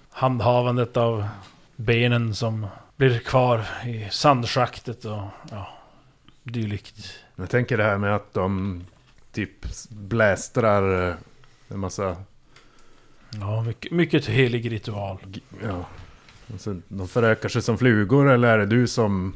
handhavandet 0.09 0.97
av 0.97 1.27
benen 1.75 2.35
som 2.35 2.67
blir 2.95 3.19
kvar 3.19 3.65
i 3.85 4.07
sandschaktet 4.11 5.05
och 5.05 5.23
ja, 5.51 5.67
dylikt. 6.43 7.19
Jag 7.35 7.49
tänker 7.49 7.77
det 7.77 7.83
här 7.83 7.97
med 7.97 8.15
att 8.15 8.33
de 8.33 8.81
typ 9.31 9.65
blästrar 9.89 11.09
eh, 11.09 11.15
en 11.67 11.79
massa... 11.79 12.15
Ja, 13.39 13.63
mycket, 13.63 13.91
mycket 13.91 14.25
helig 14.25 14.71
ritual. 14.71 15.17
Ja, 15.63 15.85
alltså, 16.51 16.81
de 16.87 17.07
förökar 17.07 17.49
sig 17.49 17.61
som 17.61 17.77
flugor 17.77 18.31
eller 18.31 18.47
är 18.47 18.57
det 18.57 18.65
du 18.65 18.87
som 18.87 19.35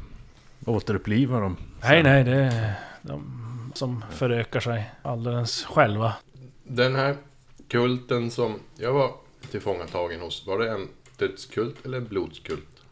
återupplivar 0.64 1.40
dem? 1.40 1.56
Nej, 1.82 2.02
nej, 2.02 2.24
det 2.24 2.74
de 3.02 3.49
som 3.74 4.04
förökar 4.10 4.60
sig 4.60 4.90
alldeles 5.02 5.64
själva. 5.64 6.14
Den 6.62 6.94
här 6.94 7.16
kulten 7.68 8.30
som 8.30 8.58
jag 8.76 8.92
var 8.92 9.12
tillfångatagen 9.50 10.20
hos, 10.20 10.46
var 10.46 10.58
det 10.58 10.70
en 10.70 10.88
dödskult 11.16 11.84
eller 11.84 11.98
en 11.98 12.06
blodskult? 12.06 12.82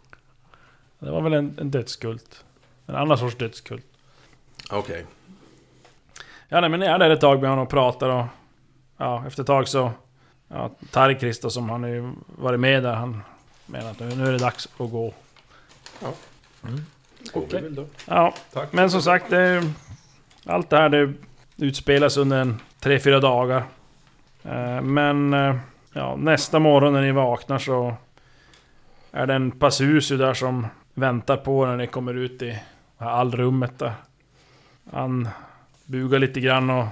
Det 0.98 1.10
var 1.10 1.20
väl 1.20 1.32
en, 1.32 1.58
en 1.60 1.70
dödskult. 1.70 2.44
En 2.86 2.94
annan 2.94 3.18
sorts 3.18 3.36
dödskult. 3.36 3.84
Okej. 4.70 5.06
Ja, 6.48 6.60
nej, 6.60 6.70
men 6.70 6.80
jag 6.80 6.94
är 6.94 6.98
där 6.98 7.10
ett 7.10 7.20
tag 7.20 7.40
med 7.40 7.50
honom 7.50 7.64
och 7.64 7.70
pratar 7.70 8.08
och... 8.08 8.24
Ja, 8.96 9.26
efter 9.26 9.42
ett 9.42 9.46
tag 9.46 9.68
så... 9.68 9.92
Ja, 10.48 10.70
Tarkrist 10.90 11.52
som 11.52 11.70
han 11.70 11.82
har 11.82 11.90
ju 11.90 12.12
varit 12.26 12.60
med 12.60 12.82
där, 12.82 12.94
han 12.94 13.22
menar 13.66 13.90
att 13.90 14.00
nu, 14.00 14.14
nu 14.14 14.26
är 14.26 14.32
det 14.32 14.38
dags 14.38 14.68
att 14.78 14.90
gå. 14.90 15.14
Går 17.32 17.46
vi 17.50 17.60
väl 17.60 17.74
då. 17.74 17.86
Ja, 18.06 18.34
Tack. 18.52 18.72
men 18.72 18.90
som 18.90 19.02
sagt, 19.02 19.30
det, 19.30 19.72
allt 20.48 20.70
det 20.70 20.76
här 20.76 20.88
det 20.88 21.12
utspelas 21.56 22.16
under 22.16 22.40
en 22.40 22.60
tre 22.80 22.98
fyra 22.98 23.20
dagar. 23.20 23.62
Eh, 24.42 24.80
men 24.80 25.34
eh, 25.34 25.56
ja, 25.92 26.16
nästa 26.16 26.58
morgon 26.58 26.92
när 26.92 27.02
ni 27.02 27.12
vaknar 27.12 27.58
så 27.58 27.94
är 29.12 29.26
det 29.26 29.34
en 29.34 29.50
passus 29.50 30.08
där 30.08 30.34
som 30.34 30.66
väntar 30.94 31.36
på 31.36 31.66
när 31.66 31.76
ni 31.76 31.86
kommer 31.86 32.14
ut 32.14 32.42
i 32.42 32.58
allrummet 32.98 33.78
där. 33.78 33.92
Han 34.92 35.28
bugar 35.84 36.18
lite 36.18 36.40
grann 36.40 36.70
och 36.70 36.86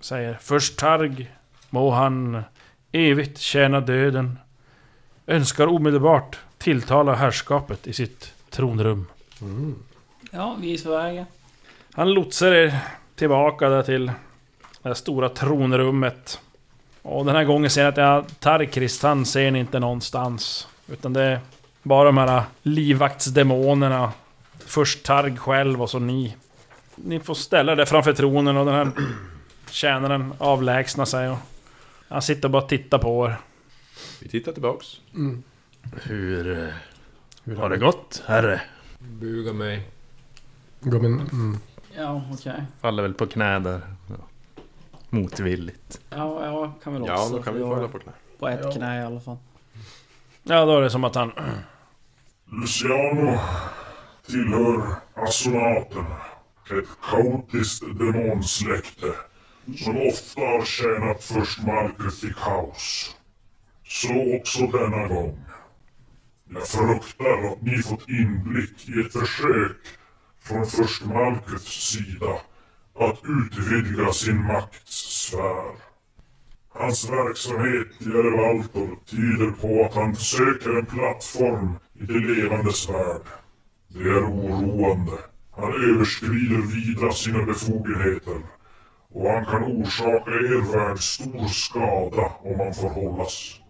säger 0.00 0.38
Först 0.40 0.78
Targ 0.78 1.30
må 1.70 1.90
han 1.90 2.42
evigt 2.92 3.38
tjäna 3.38 3.80
döden. 3.80 4.38
Önskar 5.26 5.66
omedelbart 5.66 6.38
tilltala 6.58 7.14
herrskapet 7.14 7.86
i 7.86 7.92
sitt 7.92 8.34
tronrum. 8.50 9.06
Ja, 10.30 10.56
vi 10.60 10.74
är 10.74 10.84
på 10.84 10.90
vägen. 10.90 11.26
Han 11.92 12.10
lotsar 12.10 12.52
er 12.52 12.78
tillbaka 13.14 13.68
där 13.68 13.82
till 13.82 14.06
det 14.06 14.88
här 14.88 14.94
stora 14.94 15.28
tronrummet. 15.28 16.40
Och 17.02 17.24
den 17.24 17.36
här 17.36 17.44
gången 17.44 17.70
ser 17.70 17.82
ni 17.82 17.88
att 17.88 17.96
ja, 17.96 18.24
Tarkrist, 18.38 19.02
han 19.02 19.26
ser 19.26 19.50
ni 19.50 19.58
inte 19.58 19.78
någonstans. 19.78 20.68
Utan 20.88 21.12
det 21.12 21.22
är 21.22 21.40
bara 21.82 22.04
de 22.04 22.18
här 22.18 22.42
livvaktsdemonerna. 22.62 24.12
Först 24.58 25.02
Targ 25.02 25.36
själv 25.36 25.82
och 25.82 25.90
så 25.90 25.98
ni. 25.98 26.36
Ni 26.94 27.20
får 27.20 27.34
ställa 27.34 27.74
det 27.74 27.86
framför 27.86 28.12
tronen 28.12 28.56
och 28.56 28.66
den 28.66 28.74
här 28.74 28.90
tjänaren 29.70 30.32
avlägsnar 30.38 31.04
sig. 31.04 31.28
Och 31.28 31.38
han 32.08 32.22
sitter 32.22 32.44
och 32.44 32.52
bara 32.52 32.62
tittar 32.62 32.98
på 32.98 33.26
er. 33.26 33.36
Vi 34.20 34.28
tittar 34.28 34.52
tillbaks. 34.52 34.86
Hur, 36.02 36.58
eh, 36.58 36.74
hur 37.44 37.56
har 37.56 37.70
det 37.70 37.76
gått, 37.76 38.22
herre? 38.26 38.60
Buga 38.98 39.52
mig. 39.52 39.88
Min, 40.80 41.20
mm. 41.20 41.58
Ja, 41.96 42.22
okej. 42.32 42.64
Faller 42.80 43.02
väl 43.02 43.14
på 43.14 43.26
knä 43.26 43.58
där. 43.58 43.80
Ja. 44.08 44.14
Motvilligt. 45.10 46.00
Ja, 46.10 46.46
jag 46.46 46.72
kan 46.82 46.92
väl 46.92 47.02
också. 47.02 47.14
Ja, 47.14 47.28
då 47.32 47.42
kan 47.42 47.54
vi 47.54 47.60
falla 47.60 47.88
på 47.88 47.98
knä. 47.98 48.12
På 48.38 48.48
ett 48.48 48.72
knä 48.72 49.00
i 49.00 49.04
alla 49.04 49.20
fall. 49.20 49.36
Ja, 50.42 50.64
då 50.64 50.76
är 50.78 50.82
det 50.82 50.90
som 50.90 51.04
att 51.04 51.14
han... 51.14 51.32
Luciano 52.44 53.38
tillhör 54.26 54.82
astronaterna. 55.14 56.16
Ett 56.78 56.88
kaotiskt 57.10 57.84
demonsläkte 57.98 59.06
som 59.78 59.96
ofta 59.96 60.40
har 60.40 60.64
tjänat 60.64 61.24
först 61.24 61.62
Marcus 61.62 62.24
i 62.24 62.34
kaos. 62.44 63.16
Så 63.84 64.36
också 64.36 64.66
denna 64.66 65.06
gång. 65.06 65.44
Jag 66.48 66.68
fruktar 66.68 67.52
att 67.52 67.62
ni 67.62 67.82
fått 67.82 68.08
inblick 68.08 68.88
i 68.88 69.00
ett 69.00 69.12
försök 69.12 69.76
från 70.50 70.66
först 70.66 71.04
Marcus 71.04 71.62
sida 71.62 72.40
att 72.98 73.20
utvidga 73.24 74.12
sin 74.12 74.44
maktsfär. 74.44 75.72
Hans 76.68 77.10
verksamhet 77.10 77.86
i 77.98 78.04
Erevaltor 78.04 78.98
tyder 79.06 79.50
på 79.50 79.84
att 79.84 79.94
han 79.94 80.16
söker 80.16 80.78
en 80.78 80.86
plattform 80.86 81.78
i 81.94 82.04
det 82.04 82.18
levandes 82.18 82.88
värld. 82.88 83.26
Det 83.88 84.08
är 84.08 84.24
oroande. 84.24 85.18
Han 85.56 85.72
överskrider 85.90 86.62
vida 86.74 87.12
sina 87.12 87.42
befogenheter 87.44 88.40
och 89.12 89.30
han 89.30 89.44
kan 89.44 89.62
orsaka 89.64 90.30
er 90.30 90.72
värld 90.72 90.98
stor 90.98 91.48
skada 91.48 92.32
om 92.42 92.60
han 92.60 92.74
får 92.74 92.88
hållas. 92.88 93.60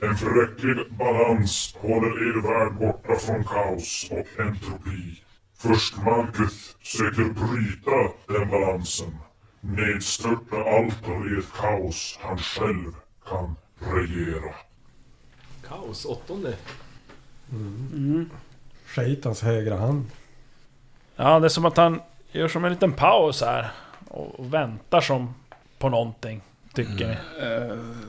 En 0.00 0.16
förräcklig 0.16 0.76
balans 0.98 1.76
håller 1.80 2.28
er 2.28 2.42
värld 2.42 2.74
borta 2.78 3.14
från 3.18 3.44
kaos 3.44 4.08
och 4.10 4.40
entropi. 4.40 5.25
Först 5.58 5.96
Marcus 5.96 6.76
söker 6.82 7.24
bryta 7.24 8.12
den 8.26 8.50
balansen. 8.50 9.16
Nedstörta 9.60 10.56
allt 10.56 11.02
och 11.08 11.26
i 11.26 11.38
ett 11.38 11.52
kaos 11.56 12.18
han 12.22 12.38
själv 12.38 12.92
kan 13.28 13.56
regera. 13.78 14.54
Kaos, 15.68 16.04
åttonde. 16.04 16.56
Shaitans 18.86 19.42
högra 19.42 19.76
hand. 19.76 20.10
Ja, 21.16 21.40
det 21.40 21.46
är 21.46 21.48
som 21.48 21.64
att 21.64 21.76
han 21.76 22.00
gör 22.32 22.48
som 22.48 22.64
en 22.64 22.72
liten 22.72 22.92
paus 22.92 23.40
här. 23.40 23.70
Och 24.08 24.54
väntar 24.54 25.00
som 25.00 25.34
på 25.78 25.88
någonting. 25.88 26.40
Tycker 26.74 27.08
ni? 27.08 27.16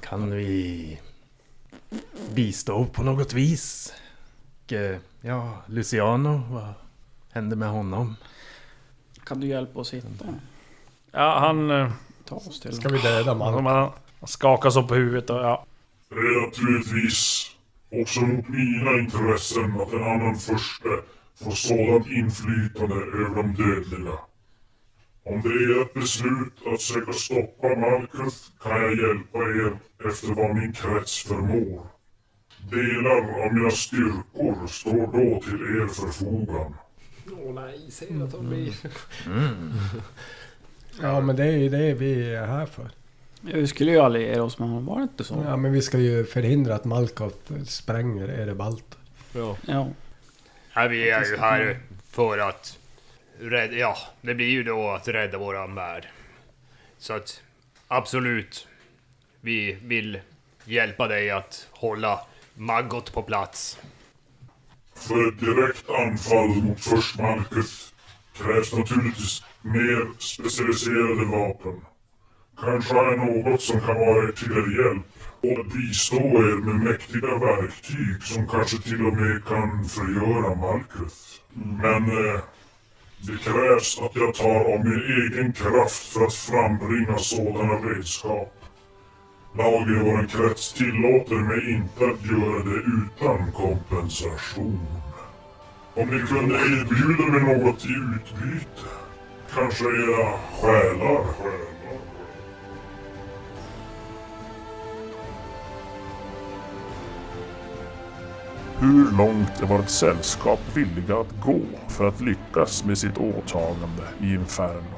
Kan 0.02 0.32
vi 0.32 1.00
bistå 2.34 2.86
på 2.86 3.04
något 3.04 3.34
vis? 3.34 3.94
Och, 4.66 4.74
eh, 4.74 4.98
ja, 5.22 5.64
Luciano, 5.68 6.42
vad 6.50 6.74
hände 7.38 7.56
med 7.56 7.70
honom? 7.70 8.16
Kan 9.26 9.40
du 9.40 9.48
hjälpa 9.48 9.80
oss 9.80 9.94
hitta? 9.94 10.26
Ja, 11.12 11.40
han... 11.40 11.72
eh, 11.72 11.92
Ta 12.26 12.36
oss 12.36 12.60
till 12.60 12.74
Ska 12.74 12.90
vi 12.90 13.00
döda 13.00 13.30
Han, 13.30 13.38
man? 13.38 13.66
han, 13.66 13.92
han 14.20 14.28
skakar 14.28 14.70
så 14.70 14.84
på 14.84 14.96
huvudet 14.96 15.30
och 15.30 15.38
ja. 15.38 15.66
Det 16.10 16.16
är 16.16 16.46
naturligtvis 16.48 17.46
också 18.02 18.22
mot 18.22 18.48
mina 18.50 18.92
intressen 19.00 19.82
att 19.82 19.94
en 19.94 20.04
annan 20.04 20.36
förste 20.36 20.90
får 21.44 21.52
sådant 21.52 22.08
inflytande 22.08 22.96
över 22.96 23.36
de 23.36 23.54
dödliga. 23.54 24.18
Om 25.26 25.42
det 25.42 25.50
är 25.50 25.82
ett 25.82 25.94
beslut 25.94 26.54
att 26.74 26.82
söka 26.82 27.14
stoppa 27.14 27.68
Malkuth 27.68 28.38
kan 28.64 28.82
jag 28.82 28.92
hjälpa 28.96 29.38
er 29.40 29.78
efter 30.10 30.28
vad 30.36 30.56
min 30.56 30.74
krets 30.74 31.24
förmår. 31.24 31.88
Delar 32.72 33.46
av 33.46 33.54
mina 33.54 33.72
styrkor 33.72 34.68
står 34.68 35.08
då 35.18 35.42
till 35.42 35.62
er 35.82 35.88
förfogan. 35.88 36.74
Åh 37.32 37.54
nej, 37.54 37.80
säg 37.90 38.08
att 38.24 38.32
de 38.32 38.50
blir... 38.50 38.74
Ja, 41.02 41.22
men 41.22 41.36
det 41.36 41.44
är 41.44 41.58
ju 41.58 41.70
det 41.70 41.94
vi 41.94 42.34
är 42.34 42.46
här 42.46 42.66
för. 42.66 42.92
Vi 43.42 43.68
skulle 43.68 43.92
ju 43.92 44.00
alliera 44.00 44.44
oss 44.44 44.60
med 44.60 44.70
honom, 44.70 44.86
var 44.86 44.98
det 44.98 45.04
inte 45.04 45.24
så? 45.24 45.44
Ja, 45.46 45.58
men 45.58 45.72
vi 45.72 45.82
ska 45.82 45.98
ju 45.98 46.26
förhindra 46.26 46.76
att 46.76 46.86
Malkoth 46.86 47.64
spränger 47.66 48.28
Erebalt. 48.28 48.98
Ja. 49.34 49.58
Ja. 49.68 49.88
Ja, 50.74 50.88
vi 50.88 51.10
är 51.10 51.26
ju 51.26 51.38
här 51.38 51.80
för 52.10 52.38
att 52.38 52.80
rädda, 53.40 53.74
ja, 53.74 53.98
det 54.22 54.34
blir 54.34 54.50
ju 54.50 54.64
då 54.64 54.90
att 54.90 55.08
rädda 55.08 55.38
våran 55.38 55.76
värld. 55.76 56.08
Så 56.98 57.14
att 57.14 57.42
absolut, 57.88 58.68
vi 59.42 59.78
vill 59.84 60.20
hjälpa 60.66 61.08
dig 61.08 61.32
att 61.32 61.68
hålla 61.72 62.20
Maggot 62.54 63.14
på 63.14 63.22
plats. 63.22 63.80
För 65.00 65.28
ett 65.28 65.40
direkt 65.40 65.90
anfall 65.90 66.48
mot 66.48 66.80
först 66.80 67.16
krävs 68.38 68.74
naturligtvis 68.74 69.44
mer 69.62 70.08
specialiserade 70.20 71.26
vapen. 71.26 71.82
Kanske 72.62 72.94
har 72.94 73.06
jag 73.06 73.18
något 73.18 73.62
som 73.62 73.80
kan 73.80 73.96
vara 73.96 74.24
er 74.28 74.32
till 74.32 74.52
er 74.52 74.84
hjälp 74.84 75.06
och 75.42 75.66
bistå 75.66 76.16
er 76.16 76.58
med 76.66 76.76
mäktiga 76.76 77.38
verktyg 77.38 78.24
som 78.24 78.48
kanske 78.48 78.78
till 78.78 79.06
och 79.06 79.14
med 79.14 79.46
kan 79.46 79.86
förgöra 79.86 80.56
Malkuth. 80.56 81.16
Men 81.54 82.04
eh, 82.04 82.42
det 83.20 83.38
krävs 83.44 84.00
att 84.02 84.16
jag 84.16 84.36
tar 84.36 84.74
av 84.74 84.86
min 84.86 85.04
egen 85.04 85.54
kraft 85.54 86.14
för 86.14 86.26
att 86.26 86.34
frambringa 86.34 87.18
sådana 87.18 87.74
redskap. 87.74 88.57
Lagen 89.58 89.90
i 89.90 90.04
vår 90.04 90.28
krets 90.28 90.74
tillåter 90.74 91.36
mig 91.36 91.74
inte 91.74 92.06
att 92.06 92.26
göra 92.26 92.64
det 92.64 92.80
utan 92.80 93.52
kompensation. 93.52 94.88
Om 95.94 96.08
ni 96.10 96.20
kunde 96.20 96.56
erbjuda 96.56 97.32
mig 97.32 97.58
något 97.58 97.86
i 97.86 97.90
utbyte. 97.90 98.88
Kanske 99.54 99.86
era 99.86 100.38
själar. 100.62 101.24
själar. 101.24 101.68
Hur 108.80 109.18
långt 109.18 109.62
är 109.62 109.66
vårt 109.66 109.90
sällskap 109.90 110.60
villiga 110.74 111.18
att 111.18 111.42
gå 111.46 111.60
för 111.88 112.08
att 112.08 112.22
lyckas 112.22 112.86
med 112.86 112.98
sitt 112.98 113.18
åtagande 113.18 114.04
i 114.22 114.34
Inferno? 114.34 114.98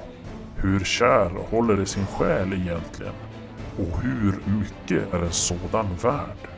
Hur 0.56 0.80
kär 0.80 1.32
håller 1.50 1.78
det 1.78 1.86
sin 1.86 2.06
själ 2.06 2.54
egentligen? 2.54 3.14
Och 3.80 4.02
hur 4.02 4.40
mycket 4.46 5.14
är 5.14 5.20
en 5.20 5.32
sådan 5.32 5.88
värd? 6.02 6.50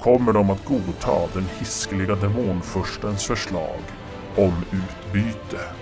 Kommer 0.00 0.32
de 0.32 0.50
att 0.50 0.64
godta 0.64 1.26
den 1.34 1.44
hiskeliga 1.58 2.14
demonfurstens 2.14 3.26
förslag 3.26 3.80
om 4.36 4.52
utbyte? 4.72 5.79